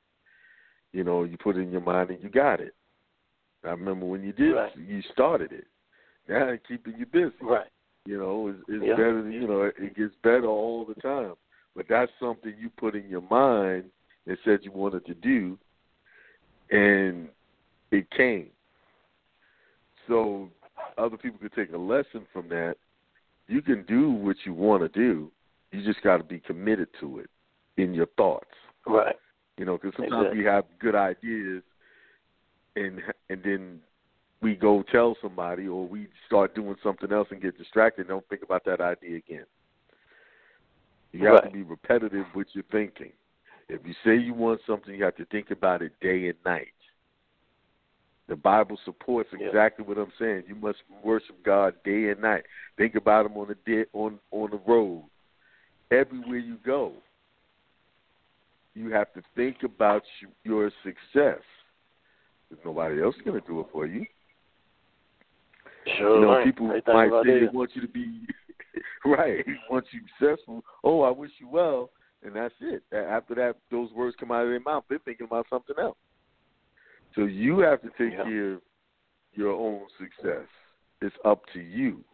You 0.95 1.05
know, 1.05 1.25
you 1.25 1.37
put 1.37 1.57
it 1.57 1.61
in 1.61 1.71
your 1.71 1.83
mind 1.83 2.09
and 2.09 2.23
you 2.23 2.31
got 2.31 2.61
it. 2.61 2.75
I 3.63 3.71
remember 3.71 4.07
when 4.07 4.23
you 4.23 4.33
did, 4.33 4.55
Right. 4.55 4.75
you 4.75 5.03
started 5.13 5.53
it. 5.53 5.67
Now 6.27 6.55
keeping 6.67 6.95
you 6.97 7.05
busy. 7.05 7.35
Right. 7.43 7.69
You 8.09 8.19
know, 8.19 8.49
it's, 8.49 8.59
it's 8.69 8.85
Yeah. 8.87 8.97
better. 8.97 9.31
You 9.31 9.47
know, 9.47 9.63
it, 9.65 9.95
gets 9.95 10.15
better 10.23 10.47
all 10.47 10.87
the 10.87 10.95
time. 10.95 11.35
But 11.77 11.89
that's 11.89 12.11
something 12.19 12.55
you 12.59 12.71
put 12.71 12.95
in 12.95 13.07
your 13.11 13.21
mind 13.21 13.91
and 14.27 14.39
said 14.45 14.61
you 14.63 14.73
wanted 14.73 15.05
to 15.05 15.15
do, 15.15 15.59
and 16.71 17.29
it 17.91 18.11
came. 18.11 18.49
So 20.07 20.49
other 20.97 21.19
people 21.19 21.39
could 21.39 21.53
take 21.53 21.75
a 21.75 21.77
lesson 21.77 22.27
from 22.33 22.49
that. 22.49 22.77
You 23.47 23.61
can 23.61 23.85
do 23.85 24.11
what 24.11 24.37
you 24.47 24.55
want 24.55 24.83
to 24.83 24.89
do. 24.89 25.31
You 25.71 25.85
just 25.85 26.03
got 26.03 26.17
to 26.17 26.25
be 26.25 26.41
committed 26.41 26.89
to 27.01 27.19
it 27.19 27.29
in 27.77 27.93
your 27.93 28.07
thoughts. 28.17 28.57
Right. 28.87 29.17
You 29.59 29.67
know, 29.67 29.77
because 29.77 29.93
sometimes 29.99 30.29
Exactly. 30.29 30.39
we 30.39 30.45
have 30.47 30.65
good 30.79 30.95
ideas, 30.95 31.63
and 32.75 33.03
and 33.29 33.43
then 33.43 33.81
we 34.41 34.55
go 34.55 34.85
tell 34.93 35.17
somebody, 35.21 35.67
or 35.67 35.87
we 35.87 36.07
start 36.27 36.55
doing 36.55 36.77
something 36.83 37.13
else 37.13 37.29
and 37.31 37.43
get 37.43 37.59
distracted. 37.59 38.03
and 38.03 38.09
Don't 38.09 38.29
think 38.29 38.43
about 38.43 38.65
that 38.67 38.81
idea 38.81 39.17
again. 39.17 39.47
You 41.13 41.27
have 41.27 41.45
to 41.45 41.51
be 41.51 41.63
repetitive 41.63 42.27
with 42.35 42.49
your 42.53 42.65
thinking. 42.71 43.13
If 43.69 43.81
you 43.85 43.95
say 44.05 44.17
you 44.17 44.35
want 44.35 44.61
something, 44.67 44.95
you 44.95 45.05
have 45.05 45.17
to 45.17 45.25
think 45.27 45.51
about 45.51 45.83
it 45.83 45.93
day 46.01 46.29
and 46.29 46.39
night. 46.45 46.69
The 48.29 48.37
Bible 48.37 48.79
supports 48.85 49.33
Yeah. 49.33 49.47
exactly 49.47 49.85
what 49.85 49.99
I'm 49.99 50.13
saying. 50.19 50.45
You 50.47 50.55
must 50.55 50.83
worship 51.03 51.43
God 51.43 51.83
day 51.83 52.11
and 52.11 52.21
night. 52.21 52.45
Think 52.77 52.95
about 52.95 53.27
Him 53.27 53.37
on 53.39 53.49
the 53.49 53.55
day, 53.55 53.87
on 53.93 54.21
on 54.31 54.51
the 54.51 54.59
road, 54.59 55.05
everywhere 55.91 56.39
you 56.39 56.57
go. 56.57 56.93
You 58.75 58.91
have 58.91 59.13
to 59.15 59.23
think 59.35 59.63
about 59.65 60.05
your 60.45 60.71
success. 60.83 61.43
Nobody 62.65 63.03
else 63.03 63.17
is 63.17 63.23
going 63.23 63.41
to 63.41 63.47
do 63.47 63.61
it 63.61 63.67
for 63.73 63.87
you. 63.87 64.07
Sure. 65.99 66.15
you 66.17 66.21
know, 66.23 66.29
right. 66.33 66.45
people 66.45 66.67
might 66.69 66.85
say 66.87 67.41
they 67.41 67.47
it. 67.47 67.53
want 67.55 67.71
you 67.75 67.83
to 67.83 67.89
be 67.89 68.21
right, 69.05 69.45
want 69.71 69.85
you 69.93 70.01
successful. 70.19 70.63
Oh, 70.85 71.03
I 71.03 71.11
wish 71.11 71.31
you 71.39 71.49
well, 71.49 71.91
and 72.25 72.35
that's 72.35 72.55
it. 72.61 72.83
After 72.93 73.35
that, 73.37 73.57
those 73.71 73.91
words 73.93 74.17
come 74.19 74.31
out 74.31 74.43
of 74.45 74.49
their 74.49 74.61
mouth. 74.61 74.85
They're 74.89 74.99
thinking 75.05 75.27
about 75.27 75.47
something 75.51 75.77
else. 75.81 75.97
So 77.15 77.25
you 77.25 77.61
have 77.61 77.81
to 77.83 77.89
take 77.99 78.13
Yeah. 78.13 78.25
care 78.25 78.53
of 78.55 78.63
your 79.33 79.53
own 79.53 79.87
success. 79.99 80.47
It's 81.01 81.17
up 81.25 81.43
to 81.53 81.61
you. 81.61 82.05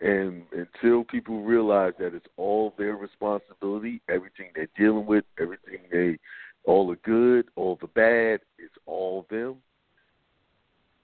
And 0.00 0.44
until 0.52 1.04
people 1.04 1.42
realize 1.42 1.92
that 1.98 2.14
it's 2.14 2.26
all 2.36 2.74
their 2.76 2.96
responsibility, 2.96 4.00
everything 4.08 4.50
they're 4.54 4.66
dealing 4.76 5.06
with, 5.06 5.24
everything 5.38 5.78
they, 5.90 6.18
all 6.64 6.88
the 6.88 6.96
good, 6.96 7.48
all 7.54 7.76
the 7.80 7.86
bad, 7.88 8.40
it's 8.58 8.74
all 8.86 9.26
them 9.30 9.56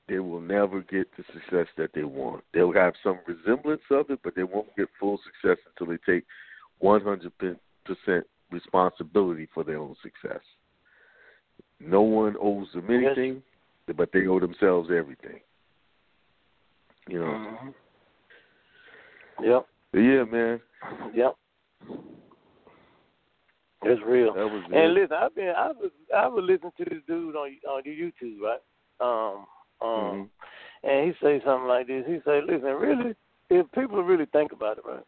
they 0.08 0.18
will 0.18 0.40
never 0.40 0.80
get 0.80 1.08
the 1.16 1.24
success 1.32 1.66
that 1.76 1.90
they 1.94 2.04
want. 2.04 2.42
They'll 2.52 2.72
have 2.72 2.94
some 3.02 3.18
resemblance 3.26 3.82
of 3.90 4.10
it, 4.10 4.20
but 4.24 4.34
they 4.34 4.42
won't 4.42 4.74
get 4.76 4.88
full 4.98 5.18
success 5.24 5.58
until 5.70 5.92
they 5.92 6.12
take 6.12 6.24
100% 6.82 8.22
responsibility 8.50 9.48
for 9.52 9.64
their 9.64 9.78
own 9.78 9.94
success. 10.02 10.40
No 11.80 12.02
one 12.02 12.36
owes 12.40 12.68
them 12.74 12.90
anything, 12.90 13.42
but 13.96 14.10
they 14.12 14.26
owe 14.26 14.40
themselves 14.40 14.90
everything. 14.90 15.40
You 17.06 17.20
know, 17.20 17.26
Mhm. 17.26 17.74
Yep. 19.40 19.68
Yeah, 19.92 20.24
man. 20.24 20.60
Yep. 21.14 21.36
It's 23.82 24.02
real. 24.02 24.34
That 24.34 24.48
was 24.48 24.64
And 24.64 24.74
it. 24.74 24.94
listen, 24.94 25.16
I've 25.16 25.34
been 25.34 25.54
I 25.54 25.68
was 25.68 25.90
I 26.14 26.26
was 26.26 26.44
listening 26.44 26.72
to 26.78 26.84
this 26.84 27.02
dude 27.06 27.36
on 27.36 27.56
on 27.68 27.82
YouTube, 27.84 28.40
right? 28.40 28.60
Um 29.00 29.46
um 29.80 30.30
and 30.82 31.06
he 31.06 31.12
say 31.22 31.40
something 31.44 31.68
like 31.68 31.86
this. 31.86 32.04
He 32.06 32.18
say, 32.24 32.40
Listen, 32.46 32.74
really 32.74 33.14
if 33.50 33.70
people 33.72 34.02
really 34.02 34.26
think 34.26 34.52
about 34.52 34.78
it, 34.78 34.84
right? 34.86 35.04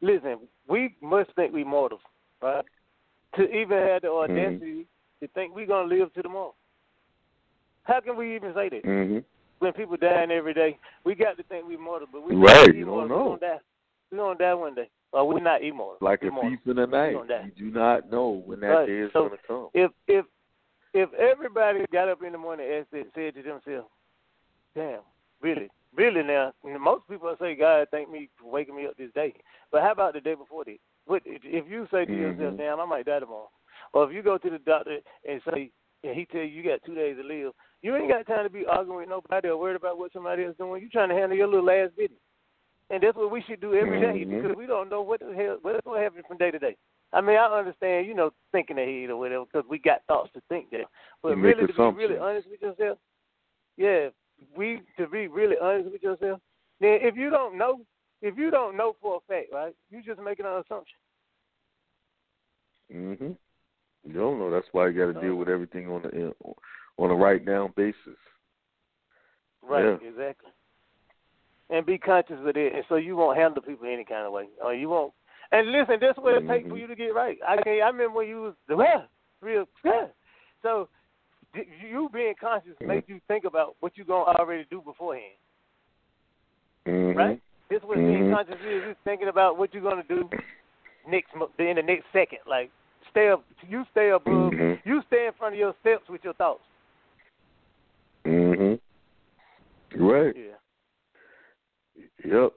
Listen, 0.00 0.38
we 0.68 0.94
must 1.00 1.30
think 1.34 1.52
we 1.52 1.64
mortals, 1.64 2.00
right? 2.42 2.64
To 3.36 3.42
even 3.44 3.78
have 3.78 4.02
the 4.02 4.08
audacity 4.10 4.86
to 5.20 5.28
think 5.28 5.54
we're 5.54 5.66
gonna 5.66 5.88
live 5.88 6.12
to 6.14 6.22
tomorrow. 6.22 6.54
How 7.84 8.00
can 8.00 8.16
we 8.16 8.34
even 8.34 8.52
say 8.54 8.68
that? 8.68 8.82
hmm 8.84 9.18
When 9.58 9.72
people 9.72 9.96
dying 9.96 10.30
every 10.30 10.54
day, 10.54 10.78
we 11.04 11.14
got 11.14 11.36
to 11.36 11.42
think 11.44 11.66
we 11.66 11.76
mortal, 11.76 12.08
but 12.12 12.22
we 12.22 12.34
Right, 12.34 12.74
you 12.74 12.84
don't 12.84 13.08
know. 13.08 13.16
We 13.16 13.24
gonna 13.24 13.40
die. 13.40 13.60
We 14.10 14.18
gonna 14.18 14.38
die 14.38 14.54
one 14.54 14.74
day. 14.74 14.88
Or 15.12 15.26
we're 15.26 15.40
not 15.40 15.62
immortal. 15.62 15.98
Like 16.00 16.22
a 16.22 16.26
Immortal. 16.26 16.50
thief 16.50 16.58
in 16.66 16.76
the 16.76 16.86
night. 16.86 17.12
gonna. 17.14 17.50
You 17.56 17.70
do 17.70 17.70
not 17.70 18.10
know 18.10 18.42
when 18.44 18.60
that 18.60 18.68
Right. 18.68 18.86
day 18.86 18.98
is 18.98 19.12
So, 19.12 19.20
going 19.28 19.30
to 19.30 19.46
come. 19.46 19.68
If 19.72 19.90
if 20.08 20.26
if 20.96 21.12
everybody 21.14 21.84
got 21.92 22.08
up 22.08 22.22
in 22.22 22.32
the 22.32 22.38
morning 22.38 22.66
and 22.72 22.86
said, 22.90 23.04
said 23.14 23.34
to 23.34 23.42
themselves, 23.42 23.88
"Damn, 24.74 25.00
really, 25.40 25.68
really 25.94 26.22
now," 26.22 26.52
most 26.64 27.06
people 27.08 27.34
say, 27.38 27.54
"God, 27.54 27.88
thank 27.90 28.10
me 28.10 28.28
for 28.38 28.50
waking 28.50 28.76
me 28.76 28.86
up 28.86 28.96
this 28.96 29.12
day." 29.12 29.34
But 29.70 29.82
how 29.82 29.92
about 29.92 30.14
the 30.14 30.20
day 30.20 30.34
before 30.34 30.64
that? 30.64 30.78
What 31.04 31.22
if 31.26 31.68
you 31.68 31.86
say 31.90 32.06
to 32.06 32.12
yourself, 32.12 32.54
Mhm. 32.54 32.58
"Damn, 32.58 32.80
I 32.80 32.86
might 32.86 33.06
die 33.06 33.20
tomorrow," 33.20 33.50
or 33.92 34.04
if 34.04 34.12
you 34.12 34.22
go 34.22 34.38
to 34.38 34.50
the 34.50 34.58
doctor 34.58 35.00
and 35.24 35.42
say, 35.44 35.70
and 36.02 36.14
he 36.14 36.24
tell 36.26 36.40
you 36.40 36.46
you 36.46 36.62
got 36.62 36.82
two 36.84 36.94
days 36.94 37.16
to 37.16 37.22
live, 37.22 37.52
you 37.82 37.94
ain't 37.94 38.08
got 38.08 38.26
time 38.26 38.44
to 38.44 38.50
be 38.50 38.66
arguing 38.66 38.98
with 39.00 39.08
nobody 39.08 39.48
or 39.48 39.56
worried 39.56 39.76
about 39.76 39.98
what 39.98 40.12
somebody 40.12 40.44
else 40.44 40.52
is 40.52 40.58
doing. 40.58 40.82
You 40.82 40.88
trying 40.88 41.08
to 41.08 41.14
handle 41.14 41.36
your 41.36 41.48
little 41.48 41.64
last 41.64 41.94
business. 41.96 42.20
And 42.90 43.02
that's 43.02 43.16
what 43.16 43.30
we 43.32 43.42
should 43.42 43.60
do 43.60 43.74
every 43.74 44.00
day 44.00 44.24
Mhm. 44.24 44.42
because 44.42 44.56
we 44.56 44.66
don't 44.66 44.88
know 44.88 45.02
what 45.02 45.20
the 45.20 45.34
hell 45.34 45.58
what's 45.62 45.80
going 45.84 45.98
to 45.98 46.04
happen 46.04 46.22
from 46.22 46.36
day 46.36 46.52
to 46.52 46.58
day. 46.58 46.76
I 47.12 47.20
mean, 47.20 47.36
I 47.36 47.46
understand, 47.46 48.06
you 48.06 48.14
know, 48.14 48.30
thinking 48.52 48.78
ahead 48.78 49.10
or 49.10 49.16
whatever 49.16 49.44
because 49.44 49.68
we 49.68 49.78
got 49.78 50.02
thoughts 50.06 50.30
to 50.34 50.42
think 50.48 50.70
that. 50.70 50.86
But 51.22 51.30
You 51.30 51.42
really, 51.42 51.66
to 51.66 51.72
be 51.72 51.96
really 51.96 52.18
honest 52.18 52.48
with 52.50 52.60
yourself, 52.60 52.98
yeah, 53.76 54.08
we 54.56 54.80
to 54.98 55.06
be 55.06 55.28
really 55.28 55.56
honest 55.62 55.90
with 55.92 56.02
yourself. 56.02 56.40
Then 56.80 56.98
if 57.02 57.16
you 57.16 57.30
don't 57.30 57.56
know, 57.56 57.80
if 58.22 58.36
you 58.36 58.50
don't 58.50 58.76
know 58.76 58.96
for 59.00 59.16
a 59.16 59.32
fact, 59.32 59.52
right, 59.52 59.74
you 59.90 60.02
just 60.02 60.20
making 60.20 60.46
an 60.46 60.62
assumption. 60.64 60.98
Hmm 62.92 63.32
You 64.04 64.12
don't 64.12 64.38
know. 64.38 64.50
That's 64.50 64.68
why 64.72 64.88
you 64.88 64.98
got 64.98 65.18
to 65.18 65.26
deal 65.26 65.36
with 65.36 65.48
everything 65.48 65.88
on 65.88 66.02
the 66.02 66.32
on 66.98 67.10
a 67.10 67.14
right 67.14 67.44
down 67.44 67.72
basis. 67.76 67.96
Right, 69.62 69.84
Yeah. 69.84 70.08
exactly. 70.08 70.50
And 71.68 71.84
be 71.84 71.98
conscious 71.98 72.38
of 72.38 72.46
it, 72.46 72.56
and 72.56 72.84
so 72.88 72.94
you 72.94 73.16
won't 73.16 73.36
handle 73.36 73.60
people 73.60 73.88
any 73.88 74.04
kind 74.04 74.24
of 74.24 74.32
way, 74.32 74.46
or 74.62 74.72
you 74.72 74.88
won't. 74.88 75.12
And 75.52 75.70
listen, 75.70 75.96
that's 76.00 76.18
what 76.18 76.34
it 76.34 76.46
takes 76.48 76.68
for 76.68 76.74
Mhm. 76.76 76.80
you 76.80 76.86
to 76.88 76.96
get 76.96 77.14
right. 77.14 77.38
I 77.46 77.56
can 77.62 77.72
I 77.80 77.86
remember 77.86 78.10
when 78.10 78.28
you 78.28 78.42
was 78.42 78.54
well, 78.68 79.08
real 79.40 79.66
yeah. 79.84 80.06
So 80.62 80.88
you 81.54 82.08
being 82.12 82.34
conscious 82.40 82.76
Mhm. 82.82 82.88
makes 82.88 83.08
you 83.08 83.20
think 83.28 83.44
about 83.44 83.76
what 83.80 83.96
you're 83.96 84.06
gonna 84.06 84.38
already 84.38 84.64
do 84.70 84.80
beforehand, 84.80 85.36
hmm 86.84 87.12
right? 87.12 87.40
This 87.68 87.82
what 87.82 87.96
being 87.98 88.24
Mhm. 88.24 88.32
conscious 88.32 88.60
is. 88.60 88.84
You're 88.84 88.94
thinking 89.04 89.28
about 89.28 89.56
what 89.58 89.72
you're 89.72 89.82
gonna 89.82 90.02
do 90.04 90.28
next 91.06 91.32
in 91.58 91.76
the 91.76 91.82
next 91.82 92.06
second. 92.12 92.40
Like 92.46 92.70
stay 93.10 93.28
up, 93.28 93.44
you 93.68 93.84
stay 93.92 94.10
above, 94.10 94.52
Mhm. 94.52 94.80
you 94.84 95.02
stay 95.02 95.26
in 95.26 95.32
front 95.34 95.54
of 95.54 95.58
your 95.58 95.74
steps 95.80 96.08
with 96.08 96.22
your 96.24 96.34
thoughts. 96.34 96.62
Mm 98.24 98.56
hmm 98.56 100.04
Right. 100.04 100.36
Yeah. 100.36 100.58
Yep. 102.24 102.52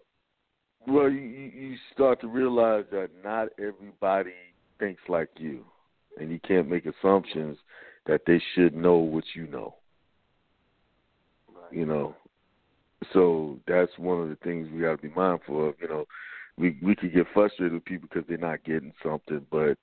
Well, 0.89 1.09
you 1.09 1.19
you 1.19 1.75
start 1.93 2.19
to 2.21 2.27
realize 2.27 2.85
that 2.91 3.09
not 3.23 3.49
everybody 3.59 4.31
thinks 4.79 5.01
like 5.07 5.29
you, 5.37 5.63
and 6.19 6.31
you 6.31 6.39
can't 6.39 6.67
make 6.69 6.85
assumptions 6.85 7.57
that 8.07 8.21
they 8.25 8.41
should 8.53 8.75
know 8.75 8.95
what 8.95 9.23
you 9.35 9.45
know. 9.45 9.75
You 11.71 11.85
know, 11.85 12.15
so 13.13 13.59
that's 13.67 13.91
one 13.97 14.21
of 14.21 14.29
the 14.29 14.37
things 14.37 14.67
we 14.73 14.81
got 14.81 14.95
to 14.95 15.07
be 15.07 15.13
mindful 15.13 15.69
of. 15.69 15.75
You 15.79 15.89
know, 15.89 16.05
we 16.57 16.77
we 16.81 16.95
could 16.95 17.13
get 17.13 17.27
frustrated 17.33 17.73
with 17.73 17.85
people 17.85 18.09
because 18.11 18.27
they're 18.27 18.37
not 18.39 18.63
getting 18.63 18.93
something, 19.03 19.45
but 19.51 19.77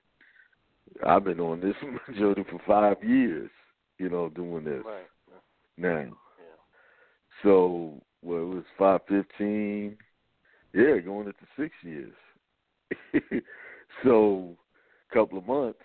I've 1.05 1.23
been 1.23 1.39
on 1.39 1.61
this 1.61 1.75
journey 2.17 2.43
for 2.49 2.59
five 2.67 3.01
years. 3.01 3.49
You 3.97 4.09
know, 4.09 4.27
doing 4.29 4.65
this 4.65 4.83
Right. 4.85 5.07
now. 5.77 6.17
So 7.43 8.01
well, 8.21 8.41
it 8.41 8.55
was 8.55 8.63
five 8.77 9.01
fifteen. 9.07 9.97
Yeah, 10.77 10.99
going 10.99 11.25
into 11.25 11.33
six 11.57 11.73
years. 11.81 12.13
so, 14.03 14.55
a 15.09 15.13
couple 15.13 15.39
of 15.39 15.47
months. 15.47 15.79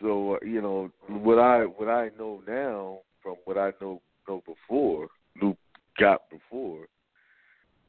So 0.00 0.34
uh, 0.34 0.46
you 0.46 0.62
know 0.62 0.92
what 1.08 1.40
I 1.40 1.64
what 1.64 1.88
I 1.88 2.10
know 2.16 2.42
now 2.46 3.00
from 3.20 3.34
what 3.44 3.58
I 3.58 3.72
know 3.80 4.00
know 4.28 4.40
before 4.46 5.08
knew 5.42 5.56
got 5.98 6.30
before 6.30 6.84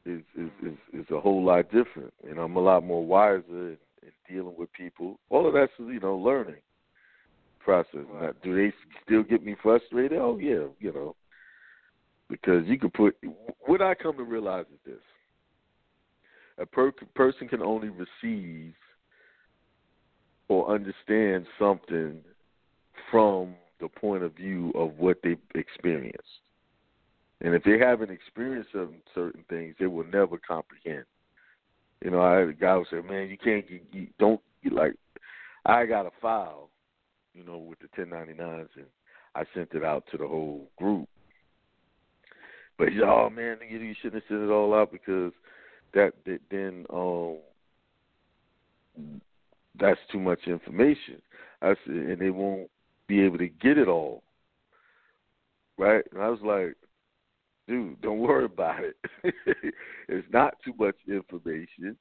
is 0.04 0.22
is 0.36 0.50
is, 0.66 0.76
is 0.92 1.06
a 1.12 1.20
whole 1.20 1.44
lot 1.44 1.70
different, 1.70 2.12
and 2.28 2.38
I'm 2.38 2.56
a 2.56 2.60
lot 2.60 2.84
more 2.84 3.06
wiser 3.06 3.44
in, 3.48 3.76
in 4.02 4.10
dealing 4.28 4.56
with 4.58 4.72
people. 4.72 5.20
All 5.30 5.46
of 5.46 5.54
that's 5.54 5.72
you 5.78 6.00
know 6.00 6.16
learning 6.16 6.60
process. 7.60 8.00
Now, 8.20 8.32
do 8.42 8.56
they 8.56 8.74
still 9.04 9.22
get 9.22 9.44
me 9.44 9.54
frustrated? 9.62 10.18
Oh 10.18 10.38
yeah, 10.38 10.66
you 10.80 10.92
know 10.92 11.14
because 12.28 12.64
you 12.66 12.78
could 12.78 12.92
put 12.94 13.16
what 13.66 13.82
I 13.82 13.94
come 13.94 14.16
to 14.16 14.22
realize 14.22 14.66
is 14.72 14.80
this: 14.84 15.02
a 16.58 16.66
per- 16.66 16.92
person 17.14 17.48
can 17.48 17.62
only 17.62 17.88
receive 17.88 18.74
or 20.48 20.74
understand 20.74 21.46
something 21.58 22.20
from 23.10 23.54
the 23.80 23.88
point 23.88 24.22
of 24.22 24.34
view 24.34 24.70
of 24.74 24.98
what 24.98 25.18
they've 25.22 25.38
experienced. 25.54 26.22
And 27.40 27.54
if 27.54 27.64
they 27.64 27.78
haven't 27.78 28.10
experienced 28.10 28.70
certain, 28.72 29.02
certain 29.14 29.44
things, 29.48 29.74
they 29.78 29.86
will 29.86 30.06
never 30.06 30.38
comprehend. 30.38 31.04
You 32.04 32.10
know, 32.10 32.22
I 32.22 32.38
had 32.38 32.48
a 32.48 32.52
guy 32.52 32.76
who 32.76 32.84
said, 32.90 33.04
"Man, 33.04 33.28
you 33.28 33.38
can't, 33.38 33.68
get 33.68 33.82
you 33.92 34.08
don't 34.18 34.40
you 34.62 34.70
like." 34.70 34.94
I 35.64 35.86
got 35.86 36.06
a 36.06 36.10
file, 36.20 36.70
you 37.34 37.44
know, 37.44 37.58
with 37.58 37.78
the 37.78 37.88
1099s, 37.96 38.68
and 38.76 38.86
I 39.34 39.44
sent 39.54 39.72
it 39.74 39.84
out 39.84 40.04
to 40.10 40.18
the 40.18 40.26
whole 40.26 40.68
group. 40.76 41.08
But 42.78 42.88
he 42.88 43.00
"Oh 43.02 43.30
man, 43.30 43.58
you, 43.68 43.78
you 43.78 43.94
shouldn't 44.00 44.22
have 44.22 44.28
sent 44.28 44.42
it 44.42 44.50
all 44.50 44.74
out 44.74 44.92
because 44.92 45.32
that, 45.94 46.12
that 46.26 46.40
then 46.50 46.86
um 46.90 47.38
that's 49.78 50.00
too 50.10 50.20
much 50.20 50.40
information." 50.46 51.20
I 51.60 51.74
said, 51.86 51.94
and 51.94 52.18
they 52.18 52.30
won't 52.30 52.70
be 53.06 53.20
able 53.22 53.38
to 53.38 53.48
get 53.48 53.78
it 53.78 53.88
all, 53.88 54.22
right? 55.78 56.04
And 56.12 56.20
I 56.20 56.28
was 56.28 56.40
like, 56.42 56.76
"Dude, 57.68 58.00
don't 58.00 58.18
worry 58.18 58.46
about 58.46 58.80
it. 58.82 58.96
it's 60.08 60.26
not 60.32 60.54
too 60.64 60.74
much 60.78 60.96
information, 61.06 61.96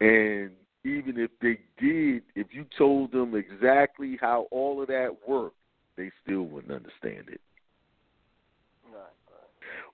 and 0.00 0.50
even 0.84 1.18
if 1.18 1.30
they 1.40 1.58
did, 1.78 2.22
if 2.34 2.48
you 2.52 2.66
told 2.76 3.10
them 3.10 3.34
exactly 3.34 4.18
how 4.20 4.46
all 4.50 4.82
of 4.82 4.88
that 4.88 5.16
worked, 5.26 5.56
they 5.96 6.10
still 6.22 6.42
wouldn't 6.42 6.72
understand 6.72 7.28
it." 7.28 7.40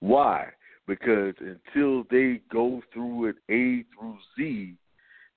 Why? 0.01 0.49
Because 0.87 1.35
until 1.39 2.05
they 2.11 2.41
go 2.51 2.83
through 2.93 3.27
it 3.27 3.37
A 3.49 3.85
through 3.95 4.19
Z, 4.37 4.75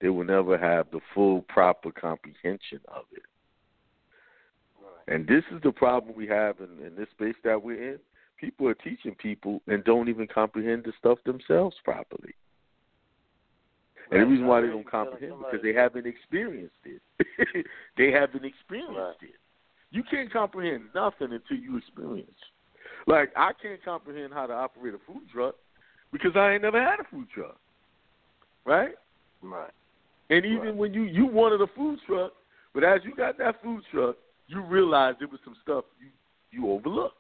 they 0.02 0.10
will 0.10 0.26
never 0.26 0.58
have 0.58 0.88
the 0.92 1.00
full 1.14 1.42
proper 1.44 1.92
comprehension 1.92 2.80
of 2.88 3.04
it. 3.12 3.24
And 5.08 5.28
this 5.28 5.44
is 5.54 5.62
the 5.64 5.72
problem 5.72 6.16
we 6.16 6.28
have 6.28 6.56
in, 6.60 6.86
in 6.86 6.96
this 6.96 7.10
space 7.12 7.36
that 7.44 7.62
we're 7.62 7.94
in. 7.94 8.00
People 8.38 8.68
are 8.68 8.74
teaching 8.74 9.16
people 9.16 9.62
and 9.68 9.84
don't 9.84 10.10
even 10.10 10.28
comprehend 10.28 10.84
the 10.86 10.94
stuff 10.98 11.20
themselves 11.26 11.76
properly. 11.84 12.34
And 14.12 14.22
the 14.22 14.26
reason 14.26 14.48
why 14.48 14.62
they 14.62 14.68
don't 14.68 14.90
comprehend 14.90 15.36
because 15.40 15.64
they 15.64 15.74
haven't 15.74 16.06
experienced 16.06 16.76
it. 16.86 17.02
they 17.98 18.12
haven't 18.12 18.46
experienced 18.46 19.22
it. 19.22 19.36
You 19.92 20.04
can't 20.10 20.32
comprehend 20.32 20.84
nothing 20.94 21.32
until 21.32 21.58
you 21.58 21.78
experience. 21.78 22.32
Like 23.08 23.32
I 23.36 23.52
can't 23.62 23.84
comprehend 23.84 24.34
how 24.34 24.48
to 24.48 24.54
operate 24.54 24.94
a 24.94 25.00
food 25.06 25.24
truck 25.32 25.56
because 26.12 26.32
I 26.36 26.54
ain't 26.54 26.62
never 26.62 26.82
had 26.82 27.00
a 27.00 27.04
food 27.10 27.28
truck. 27.34 27.58
Right? 28.66 28.96
Right. 29.42 29.72
And 30.30 30.46
even 30.46 30.78
when 30.78 30.94
you 30.94 31.04
you 31.04 31.26
wanted 31.26 31.62
a 31.62 31.68
food 31.76 32.00
truck, 32.08 32.32
but 32.74 32.84
as 32.84 33.02
you 33.04 33.14
got 33.16 33.38
that 33.38 33.62
food 33.62 33.84
truck, 33.92 34.16
you 34.48 34.62
realized 34.62 35.20
there 35.20 35.28
was 35.28 35.40
some 35.44 35.56
stuff 35.62 35.86
you 36.00 36.08
you 36.52 36.72
overlooked. 36.72 37.18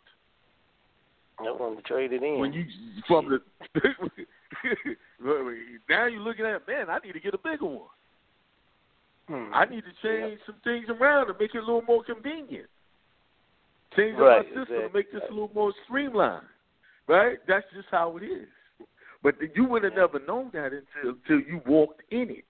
To 1.40 1.82
trade 1.86 2.14
it 2.14 2.24
in. 2.24 2.40
When 2.40 2.54
you 2.54 2.64
from 3.08 3.28
the 3.28 3.42
now 5.90 6.06
you're 6.06 6.22
looking 6.22 6.46
at 6.46 6.66
man, 6.68 6.90
I 6.90 7.00
need 7.06 7.14
to 7.14 7.20
get 7.20 7.34
a 7.34 7.38
bigger 7.38 7.66
one. 7.66 7.88
Hmm. 9.28 9.54
I 9.54 9.66
need 9.66 9.84
to 9.84 9.94
change 10.02 10.40
some 10.46 10.56
things 10.64 10.88
around 10.90 11.28
to 11.28 11.34
make 11.40 11.56
it 11.56 11.58
a 11.58 11.62
little 11.62 11.82
more 11.82 12.04
convenient. 12.04 12.68
Change 13.96 14.16
up 14.16 14.22
Right, 14.22 14.46
my 14.46 14.50
system 14.50 14.66
to 14.66 14.76
exactly. 14.76 15.00
make 15.00 15.12
this 15.12 15.22
a 15.30 15.34
little 15.34 15.52
more 15.54 15.74
streamlined. 15.86 16.46
Right? 17.08 17.38
That's 17.48 17.66
just 17.76 17.88
how 17.92 18.18
it 18.18 18.24
is. 18.24 18.48
But 19.22 19.36
you 19.56 19.66
would 19.66 19.84
have 19.84 19.94
never 19.96 20.20
known 20.26 20.50
that 20.54 20.72
until 20.74 21.16
until 21.28 21.40
you 21.40 21.62
walked 21.66 22.02
in 22.12 22.30
it 22.30 22.46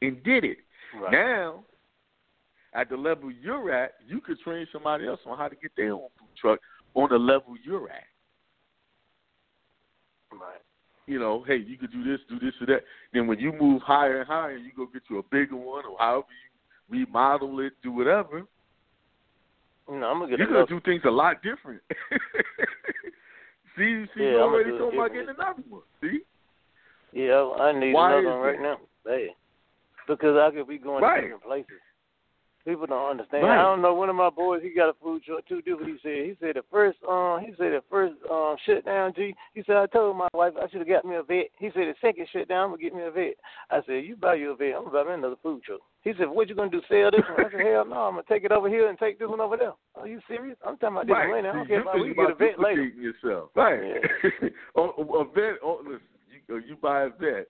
and 0.00 0.22
did 0.22 0.44
it. 0.44 0.58
Right. 1.00 1.12
Now, 1.12 1.64
at 2.74 2.88
the 2.88 2.96
level 2.96 3.30
you're 3.30 3.72
at, 3.72 3.94
you 4.06 4.20
could 4.20 4.38
train 4.40 4.66
somebody 4.72 5.06
else 5.06 5.20
on 5.26 5.36
how 5.36 5.48
to 5.48 5.56
get 5.56 5.72
their 5.76 5.92
own 5.92 6.08
food 6.18 6.28
truck 6.40 6.60
on 6.94 7.08
the 7.10 7.18
level 7.18 7.54
you're 7.64 7.90
at. 7.90 8.04
Right. 10.32 10.60
You 11.06 11.18
know, 11.18 11.42
hey, 11.46 11.56
you 11.56 11.78
could 11.78 11.92
do 11.92 12.04
this, 12.04 12.20
do 12.28 12.38
this, 12.38 12.54
or 12.60 12.66
that. 12.66 12.84
Then 13.12 13.26
when 13.26 13.38
you 13.38 13.52
move 13.52 13.80
higher 13.82 14.20
and 14.20 14.28
higher, 14.28 14.56
you 14.56 14.70
go 14.76 14.86
get 14.86 15.02
you 15.08 15.18
a 15.18 15.22
bigger 15.22 15.56
one, 15.56 15.84
or 15.86 15.96
however 15.98 16.26
you 16.90 17.06
remodel 17.06 17.60
it, 17.60 17.72
do 17.82 17.92
whatever. 17.92 18.42
You 19.88 19.98
know, 19.98 20.06
I'm 20.06 20.18
gonna 20.18 20.30
get 20.30 20.38
You're 20.38 20.48
another. 20.48 20.66
gonna 20.66 20.80
do 20.80 20.84
things 20.90 21.02
a 21.06 21.10
lot 21.10 21.42
different. 21.42 21.80
see, 23.76 24.04
see, 24.14 24.24
Yeah, 24.24 24.36
already 24.36 24.70
talking 24.76 24.98
about 24.98 25.12
getting 25.12 25.30
another 25.30 25.62
one. 25.68 25.82
See, 26.02 26.20
Yeah, 27.12 27.50
I 27.58 27.72
need 27.78 27.94
Why 27.94 28.12
another 28.12 28.28
one 28.36 28.40
right 28.40 28.60
now. 28.60 28.78
Hey, 29.06 29.28
because 30.06 30.36
I 30.36 30.54
could 30.54 30.68
be 30.68 30.78
going 30.78 31.02
Right. 31.02 31.16
to 31.16 31.22
different 31.22 31.42
places. 31.44 31.80
People 32.68 32.84
don't 32.84 33.12
understand. 33.12 33.44
Right. 33.44 33.58
I 33.58 33.62
don't 33.62 33.80
know. 33.80 33.94
One 33.94 34.10
of 34.10 34.14
my 34.14 34.28
boys, 34.28 34.60
he 34.62 34.68
got 34.68 34.90
a 34.90 34.92
food 35.02 35.24
truck 35.24 35.48
too. 35.48 35.62
Do 35.62 35.78
what 35.78 35.86
he 35.86 35.96
said. 36.02 36.28
He 36.28 36.36
said 36.38 36.52
the 36.56 36.62
first, 36.70 36.98
um, 37.08 37.40
he 37.40 37.52
said 37.56 37.72
the 37.72 37.80
first 37.88 38.12
um 38.30 38.56
shutdown. 38.66 39.14
G. 39.16 39.34
He 39.54 39.62
said 39.66 39.76
I 39.76 39.86
told 39.86 40.18
my 40.18 40.28
wife 40.34 40.52
I 40.60 40.68
should 40.68 40.80
have 40.80 40.88
got 40.88 41.06
me 41.06 41.16
a 41.16 41.22
vet. 41.22 41.48
He 41.58 41.68
said 41.68 41.88
the 41.88 41.94
second 42.02 42.28
shutdown, 42.30 42.64
I'm 42.64 42.70
gonna 42.72 42.82
get 42.82 42.94
me 42.94 43.04
a 43.04 43.10
vet. 43.10 43.40
I 43.70 43.80
said 43.86 44.04
you 44.04 44.16
buy 44.16 44.34
you 44.34 44.50
a 44.50 44.54
vet. 44.54 44.76
I'm 44.76 44.84
gonna 44.84 45.02
buy 45.02 45.08
me 45.08 45.14
another 45.14 45.40
food 45.42 45.62
truck. 45.62 45.80
He 46.02 46.12
said 46.18 46.28
what 46.28 46.50
you 46.50 46.54
gonna 46.54 46.68
do? 46.68 46.82
Sell 46.90 47.10
this 47.10 47.24
one? 47.24 47.40
I 47.40 47.50
said 47.50 47.64
hell 47.64 47.86
no. 47.88 47.96
I'm 48.04 48.20
gonna 48.20 48.28
take 48.28 48.44
it 48.44 48.52
over 48.52 48.68
here 48.68 48.90
and 48.90 48.98
take 48.98 49.18
this 49.18 49.28
one 49.28 49.40
over 49.40 49.56
there. 49.56 49.72
Are 49.96 50.06
you 50.06 50.20
serious? 50.28 50.58
I'm 50.60 50.76
talking 50.76 50.96
about 50.96 51.06
this 51.06 51.14
right? 51.16 51.30
money. 51.30 51.48
I 51.48 51.52
don't 51.54 51.64
See, 51.64 51.68
care 51.72 51.80
about. 51.80 52.00
We 52.04 52.12
get 52.12 52.30
a 52.30 52.34
vet 52.34 52.60
later. 52.60 52.84
yourself, 52.84 53.48
right? 53.56 53.80
on, 54.76 54.88
on 55.08 55.26
a 55.26 55.32
vet, 55.32 55.56
on, 55.64 55.88
listen, 55.88 56.04
you, 56.28 56.54
uh, 56.54 56.58
you 56.68 56.76
buy 56.76 57.04
a 57.04 57.08
vet, 57.08 57.48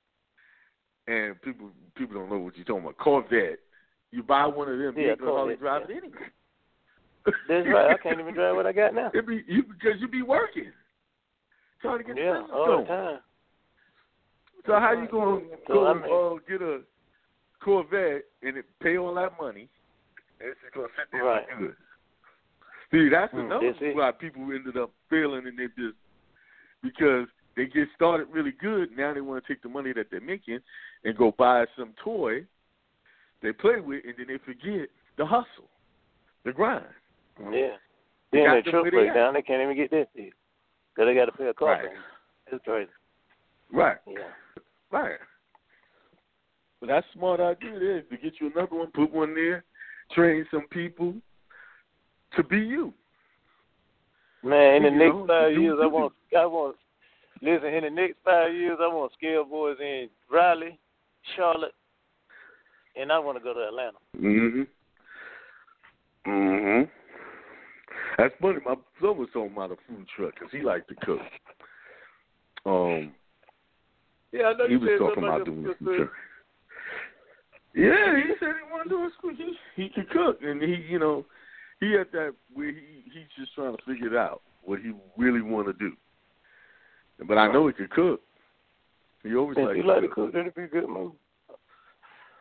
and 1.09 1.35
people 1.43 1.71
people 1.97 2.15
don't 2.15 2.31
know 2.31 2.39
what 2.39 2.55
you're 2.55 2.65
talking 2.65 2.85
about. 2.85 2.99
Corvette. 2.99 3.59
You 4.11 4.23
buy 4.23 4.47
one 4.47 4.69
of 4.71 4.79
them, 4.79 4.95
you 4.97 5.05
Yeah, 5.05 5.11
ain't 5.13 5.21
gonna 5.21 5.33
hardly 5.33 5.57
drive 5.57 5.83
it 5.89 5.91
anyway. 5.97 6.31
That's 7.49 7.67
right. 7.69 7.91
I 7.91 7.97
can't 7.99 8.21
even 8.21 8.35
drive 8.35 8.57
what 8.57 8.67
I 8.67 8.73
got 8.73 8.95
now. 8.95 9.11
It 9.15 9.27
be 9.27 9.45
you 9.47 9.63
because 9.65 10.01
you 10.01 10.09
be 10.09 10.23
working, 10.23 10.73
trying 11.83 11.99
to 11.99 12.05
get 12.05 12.17
Yeah, 12.17 12.43
the 12.49 12.55
all 12.55 12.67
going. 12.67 12.85
the 12.85 12.89
time. 12.89 13.19
So 14.67 14.73
how 14.75 14.93
you 14.93 15.09
gonna 15.11 15.41
So, 15.67 15.73
go 15.75 15.87
I 15.87 15.95
mean- 15.95 16.05
uh, 16.13 16.39
get 16.49 16.63
a 16.63 16.81
Corvette 17.63 18.25
and 18.43 18.57
it 18.57 18.65
pay 18.83 18.97
all 18.97 19.15
that 19.15 19.33
money? 19.41 19.69
And 20.41 20.51
it's 20.51 20.61
just 20.63 20.75
gonna 20.75 20.89
sit 20.97 21.11
there 21.13 21.25
Right. 21.25 21.47
good. 21.59 21.77
See, 22.91 23.09
that's 23.11 23.33
Mm, 23.35 23.47
another 23.47 23.73
that's 23.79 23.95
why 23.95 24.13
people 24.13 24.43
ended 24.53 24.77
up 24.79 24.91
failing 25.11 25.47
in 25.47 25.57
their 25.57 25.69
business 25.69 25.95
because 26.83 27.29
they 27.57 27.67
get 27.67 27.89
started 27.95 28.29
really 28.31 28.53
good. 28.53 28.97
Now 28.97 29.13
they 29.13 29.21
want 29.21 29.45
to 29.45 29.53
take 29.53 29.63
the 29.63 29.69
money 29.69 29.93
that 29.93 30.11
they're 30.11 30.21
making 30.21 30.61
and 31.05 31.17
go 31.17 31.33
buy 31.33 31.67
some 31.77 31.93
toy 32.03 32.47
they 33.43 33.53
play 33.53 33.81
with, 33.81 34.05
and 34.05 34.15
then 34.19 34.27
they 34.29 34.39
forget 34.45 34.89
the 35.17 35.25
hustle, 35.27 35.69
the 36.45 36.53
grind. 36.53 36.85
Yeah. 37.41 37.77
They 38.31 38.39
Then 38.39 38.45
got 38.47 38.53
their 38.53 38.63
truck 38.63 38.75
where 38.83 38.85
they 38.85 38.97
break 38.97 39.09
at. 39.11 39.15
down, 39.15 39.35
they 39.35 39.43
can't 39.43 39.63
even 39.63 39.77
get 39.77 39.91
that 39.93 40.09
fixed. 40.15 40.39
Because 40.95 41.09
they 41.09 41.15
got 41.15 41.27
to 41.27 41.33
pay 41.33 41.47
a 41.47 41.55
car 41.55 41.69
Right. 41.75 41.89
It's 42.51 42.65
crazy. 42.65 42.91
Right. 43.73 43.97
Yeah. 44.07 44.19
Right. 44.91 45.19
But 46.81 46.89
that's 46.89 47.07
a 47.15 47.19
smart 47.19 47.41
idea 47.41 47.79
there 47.79 48.03
to 48.03 48.17
get 48.17 48.35
you 48.41 48.51
another 48.55 48.77
one, 48.77 48.91
put 48.93 49.13
one 49.13 49.35
there, 49.35 49.65
train 50.13 50.47
some 50.51 50.67
people 50.71 51.15
to 52.37 52.43
be 52.43 52.59
you. 52.59 52.93
Man, 54.43 54.77
in 54.77 54.83
the 54.85 54.91
You 54.91 54.97
next 54.99 55.15
know, 55.15 55.27
five 55.27 55.55
do 55.55 55.61
years, 55.61 55.77
what 55.79 55.83
I 55.83 55.87
you 55.87 55.93
want, 55.93 56.13
I 56.37 56.47
want, 56.47 56.77
listen, 57.43 57.75
in 57.75 57.85
the 57.85 57.91
next 57.91 58.17
five 58.25 58.55
years, 58.55 58.79
I 58.81 58.87
want 58.87 59.13
scale 59.13 59.45
boys 59.45 59.77
in 59.81 60.09
Raleigh, 60.31 60.79
Charlotte, 61.37 61.75
and 62.97 63.13
I 63.13 63.19
want 63.19 63.39
to 63.39 63.45
go 63.45 63.55
to 63.55 63.61
Atlanta. 63.67 63.99
Mhm. 64.17 64.67
Mhm. 66.27 66.91
That's 68.17 68.35
funny. 68.41 68.59
My 68.65 68.77
son 69.01 69.17
was 69.17 69.29
talking 69.33 69.53
about 69.53 69.73
a 69.73 69.77
food 69.89 70.07
truck 70.09 70.35
because 70.35 70.51
he 70.53 70.61
liked 70.61 70.89
to 70.89 70.95
cook. 70.97 71.21
Um, 72.67 73.15
Yeah, 74.33 74.49
I 74.49 74.53
know 74.55 74.67
he 74.67 74.73
you 74.73 74.81
was 74.81 74.89
said 74.91 74.99
talking 74.99 75.25
about 75.25 75.41
about 75.43 75.47
doing 75.47 75.63
your 75.63 75.73
a 75.73 75.77
food 75.77 75.97
truck. 75.97 76.13
Yeah, 77.75 78.17
he 78.17 78.35
said 78.41 78.55
he 78.57 78.71
wanted 78.73 78.85
to 78.85 78.91
do 78.91 79.05
a 79.05 79.11
school. 79.17 79.31
He 79.35 79.59
he 79.77 79.89
could 79.89 80.11
cook, 80.11 80.43
and 80.43 80.61
he 80.61 80.75
you 80.75 80.99
know 80.99 81.25
he 81.81 81.97
at 81.97 82.11
that 82.13 82.35
where 82.53 82.71
he 82.73 83.05
he's 83.13 83.29
just 83.39 83.55
trying 83.55 83.77
to 83.77 83.83
figure 83.85 84.09
it 84.09 84.17
out 84.17 84.43
what 84.63 84.81
he 84.81 84.93
really 85.17 85.41
want 85.43 85.67
to 85.69 85.73
do. 85.75 85.97
But 87.27 87.39
I 87.39 87.51
know 87.53 87.67
he 87.69 87.73
could 87.73 87.91
cook. 87.91 88.21
He 89.23 89.35
always 89.35 89.57
If 89.59 89.65
liked 89.65 89.77
you 89.77 89.83
to 89.83 89.89
like 89.89 90.01
to 90.03 90.09
cook. 90.09 90.15
cook, 90.17 90.33
that'd 90.35 90.55
be 90.55 90.63
a 90.63 90.69
good 90.69 90.89
move. 90.89 91.13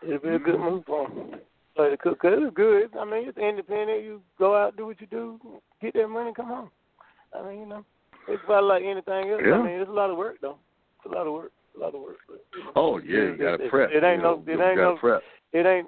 It'd 0.03 0.21
be 0.21 0.29
a 0.29 0.39
good 0.39 0.59
move 0.59 0.83
for 0.85 1.07
him. 1.09 1.39
Like 1.77 1.91
to 1.91 1.97
cook, 1.97 2.19
'cause 2.19 2.33
it's 2.37 2.55
good. 2.55 2.95
I 2.97 3.05
mean, 3.05 3.27
it's 3.27 3.37
independent. 3.37 4.03
You 4.03 4.21
go 4.39 4.55
out, 4.55 4.75
do 4.77 4.85
what 4.87 4.99
you 4.99 5.07
do, 5.07 5.39
get 5.81 5.93
that 5.93 6.07
money, 6.07 6.33
come 6.33 6.47
home. 6.47 6.71
I 7.33 7.43
mean, 7.43 7.59
you 7.59 7.65
know, 7.67 7.85
it's 8.27 8.43
about 8.45 8.63
like 8.63 8.83
anything 8.83 9.29
else. 9.29 9.41
Yeah. 9.45 9.55
I 9.59 9.61
mean, 9.63 9.79
it's 9.81 9.89
a 9.89 9.93
lot 9.93 10.09
of 10.09 10.17
work 10.17 10.37
though. 10.41 10.57
It's 10.97 11.11
a 11.11 11.15
lot 11.15 11.27
of 11.27 11.33
work. 11.33 11.51
A 11.75 11.79
lot 11.79 11.93
of 11.93 12.01
work. 12.01 12.17
But, 12.27 12.43
you 12.55 12.63
know, 12.63 12.71
Oh 12.75 12.97
yeah, 12.97 13.19
you 13.19 13.37
gotta 13.37 13.63
it- 13.63 13.69
prep. 13.69 13.91
It 13.91 14.03
ain't 14.03 14.17
you 14.17 14.23
no. 14.23 14.43
It 14.47 14.59
ain't 14.59 14.77
no. 14.77 14.97
prep. 14.97 15.21
It 15.53 15.65
ain't. 15.65 15.87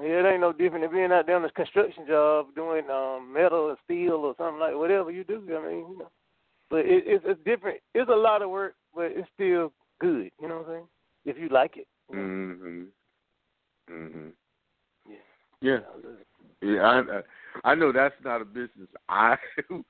Yeah, 0.00 0.20
it 0.20 0.26
ain't 0.26 0.40
no 0.40 0.52
different 0.52 0.84
than 0.84 0.90
being 0.92 1.12
out 1.12 1.26
there 1.26 1.36
on 1.36 1.44
a 1.44 1.50
construction 1.52 2.04
job 2.06 2.54
doing 2.56 2.88
um 2.90 3.32
metal 3.32 3.70
or 3.70 3.76
steel 3.84 4.14
or 4.24 4.34
something 4.36 4.58
like 4.58 4.74
whatever 4.74 5.10
you 5.12 5.22
do. 5.22 5.36
I 5.56 5.68
mean, 5.68 5.78
you 5.90 5.98
know, 5.98 6.10
but 6.70 6.80
it, 6.86 7.04
it's 7.06 7.24
it's 7.26 7.40
different. 7.44 7.80
It's 7.94 8.10
a 8.10 8.14
lot 8.14 8.42
of 8.42 8.50
work, 8.50 8.74
but 8.94 9.12
it's 9.12 9.28
still 9.34 9.72
good. 10.00 10.32
You 10.40 10.48
know 10.48 10.58
what 10.58 10.66
I'm 10.68 10.72
saying? 10.72 10.88
If 11.26 11.38
you 11.38 11.48
like 11.50 11.76
it. 11.76 11.86
Mhm. 12.12 12.88
Mhm. 13.90 14.32
Yeah. 15.08 15.16
Yeah. 15.60 15.80
Yeah, 16.60 16.82
I 16.82 17.70
I- 17.70 17.74
know 17.74 17.92
that's 17.92 18.14
not 18.24 18.40
a 18.40 18.44
business 18.44 18.88
I 19.08 19.36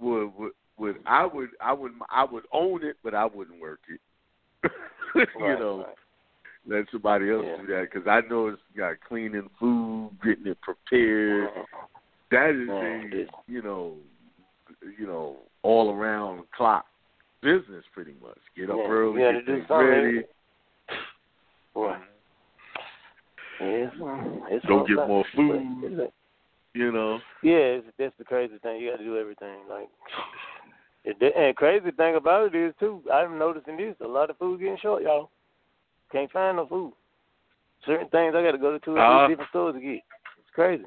would 0.00 0.32
would 0.36 0.52
would 0.78 0.96
I 1.06 1.26
would 1.26 1.50
I 1.60 1.72
would 1.72 1.92
I 2.10 2.24
would 2.24 2.44
own 2.52 2.84
it, 2.84 2.96
but 3.02 3.14
I 3.14 3.24
wouldn't 3.24 3.60
work 3.60 3.80
it. 3.88 4.00
you 5.14 5.20
Right, 5.40 5.58
know, 5.58 5.78
right. 5.86 5.96
let 6.66 6.86
somebody 6.90 7.30
else 7.30 7.44
Yeah. 7.46 7.56
do 7.60 7.66
that 7.68 7.88
because 7.92 8.06
I 8.08 8.20
know 8.28 8.48
it's 8.48 8.62
got 8.76 9.00
cleaning 9.06 9.50
food, 9.58 10.12
getting 10.24 10.46
it 10.46 10.58
prepared. 10.60 11.50
That 12.30 12.50
is 12.50 12.68
Man, 12.68 13.10
a 13.12 13.50
you 13.50 13.62
know, 13.62 13.96
you 14.98 15.06
know, 15.06 15.38
all 15.62 15.92
around 15.94 16.44
clock 16.56 16.86
business 17.42 17.84
pretty 17.92 18.14
much. 18.22 18.38
Get 18.56 18.70
up 18.70 18.78
Yeah, 18.78 18.88
early, 18.88 19.20
you 19.20 19.32
get 19.32 19.46
do 19.46 19.56
things 19.56 19.66
ready. 19.70 20.22
Boy. 21.74 21.96
Yeah, 23.62 23.86
it's, 23.86 23.96
it's 24.50 24.66
Go 24.66 24.84
get 24.86 24.94
about- 24.94 25.08
more 25.08 25.24
food. 25.36 25.84
it's- 25.84 26.10
You 26.74 26.90
know. 26.90 27.18
Yeah, 27.42 27.78
it's, 27.80 27.86
that's 27.98 28.16
the 28.18 28.24
crazy 28.24 28.58
thing. 28.62 28.80
You 28.80 28.90
got 28.90 28.96
to 28.98 29.04
do 29.04 29.18
everything. 29.18 29.60
Like, 29.68 29.88
it, 31.04 31.16
and 31.36 31.54
crazy 31.56 31.90
thing 31.90 32.16
about 32.16 32.54
it 32.54 32.58
is 32.58 32.74
too. 32.80 33.02
I'm 33.12 33.38
noticing 33.38 33.76
this. 33.76 33.94
A 34.00 34.06
lot 34.08 34.30
of 34.30 34.38
food 34.38 34.58
getting 34.60 34.78
short, 34.80 35.02
y'all. 35.02 35.30
Can't 36.10 36.30
find 36.32 36.56
no 36.56 36.66
food. 36.66 36.92
Certain 37.86 38.08
things 38.08 38.34
I 38.36 38.42
got 38.42 38.52
to 38.52 38.58
go 38.58 38.72
to 38.72 38.78
two 38.78 38.92
or 38.92 38.94
three 38.96 39.24
Uh, 39.24 39.28
different 39.28 39.50
stores 39.50 39.74
to 39.74 39.80
get. 39.80 40.02
It's 40.38 40.54
crazy. 40.54 40.84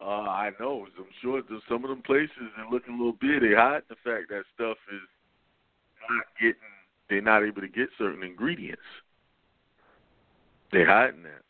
Uh, 0.00 0.04
I 0.28 0.50
know. 0.60 0.86
I'm 0.98 1.04
sure 1.22 1.40
there's 1.48 1.62
some 1.68 1.84
of 1.84 1.88
them 1.90 2.02
places 2.02 2.30
are 2.58 2.70
looking 2.70 2.94
a 2.94 2.96
little 2.98 3.16
bit. 3.20 3.40
They 3.40 3.54
hide 3.54 3.82
the 3.88 3.96
fact 4.04 4.28
that 4.28 4.42
stuff 4.54 4.76
is 4.92 5.00
not 6.10 6.24
getting. 6.40 6.60
They're 7.08 7.22
not 7.22 7.42
able 7.44 7.62
to 7.62 7.68
get 7.68 7.88
certain 7.96 8.22
ingredients. 8.22 8.82
They're 10.72 10.86
hiding 10.86 11.22
that. 11.22 11.42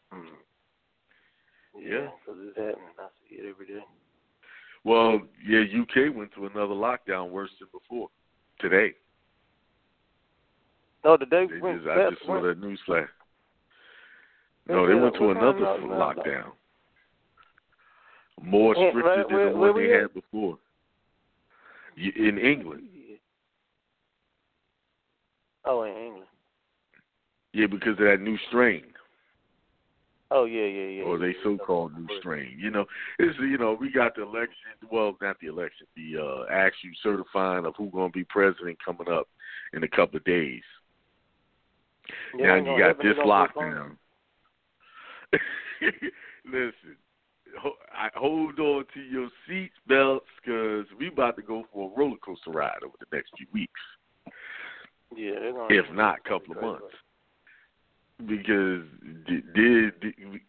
Yeah. 1.81 2.09
because 2.25 2.41
it's 2.43 2.57
happening. 2.57 2.95
I 2.99 3.09
see 3.29 3.37
it 3.37 3.49
every 3.49 3.67
day. 3.67 3.85
Well, 4.85 5.21
yeah, 5.47 5.61
UK 5.61 6.15
went 6.15 6.33
through 6.33 6.47
another 6.47 6.75
lockdown 6.75 7.31
worse 7.31 7.51
than 7.59 7.69
before. 7.73 8.09
Today, 8.61 8.95
Oh, 11.07 11.17
the 11.17 11.27
day 11.27 11.47
they 11.47 11.61
when 11.61 11.77
just, 11.77 11.89
I 11.89 12.11
just 12.11 12.27
saw 12.27 12.43
that 12.43 12.59
news 12.59 12.81
flash. 12.85 13.09
No, 14.69 14.89
they 14.89 14.95
went 14.95 15.15
to 15.15 15.31
another 15.31 15.61
lockdown? 15.61 16.51
More 18.43 18.75
stricter 18.75 19.25
than 19.29 19.53
the 19.53 19.59
where 19.59 19.73
one 19.73 19.75
we 19.77 19.87
they 19.87 19.93
had 19.95 20.13
before. 20.13 20.59
In 21.97 22.39
England. 22.39 22.89
Oh, 25.65 25.85
in 25.85 25.97
England. 25.97 26.27
Yeah, 27.53 27.67
because 27.69 27.93
of 27.93 27.99
that 27.99 28.21
new 28.21 28.37
strain. 28.49 28.83
Oh 30.31 30.45
yeah, 30.45 30.65
yeah, 30.65 30.89
yeah. 30.89 31.03
or 31.05 31.19
they 31.19 31.37
so-called 31.45 31.93
new 31.97 32.19
strain. 32.19 32.57
You 32.59 32.71
know, 32.71 32.85
it's 33.19 33.39
you 33.39 33.59
know 33.59 33.77
we 33.79 33.91
got 33.91 34.17
the 34.17 34.23
election. 34.23 34.57
Well, 34.91 35.17
not 35.21 35.39
the 35.41 35.47
election. 35.47 35.87
The 35.95 36.21
uh, 36.21 36.53
actual 36.53 36.91
certifying 37.03 37.65
of 37.65 37.75
who's 37.77 37.93
going 37.93 38.11
to 38.11 38.19
be 38.19 38.25
president 38.25 38.79
coming 38.85 39.09
up 39.09 39.29
in 39.73 39.85
a 39.85 39.89
couple 39.89 40.17
of 40.17 40.25
days. 40.25 40.63
Yeah, 42.37 42.61
now 42.61 42.77
you 42.77 42.83
got 42.83 42.99
this 42.99 43.17
lockdown. 43.25 43.97
Listen, 46.45 46.97
ho- 47.61 47.77
I 47.95 48.09
hold 48.15 48.59
on 48.59 48.85
to 48.95 49.01
your 49.01 49.29
seat 49.49 49.73
belts 49.87 50.27
because 50.45 50.87
we 50.99 51.09
about 51.09 51.37
to 51.37 51.43
go 51.43 51.65
for 51.73 51.91
a 51.91 51.99
roller 51.99 52.17
coaster 52.25 52.51
ride 52.51 52.83
over 52.85 52.95
the 52.99 53.17
next 53.17 53.31
few 53.37 53.47
weeks. 53.53 53.81
Yeah. 55.17 55.35
If 55.71 55.93
not 55.95 56.19
a 56.25 56.29
couple 56.29 56.57
of 56.57 56.63
months. 56.63 56.95
Because 58.25 58.83
did 59.27 60.01
because 60.01 60.41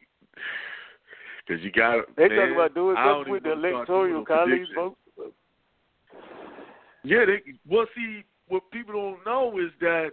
you 1.63 1.72
got 1.72 2.05
They 2.15 2.30
man, 2.30 2.49
talk 2.49 2.55
about 2.55 2.76
doing 2.76 2.95
something 3.03 3.34
with 3.34 3.43
the 3.43 3.49
even 3.49 3.61
wanna 3.74 3.86
start 3.86 3.89
electoral 3.89 4.26
college 4.26 4.68
votes. 4.76 4.95
Yeah, 7.03 7.26
they 7.26 7.41
well 7.68 7.86
see 7.95 8.24
what 8.47 8.63
people 8.72 8.93
don't 8.93 9.26
know 9.26 9.59
is 9.59 9.72
that 9.82 10.11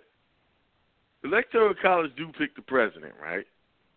electoral 1.23 1.75
college 1.81 2.11
do 2.17 2.33
pick 2.37 2.57
the 2.57 2.63
president, 2.63 3.13
right? 3.23 3.47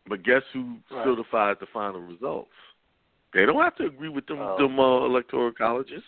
But 0.07 0.23
guess 0.23 0.43
who 0.53 0.77
Right. 0.91 1.03
certifies 1.03 1.57
the 1.59 1.65
final 1.73 2.01
results? 2.01 2.51
They 3.33 3.45
don't 3.45 3.61
have 3.61 3.75
to 3.77 3.85
agree 3.85 4.09
with 4.09 4.25
them 4.27 4.39
Oh. 4.39 4.57
them 4.57 4.79
uh, 4.79 5.05
electoral 5.05 5.51
colleges. 5.51 6.03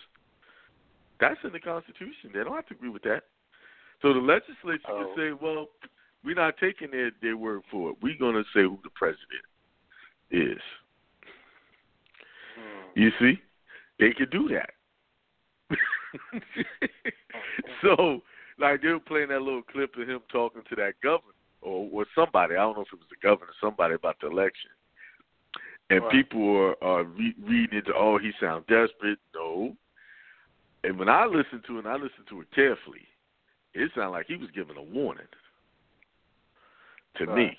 That's 1.18 1.38
in 1.44 1.52
the 1.52 1.60
Constitution. 1.60 2.30
They 2.32 2.42
don't 2.44 2.54
have 2.54 2.66
to 2.66 2.74
agree 2.74 2.88
with 2.88 3.02
that. 3.02 3.24
So 4.00 4.14
the 4.14 4.20
legislature 4.20 4.88
Oh. 4.88 5.04
can 5.04 5.16
say, 5.16 5.32
well, 5.32 5.68
we're 6.24 6.34
not 6.34 6.56
taking 6.58 6.90
their, 6.90 7.10
their 7.22 7.36
word 7.36 7.62
for 7.70 7.90
it. 7.90 7.96
We're 8.02 8.18
going 8.18 8.34
to 8.34 8.44
say 8.54 8.62
who 8.62 8.78
the 8.82 8.90
president 8.90 9.44
is. 10.30 10.60
Hmm. 12.56 13.00
You 13.00 13.10
see? 13.18 13.40
They 13.98 14.12
could 14.12 14.30
do 14.30 14.48
that. 14.48 14.70
so, 17.82 18.20
like, 18.58 18.82
they 18.82 18.88
were 18.88 19.00
playing 19.00 19.28
that 19.28 19.42
little 19.42 19.62
clip 19.62 19.94
of 19.96 20.08
him 20.08 20.20
talking 20.30 20.62
to 20.68 20.76
that 20.76 20.94
governor 21.02 21.34
or, 21.62 21.88
or 21.92 22.06
somebody. 22.14 22.54
I 22.54 22.58
don't 22.58 22.76
know 22.76 22.82
if 22.82 22.92
it 22.92 22.98
was 22.98 23.08
the 23.10 23.26
governor, 23.26 23.50
or 23.50 23.54
somebody 23.60 23.94
about 23.94 24.16
the 24.20 24.28
election. 24.28 24.70
And 25.90 26.02
Right. 26.02 26.12
people 26.12 26.56
are, 26.56 26.84
are 26.84 27.04
re- 27.04 27.34
reading 27.42 27.78
into, 27.78 27.92
oh, 27.94 28.18
he 28.18 28.32
sounds 28.40 28.64
desperate. 28.68 29.18
No. 29.34 29.76
And 30.84 30.98
when 30.98 31.08
I 31.08 31.26
listened 31.26 31.64
to 31.66 31.76
it, 31.76 31.84
and 31.84 31.88
I 31.88 31.94
listened 31.94 32.26
to 32.28 32.40
it 32.40 32.50
carefully, 32.54 33.06
it 33.74 33.90
sounded 33.94 34.10
like 34.10 34.26
he 34.26 34.36
was 34.36 34.50
giving 34.54 34.76
a 34.76 34.82
warning 34.82 35.26
to 37.18 37.26
me. 37.26 37.56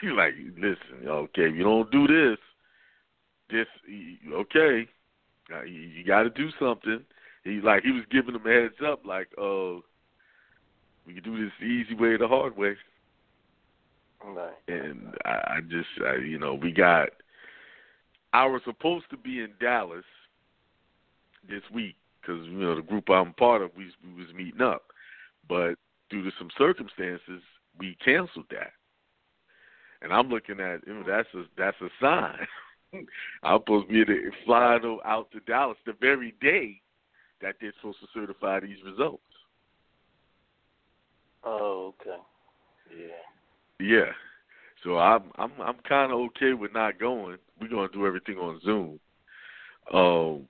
He's 0.00 0.10
like, 0.16 0.34
listen, 0.56 1.08
okay, 1.08 1.42
if 1.42 1.54
you 1.54 1.62
don't 1.62 1.90
do 1.90 2.06
this, 2.06 2.38
this, 3.50 3.66
okay, 4.32 4.86
uh, 5.54 5.62
you, 5.62 5.80
you 5.80 6.04
got 6.04 6.22
to 6.22 6.30
do 6.30 6.50
something. 6.60 7.00
He 7.44 7.60
like 7.60 7.82
he 7.82 7.92
was 7.92 8.04
giving 8.10 8.34
them 8.34 8.46
a 8.46 8.50
heads 8.50 8.74
up, 8.86 9.06
like, 9.06 9.28
oh, 9.38 9.82
we 11.06 11.14
can 11.14 11.22
do 11.22 11.42
this 11.42 11.52
the 11.60 11.66
easy 11.66 11.94
way 11.94 12.08
or 12.08 12.18
the 12.18 12.28
hard 12.28 12.56
way. 12.56 12.76
Right. 14.24 14.52
And 14.66 15.14
I, 15.24 15.30
I 15.30 15.60
just, 15.62 15.88
I, 16.04 16.16
you 16.16 16.38
know, 16.38 16.54
we 16.54 16.72
got. 16.72 17.08
I 18.34 18.44
was 18.44 18.60
supposed 18.66 19.06
to 19.10 19.16
be 19.16 19.40
in 19.40 19.50
Dallas 19.58 20.04
this 21.48 21.62
week 21.72 21.94
because 22.20 22.44
you 22.46 22.58
know 22.58 22.74
the 22.74 22.82
group 22.82 23.08
I'm 23.08 23.32
part 23.34 23.62
of, 23.62 23.70
we 23.76 23.86
we 24.04 24.22
was 24.22 24.34
meeting 24.34 24.60
up, 24.60 24.82
but 25.48 25.74
due 26.10 26.22
to 26.22 26.30
some 26.38 26.50
circumstances, 26.58 27.42
we 27.78 27.96
canceled 28.04 28.46
that. 28.50 28.72
And 30.02 30.12
I'm 30.12 30.28
looking 30.28 30.60
at 30.60 30.86
you 30.86 30.94
know, 30.94 31.04
that's 31.06 31.28
a 31.34 31.44
that's 31.56 31.76
a 31.80 31.88
sign. 32.00 32.46
I'm 33.42 33.60
supposed 33.60 33.88
to 33.88 33.92
be 33.92 34.04
to 34.04 34.30
flying 34.44 34.98
out 35.04 35.30
to 35.32 35.40
Dallas 35.40 35.76
the 35.86 35.94
very 36.00 36.34
day 36.40 36.80
that 37.42 37.56
they're 37.60 37.72
supposed 37.80 38.00
to 38.00 38.06
certify 38.14 38.60
these 38.60 38.78
results. 38.84 39.22
Oh, 41.44 41.94
okay. 42.00 42.16
Yeah. 42.96 43.86
Yeah. 43.86 44.12
So 44.84 44.98
I'm 44.98 45.24
I'm 45.36 45.52
I'm 45.60 45.76
kind 45.88 46.12
of 46.12 46.18
okay 46.18 46.52
with 46.52 46.72
not 46.72 46.98
going. 47.00 47.38
We're 47.60 47.68
gonna 47.68 47.88
do 47.92 48.06
everything 48.06 48.38
on 48.38 48.60
Zoom. 48.64 49.00
Um. 49.92 50.48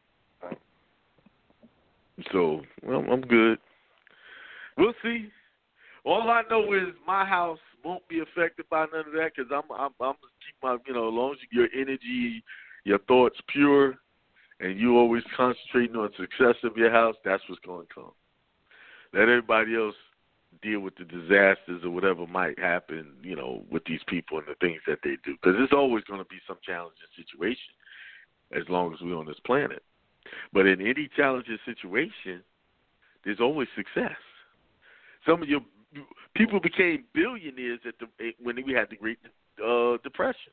So 2.33 2.63
well, 2.83 3.05
I'm 3.11 3.23
good. 3.23 3.59
We'll 4.77 4.95
see. 5.03 5.31
All 6.09 6.31
I 6.31 6.41
know 6.49 6.73
is 6.73 6.95
my 7.07 7.27
house 7.27 7.59
won't 7.85 8.09
be 8.09 8.21
affected 8.21 8.65
by 8.71 8.87
none 8.91 9.05
of 9.09 9.13
that 9.13 9.33
because 9.37 9.53
I'm 9.53 9.71
I'm 9.71 9.91
I'm 10.01 10.15
keep 10.15 10.57
my 10.63 10.79
you 10.87 10.95
know 10.95 11.09
as 11.09 11.13
long 11.13 11.33
as 11.33 11.39
your 11.53 11.69
energy, 11.79 12.43
your 12.85 12.99
thoughts 13.01 13.37
pure, 13.49 13.95
and 14.59 14.81
you 14.81 14.97
always 14.97 15.23
concentrating 15.37 15.97
on 15.97 16.09
success 16.19 16.55
of 16.65 16.79
your 16.79 16.91
house. 16.91 17.15
That's 17.27 17.43
what's 17.47 17.61
going 17.61 17.87
to 17.87 17.95
come. 17.95 18.13
Let 19.13 19.25
everybody 19.25 19.77
else 19.77 19.95
deal 20.63 20.81
with 20.81 20.95
the 20.97 21.05
disasters 21.05 21.85
or 21.85 21.91
whatever 21.91 22.27
might 22.27 22.59
happen, 22.59 23.13
you 23.23 23.37
know, 23.37 23.65
with 23.71 23.85
these 23.85 24.01
people 24.09 24.39
and 24.39 24.47
the 24.49 24.55
things 24.63 24.81
that 24.87 25.01
they 25.05 25.17
do. 25.27 25.35
Because 25.35 25.59
there's 25.59 25.77
always 25.77 26.05
going 26.05 26.21
to 26.21 26.29
be 26.31 26.39
some 26.47 26.57
challenging 26.65 26.97
situation 27.19 27.75
as 28.57 28.63
long 28.71 28.95
as 28.95 29.01
we're 29.03 29.15
on 29.15 29.27
this 29.27 29.41
planet. 29.45 29.83
But 30.55 30.67
in 30.67 30.81
any 30.81 31.11
challenging 31.15 31.59
situation, 31.67 32.43
there's 33.27 33.41
always 33.41 33.69
success. 33.77 34.17
Some 35.27 35.43
of 35.43 35.51
your 35.51 35.61
people 36.35 36.61
became 36.61 37.05
billionaires 37.15 37.81
at 37.87 37.95
the 37.99 38.33
when 38.43 38.57
we 38.65 38.73
had 38.73 38.89
the 38.91 38.97
Great 38.97 39.19
uh, 39.65 39.97
Depression. 40.03 40.53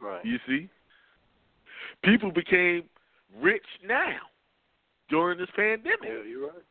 Right. 0.00 0.24
You 0.24 0.38
see, 0.46 0.68
people 2.02 2.30
became 2.30 2.84
rich 3.40 3.66
now 3.86 4.18
during 5.08 5.38
this 5.38 5.48
pandemic. 5.56 5.98
Yeah, 6.02 6.28
you're 6.28 6.46
right. 6.48 6.64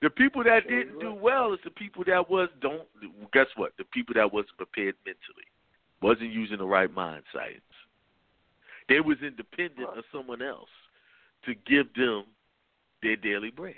The 0.00 0.10
people 0.10 0.44
that 0.44 0.68
didn't 0.68 0.92
you're 0.92 1.00
do 1.00 1.08
right. 1.10 1.20
well 1.20 1.52
is 1.52 1.60
the 1.64 1.70
people 1.70 2.04
that 2.06 2.30
was 2.30 2.48
don't 2.60 2.86
guess 3.32 3.46
what? 3.56 3.72
The 3.78 3.84
people 3.84 4.14
that 4.14 4.32
wasn't 4.32 4.56
prepared 4.56 4.94
mentally, 5.04 5.48
wasn't 6.00 6.32
using 6.32 6.58
the 6.58 6.66
right 6.66 6.92
mind 6.92 7.22
science. 7.32 7.60
They 8.88 9.00
was 9.00 9.18
independent 9.22 9.88
of 9.96 10.04
someone 10.12 10.40
else 10.40 10.70
to 11.44 11.54
give 11.66 11.92
them 11.94 12.24
their 13.02 13.16
daily 13.16 13.50
bread. 13.50 13.74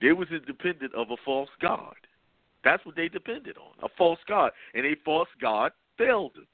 They 0.00 0.12
was 0.12 0.28
independent 0.30 0.94
of 0.94 1.10
a 1.10 1.16
false 1.24 1.50
god. 1.60 1.94
That's 2.64 2.84
what 2.84 2.96
they 2.96 3.08
depended 3.08 3.56
on, 3.56 3.72
a 3.82 3.88
false 3.96 4.18
god, 4.28 4.52
and 4.74 4.84
a 4.84 4.96
false 5.04 5.28
god 5.40 5.72
failed 5.96 6.34
them. 6.34 6.46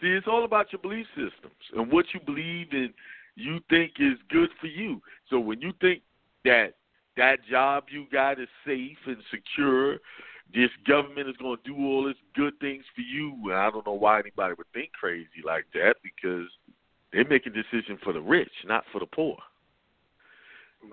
See, 0.00 0.08
it's 0.08 0.26
all 0.26 0.44
about 0.44 0.72
your 0.72 0.80
belief 0.80 1.06
systems 1.14 1.54
and 1.76 1.92
what 1.92 2.06
you 2.12 2.20
believe 2.20 2.68
and 2.72 2.92
you 3.36 3.60
think 3.70 3.92
is 4.00 4.18
good 4.30 4.48
for 4.60 4.66
you. 4.66 5.00
So 5.30 5.38
when 5.38 5.60
you 5.60 5.72
think 5.80 6.02
that 6.44 6.74
that 7.16 7.38
job 7.48 7.84
you 7.90 8.06
got 8.10 8.40
is 8.40 8.48
safe 8.66 8.96
and 9.06 9.18
secure, 9.30 9.98
this 10.54 10.70
government 10.86 11.28
is 11.28 11.36
going 11.36 11.56
to 11.56 11.62
do 11.62 11.76
all 11.76 12.04
this 12.04 12.16
good 12.34 12.58
things 12.60 12.84
for 12.94 13.02
you, 13.02 13.32
and 13.44 13.54
I 13.54 13.70
don't 13.70 13.86
know 13.86 13.92
why 13.92 14.18
anybody 14.18 14.54
would 14.56 14.66
think 14.74 14.92
crazy 14.92 15.28
like 15.44 15.66
that 15.74 15.96
because 16.02 16.48
they 17.12 17.24
make 17.24 17.46
a 17.46 17.50
decision 17.50 17.98
for 18.02 18.12
the 18.12 18.20
rich, 18.20 18.52
not 18.66 18.84
for 18.92 18.98
the 18.98 19.06
poor. 19.06 19.36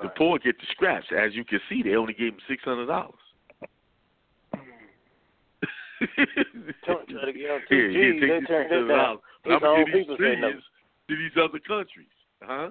The 0.01 0.09
poor 0.09 0.37
get 0.37 0.57
the 0.59 0.67
scraps. 0.71 1.07
As 1.11 1.33
you 1.33 1.43
can 1.43 1.59
see, 1.67 1.81
they 1.81 1.95
only 1.95 2.13
gave 2.13 2.33
them 2.33 2.41
six 2.47 2.63
hundred 2.63 2.85
dollars. 2.85 3.15
Try 6.85 7.25
to 7.25 7.33
get 7.33 7.49
on 7.49 7.61
Here, 7.69 7.89
2G, 7.89 7.93
here, 7.93 8.39
they 8.39 8.45
turned 8.45 8.71
it 8.71 8.87
down. 8.87 9.19
But 9.43 9.51
I'm 9.51 9.59
His 9.59 9.61
gonna 9.61 9.85
these 9.85 9.93
people 9.93 10.17
say 10.19 10.35
no. 10.39 10.51
to 10.51 10.59
these 11.15 11.31
other 11.41 11.59
countries, 11.59 12.07
huh? 12.41 12.69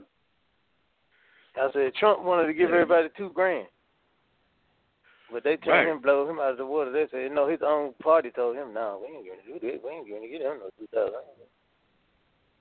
I 1.56 1.72
said 1.72 1.94
Trump 1.94 2.22
wanted 2.22 2.46
to 2.46 2.52
give 2.54 2.70
Yeah. 2.70 2.76
everybody 2.76 3.08
two 3.16 3.30
grand. 3.30 3.68
But 5.30 5.44
they 5.44 5.56
turned 5.56 5.86
Right. 5.86 5.88
him, 5.88 6.00
blow 6.00 6.28
him 6.28 6.38
out 6.38 6.52
of 6.52 6.56
the 6.56 6.64
water. 6.64 6.90
They 6.90 7.06
said, 7.08 7.32
no, 7.32 7.46
his 7.46 7.60
own 7.62 7.92
party 7.94 8.30
told 8.30 8.56
him, 8.56 8.72
no, 8.72 8.98
we 9.02 9.14
ain't 9.14 9.26
going 9.26 9.40
to 9.40 9.46
do 9.46 9.58
this. 9.60 9.82
We 9.84 9.90
ain't 9.90 10.08
going 10.08 10.22
to 10.22 10.28
get 10.28 10.40
him 10.40 10.58
no 10.60 10.70
two 10.78 10.86
thousand. 10.94 11.20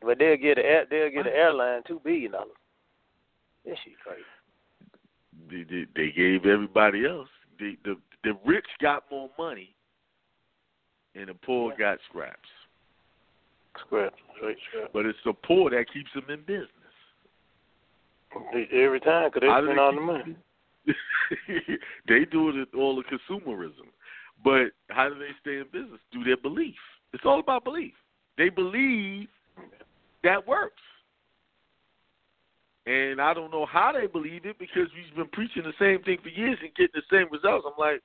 But 0.01 0.19
they'll 0.19 0.37
get 0.37 0.57
a 0.57 0.85
they'll 0.89 1.09
get 1.09 1.27
an 1.27 1.33
airline 1.33 1.81
two 1.87 1.99
billion 2.03 2.33
dollars. 2.33 2.49
This 3.65 3.77
shit 3.83 3.93
crazy. 3.99 4.23
They, 5.49 5.63
they, 5.63 5.85
they 5.95 6.11
gave 6.11 6.45
everybody 6.45 7.05
else. 7.05 7.29
The, 7.59 7.77
the 7.83 7.97
the 8.23 8.37
rich 8.45 8.67
got 8.81 9.03
more 9.09 9.29
money, 9.37 9.75
and 11.17 11.29
the 11.29 11.33
poor 11.33 11.73
got 11.77 11.97
scraps. 12.09 12.37
Scrap, 13.85 14.13
straight 14.37 14.57
scrap. 14.69 14.93
But 14.93 15.05
it's 15.05 15.17
the 15.25 15.33
poor 15.33 15.69
that 15.71 15.85
keeps 15.91 16.09
them 16.13 16.25
in 16.29 16.41
business. 16.41 16.69
Every 18.71 18.99
time, 18.99 19.29
because 19.33 19.41
they 19.41 19.47
do 19.47 19.65
spend 19.65 19.79
all 19.79 19.95
the 19.95 20.01
money. 20.01 20.35
they 22.07 22.25
do 22.31 22.49
it 22.49 22.69
all 22.75 22.95
the 22.95 23.03
consumerism. 23.03 23.89
But 24.43 24.71
how 24.89 25.09
do 25.09 25.15
they 25.15 25.31
stay 25.41 25.57
in 25.57 25.65
business? 25.71 25.99
Through 26.11 26.25
their 26.25 26.37
belief. 26.37 26.75
It's 27.13 27.23
all 27.25 27.39
about 27.39 27.63
belief. 27.63 27.93
They 28.37 28.49
believe 28.49 29.27
that 30.23 30.47
works. 30.47 30.81
And 32.85 33.19
I 33.19 33.33
don't 33.33 33.51
know 33.51 33.65
how 33.65 33.91
they 33.91 34.07
believe 34.07 34.45
it 34.45 34.59
because 34.59 34.87
we've 34.95 35.15
been 35.15 35.29
preaching 35.29 35.63
the 35.63 35.73
same 35.79 36.03
thing 36.03 36.19
for 36.21 36.29
years 36.29 36.57
and 36.61 36.73
getting 36.75 36.93
the 36.93 37.01
same 37.11 37.27
results. 37.31 37.65
I'm 37.67 37.77
like, 37.77 38.01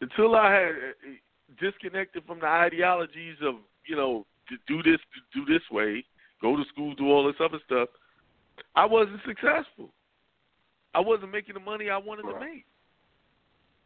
until 0.00 0.34
I 0.34 0.52
had 0.52 0.72
disconnected 1.60 2.24
from 2.26 2.40
the 2.40 2.46
ideologies 2.46 3.36
of, 3.42 3.56
you 3.86 3.96
know, 3.96 4.26
to 4.48 4.56
do 4.66 4.82
this, 4.82 5.00
to 5.00 5.40
do 5.40 5.52
this 5.52 5.62
way, 5.70 6.04
go 6.40 6.56
to 6.56 6.64
school, 6.72 6.94
do 6.94 7.10
all 7.10 7.26
this 7.26 7.40
other 7.40 7.58
stuff, 7.64 7.88
I 8.74 8.84
wasn't 8.84 9.20
successful. 9.26 9.92
I 10.94 11.00
wasn't 11.00 11.32
making 11.32 11.54
the 11.54 11.60
money 11.60 11.88
I 11.88 11.96
wanted 11.96 12.22
to 12.22 12.38
make. 12.38 12.66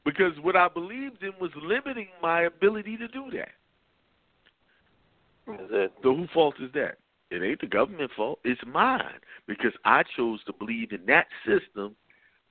Because 0.05 0.33
what 0.41 0.57
I 0.57 0.69
believed 0.69 1.23
in 1.23 1.33
was 1.41 1.51
limiting 1.61 2.09
my 2.23 2.43
ability 2.43 2.97
to 2.97 3.09
do 3.09 3.31
that. 3.33 3.51
So 6.03 6.15
whose 6.15 6.29
fault 6.35 6.57
is 6.61 6.73
that? 6.75 6.99
It 7.31 7.43
ain't 7.43 7.61
the 7.61 7.67
government 7.67 8.11
fault. 8.17 8.39
It's 8.45 8.61
mine 8.67 9.21
because 9.47 9.73
I 9.85 10.03
chose 10.17 10.43
to 10.45 10.53
believe 10.53 10.93
in 10.93 11.05
that 11.07 11.27
system 11.45 11.97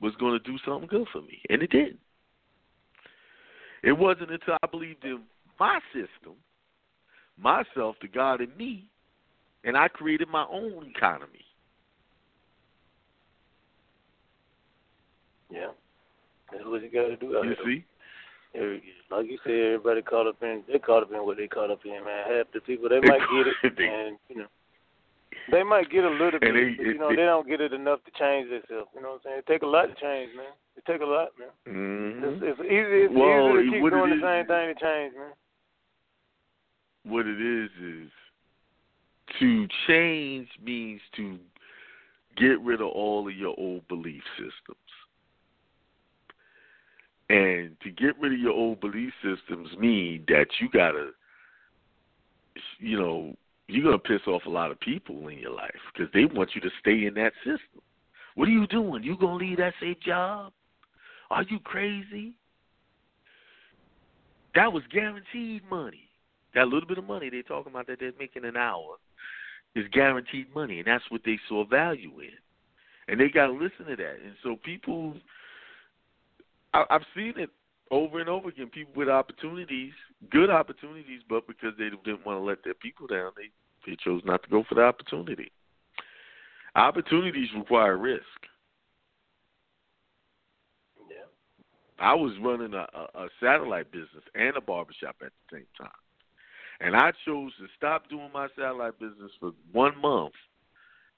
was 0.01 0.13
going 0.15 0.33
to 0.33 0.39
do 0.39 0.57
something 0.65 0.87
good 0.87 1.07
for 1.11 1.21
me, 1.21 1.41
and 1.49 1.61
it 1.61 1.71
didn't. 1.71 1.99
It 3.85 3.91
wasn't 3.91 4.31
until 4.31 4.55
I 4.63 4.67
believed 4.67 5.03
in 5.03 5.21
my 5.59 5.79
system, 5.93 6.33
myself, 7.37 7.95
the 8.01 8.07
God 8.07 8.41
in 8.41 8.49
me, 8.57 8.89
and 9.63 9.77
I 9.77 9.87
created 9.87 10.27
my 10.27 10.45
own 10.51 10.91
economy. 10.95 11.45
Yeah. 15.51 15.67
That's 16.51 16.65
what 16.65 16.81
you 16.81 16.89
got 16.89 17.07
to 17.07 17.15
do. 17.15 17.27
You 17.27 17.55
see? 17.63 17.85
Like 19.11 19.27
you 19.29 19.37
said, 19.43 19.75
everybody 19.75 20.01
caught 20.01 20.27
up 20.27 20.37
in 20.41 20.63
they 20.71 20.79
caught 20.79 21.03
up 21.03 21.11
in 21.11 21.17
what 21.25 21.37
they 21.37 21.47
caught 21.47 21.69
up 21.69 21.81
in, 21.85 21.91
man. 21.91 22.23
Half 22.27 22.47
the 22.53 22.61
people 22.61 22.89
they 22.89 23.01
might 23.01 23.19
get 23.19 23.47
it, 23.47 23.79
and 23.79 24.17
you 24.29 24.37
know 24.37 24.47
they 25.51 25.63
might 25.63 25.89
get 25.89 26.03
a 26.03 26.09
little 26.09 26.39
bit, 26.39 26.53
they- 26.53 26.73
but 26.75 26.85
you 26.85 26.97
know 26.97 27.09
they- 27.09 27.17
they 27.17 27.25
don't 27.25 27.47
get 27.47 27.61
it 27.61 27.73
enough 27.73 28.03
to 28.05 28.11
change 28.11 28.49
themselves. 28.49 28.89
You 28.95 29.01
know 29.01 29.13
what 29.13 29.15
I'm 29.15 29.21
saying? 29.23 29.37
It 29.39 29.45
take 29.45 29.61
a 29.63 29.67
lot 29.67 29.85
to 29.87 29.95
change, 29.95 30.33
man. 30.35 30.53
It 30.75 30.85
take 30.85 31.01
a 31.01 31.05
lot, 31.05 31.29
man. 31.37 31.49
hmm 31.65 32.23
It's, 32.23 32.59
it's 32.59 32.59
easy. 32.61 33.03
It's 33.03 33.13
Well, 33.13 33.57
easy 33.57 33.65
to 33.65 33.71
keep 33.71 33.85
it 33.85 33.89
doing 33.89 34.09
the 34.09 34.21
same 34.21 34.45
thing 34.45 34.75
to 34.75 34.81
change, 34.81 35.15
man. 35.15 35.33
What 37.03 37.27
it 37.27 37.39
is 37.39 37.71
is 37.79 38.11
to 39.39 39.67
change 39.87 40.49
means 40.61 41.01
to 41.13 41.39
get 42.35 42.59
rid 42.61 42.81
of 42.81 42.87
all 42.87 43.27
of 43.27 43.35
your 43.35 43.55
old 43.57 43.87
belief 43.87 44.23
systems. 44.37 44.77
And 47.29 47.79
to 47.81 47.89
get 47.91 48.19
rid 48.19 48.33
of 48.33 48.39
your 48.39 48.53
old 48.53 48.79
belief 48.81 49.13
systems 49.23 49.75
mean 49.77 50.25
that 50.27 50.47
you 50.59 50.69
gotta, 50.69 51.11
you 52.79 52.99
know, 52.99 53.35
you're 53.67 53.83
gonna 53.83 53.97
piss 53.97 54.27
off 54.27 54.45
a 54.45 54.49
lot 54.49 54.71
of 54.71 54.79
people 54.79 55.27
in 55.27 55.39
your 55.39 55.51
life 55.51 55.75
because 55.93 56.11
they 56.13 56.25
want 56.25 56.51
you 56.55 56.61
to 56.61 56.69
stay 56.79 57.05
in 57.05 57.13
that 57.15 57.33
system. 57.43 57.81
What 58.35 58.47
are 58.47 58.51
you 58.51 58.67
doing? 58.67 59.03
You 59.03 59.17
gonna 59.17 59.35
leave 59.35 59.57
that 59.57 59.73
safe 59.79 59.99
job? 60.01 60.53
Are 61.29 61.43
you 61.43 61.59
crazy? 61.59 62.33
That 64.53 64.71
was 64.71 64.83
guaranteed 64.91 65.63
money. 65.69 66.09
That 66.53 66.67
little 66.67 66.87
bit 66.87 66.97
of 66.97 67.05
money 67.05 67.29
they're 67.29 67.43
talking 67.43 67.71
about 67.71 67.87
that 67.87 67.99
they're 67.99 68.13
making 68.17 68.45
an 68.45 68.55
hour 68.55 68.95
is 69.75 69.85
guaranteed 69.91 70.53
money, 70.55 70.79
and 70.79 70.87
that's 70.87 71.03
what 71.09 71.21
they 71.25 71.37
saw 71.49 71.65
value 71.65 72.11
in. 72.21 72.29
And 73.07 73.19
they 73.19 73.29
got 73.29 73.47
to 73.47 73.53
listen 73.53 73.85
to 73.87 73.95
that. 73.97 74.15
And 74.23 74.33
so 74.41 74.55
people, 74.63 75.13
I, 76.73 76.85
I've 76.89 77.05
seen 77.13 77.33
it 77.37 77.49
over 77.91 78.19
and 78.19 78.29
over 78.29 78.49
again. 78.49 78.69
People 78.69 78.93
with 78.95 79.09
opportunities, 79.09 79.93
good 80.31 80.49
opportunities, 80.49 81.21
but 81.29 81.47
because 81.47 81.73
they 81.77 81.89
didn't 81.89 82.25
want 82.25 82.39
to 82.39 82.43
let 82.43 82.63
their 82.63 82.73
people 82.73 83.07
down, 83.07 83.31
they 83.35 83.49
they 83.85 83.95
chose 84.03 84.21
not 84.25 84.41
to 84.43 84.49
go 84.49 84.63
for 84.67 84.75
the 84.75 84.81
opportunity. 84.81 85.51
Opportunities 86.75 87.49
require 87.55 87.97
risk. 87.97 88.23
Yeah. 91.09 91.17
I 91.99 92.13
was 92.15 92.33
running 92.41 92.73
a, 92.73 92.87
a, 92.93 93.25
a 93.25 93.27
satellite 93.39 93.91
business 93.91 94.23
and 94.33 94.57
a 94.57 94.61
barbershop 94.61 95.17
at 95.21 95.31
the 95.49 95.57
same 95.57 95.67
time. 95.77 95.89
And 96.81 96.95
I 96.95 97.11
chose 97.25 97.51
to 97.59 97.67
stop 97.77 98.09
doing 98.09 98.29
my 98.33 98.47
satellite 98.57 98.99
business 98.99 99.31
for 99.39 99.51
one 99.71 99.99
month 100.01 100.33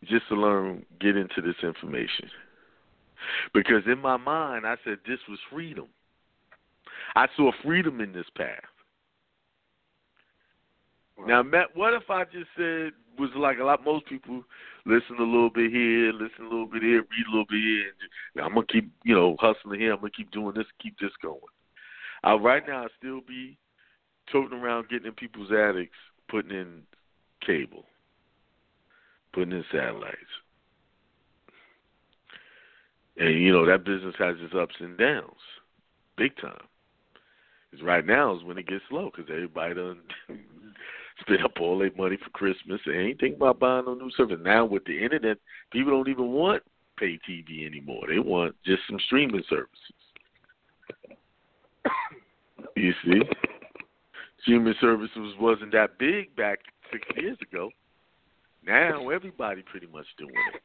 just 0.04 0.28
to 0.30 0.36
learn, 0.36 0.86
get 1.00 1.18
into 1.18 1.42
this 1.42 1.56
information. 1.64 2.30
Because 3.54 3.82
in 3.88 3.98
my 3.98 4.18
mind, 4.18 4.68
I 4.68 4.76
said 4.84 5.00
this 5.08 5.20
was 5.28 5.40
freedom. 5.52 5.88
I 7.18 7.28
saw 7.36 7.52
freedom 7.64 8.00
in 8.00 8.14
this 8.14 8.28
path. 8.36 8.62
Now, 11.26 11.42
Matt, 11.42 11.76
what 11.76 11.96
if 11.96 12.12
I 12.12 12.26
just 12.26 12.46
said 12.56 12.92
was 13.18 13.32
like 13.36 13.58
a 13.58 13.64
lot 13.64 13.84
most 13.84 14.06
people 14.06 14.44
listen 14.86 15.16
a 15.18 15.24
little 15.24 15.50
bit 15.50 15.72
here, 15.72 16.14
listen 16.14 16.42
a 16.42 16.44
little 16.44 16.68
bit 16.68 16.84
here, 16.84 17.00
read 17.00 17.28
a 17.28 17.32
little 17.32 17.48
bit 17.50 17.60
here, 17.60 17.86
and 18.36 18.46
I'm 18.46 18.54
gonna 18.54 18.68
keep 18.68 18.92
you 19.04 19.16
know 19.16 19.36
hustling 19.40 19.80
here. 19.80 19.94
I'm 19.94 20.00
gonna 20.00 20.12
keep 20.12 20.30
doing 20.30 20.54
this, 20.54 20.68
keep 20.80 20.96
this 21.00 21.10
going. 21.20 21.40
I 22.24 22.36
right 22.36 22.62
now 22.68 22.84
I 22.84 22.88
still 23.00 23.22
be 23.28 23.58
toting 24.32 24.60
around 24.60 24.90
getting 24.90 25.08
in 25.08 25.14
people's 25.14 25.52
attics, 25.52 25.98
putting 26.30 26.52
in 26.52 26.84
cable, 27.44 27.86
putting 29.34 29.54
in 29.54 29.66
satellites, 29.72 30.16
and 33.18 33.42
you 33.42 33.52
know 33.52 33.66
that 33.66 33.86
business 33.86 34.14
has 34.20 34.36
its 34.40 34.54
ups 34.54 34.76
and 34.80 35.00
downs, 35.00 35.42
big 36.16 36.38
time. 36.38 36.68
Because 37.78 37.88
right 37.88 38.06
now 38.06 38.36
is 38.36 38.44
when 38.44 38.58
it 38.58 38.68
gets 38.68 38.84
slow 38.90 39.12
because 39.16 39.30
everybody 39.32 39.76
done 39.76 40.00
spend 41.20 41.44
up 41.44 41.52
all 41.60 41.78
their 41.78 41.92
money 41.96 42.18
for 42.24 42.30
Christmas 42.32 42.82
and 42.86 42.96
ain't 42.96 43.20
thinking 43.20 43.38
about 43.38 43.60
buying 43.60 43.86
no 43.86 43.94
new 43.94 44.10
service. 44.12 44.40
Now 44.42 44.66
with 44.66 44.84
the 44.86 45.04
internet, 45.04 45.38
people 45.72 45.92
don't 45.92 46.10
even 46.10 46.32
want 46.32 46.64
pay 46.98 47.20
TV 47.30 47.68
anymore. 47.68 48.06
They 48.08 48.18
want 48.18 48.56
just 48.66 48.82
some 48.90 49.00
streaming 49.06 49.44
services. 49.50 49.70
You 52.76 52.94
see, 53.04 53.22
streaming 54.42 54.76
services 54.80 55.34
wasn't 55.40 55.72
that 55.72 55.98
big 55.98 56.36
back 56.36 56.60
six 56.92 57.04
years 57.16 57.38
ago. 57.42 57.72
Now 58.64 59.10
everybody 59.10 59.64
pretty 59.64 59.88
much 59.88 60.06
doing 60.18 60.34
it. 60.54 60.62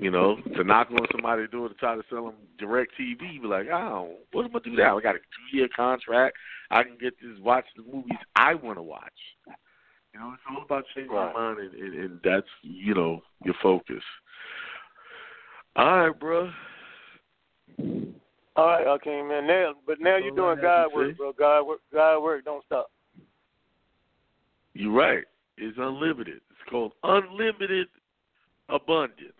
You 0.00 0.10
know, 0.10 0.38
to 0.56 0.64
knock 0.64 0.88
on 0.90 1.06
somebody 1.12 1.46
door 1.48 1.68
to 1.68 1.74
try 1.74 1.94
to 1.94 2.02
sell 2.08 2.24
them 2.24 2.34
DirecTV, 2.58 3.18
be 3.18 3.40
like, 3.44 3.66
oh, 3.70 4.14
what 4.32 4.46
am 4.46 4.56
I 4.56 4.60
do 4.64 4.70
now? 4.70 4.98
I 4.98 5.02
got 5.02 5.14
a 5.14 5.18
two 5.18 5.56
year 5.56 5.68
contract. 5.76 6.36
I 6.70 6.82
can 6.84 6.96
get 6.98 7.20
this, 7.20 7.38
watch 7.40 7.66
the 7.76 7.82
movies 7.82 8.16
I 8.34 8.54
want 8.54 8.78
to 8.78 8.82
watch. 8.82 9.12
You 10.14 10.20
know, 10.20 10.32
it's 10.32 10.42
all 10.50 10.62
about 10.64 10.84
changing 10.94 11.12
Right. 11.12 11.32
your 11.32 11.54
mind, 11.54 11.58
and, 11.60 11.74
and, 11.74 12.04
and 12.04 12.20
that's 12.24 12.46
you 12.62 12.94
know 12.94 13.22
your 13.44 13.54
focus. 13.62 14.02
All 15.76 15.84
right, 15.84 16.18
bro. 16.18 16.50
All 18.56 18.66
right, 18.66 18.86
okay, 18.86 19.22
man. 19.22 19.46
Now, 19.46 19.74
but 19.86 20.00
now 20.00 20.16
you're 20.16 20.34
doing 20.34 20.58
God 20.60 20.94
work, 20.94 21.16
bro. 21.16 21.32
God 21.32 21.66
work, 21.66 21.80
God 21.92 22.22
work. 22.22 22.44
Don't 22.44 22.64
stop. 22.64 22.90
You're 24.72 24.92
right. 24.92 25.24
It's 25.58 25.76
unlimited. 25.78 26.40
It's 26.50 26.70
called 26.70 26.92
unlimited 27.04 27.88
abundance, 28.68 29.32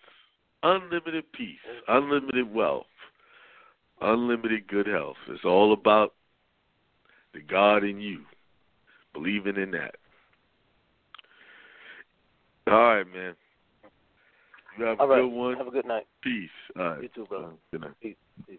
unlimited 0.62 1.24
peace, 1.32 1.58
unlimited 1.88 2.52
wealth, 2.52 2.86
unlimited 4.00 4.66
good 4.68 4.86
health. 4.86 5.16
It's 5.28 5.44
all 5.44 5.72
about 5.72 6.14
the 7.34 7.40
God 7.40 7.84
in 7.84 8.00
you, 8.00 8.22
believing 9.12 9.56
in 9.56 9.70
that. 9.72 9.96
All 12.66 12.74
right, 12.74 13.06
man. 13.06 13.34
You 14.78 14.84
have 14.84 14.98
a 14.98 15.02
All 15.02 15.08
right. 15.08 15.22
good 15.22 15.28
one. 15.28 15.56
Have 15.56 15.66
a 15.66 15.70
good 15.70 15.86
night. 15.86 16.06
Peace. 16.22 16.48
All 16.78 16.90
right. 16.90 17.02
You 17.02 17.08
too, 17.14 17.26
brother. 17.26 17.48
Good 17.72 17.80
night. 17.82 17.90
Peace. 18.00 18.16
Peace. 18.48 18.58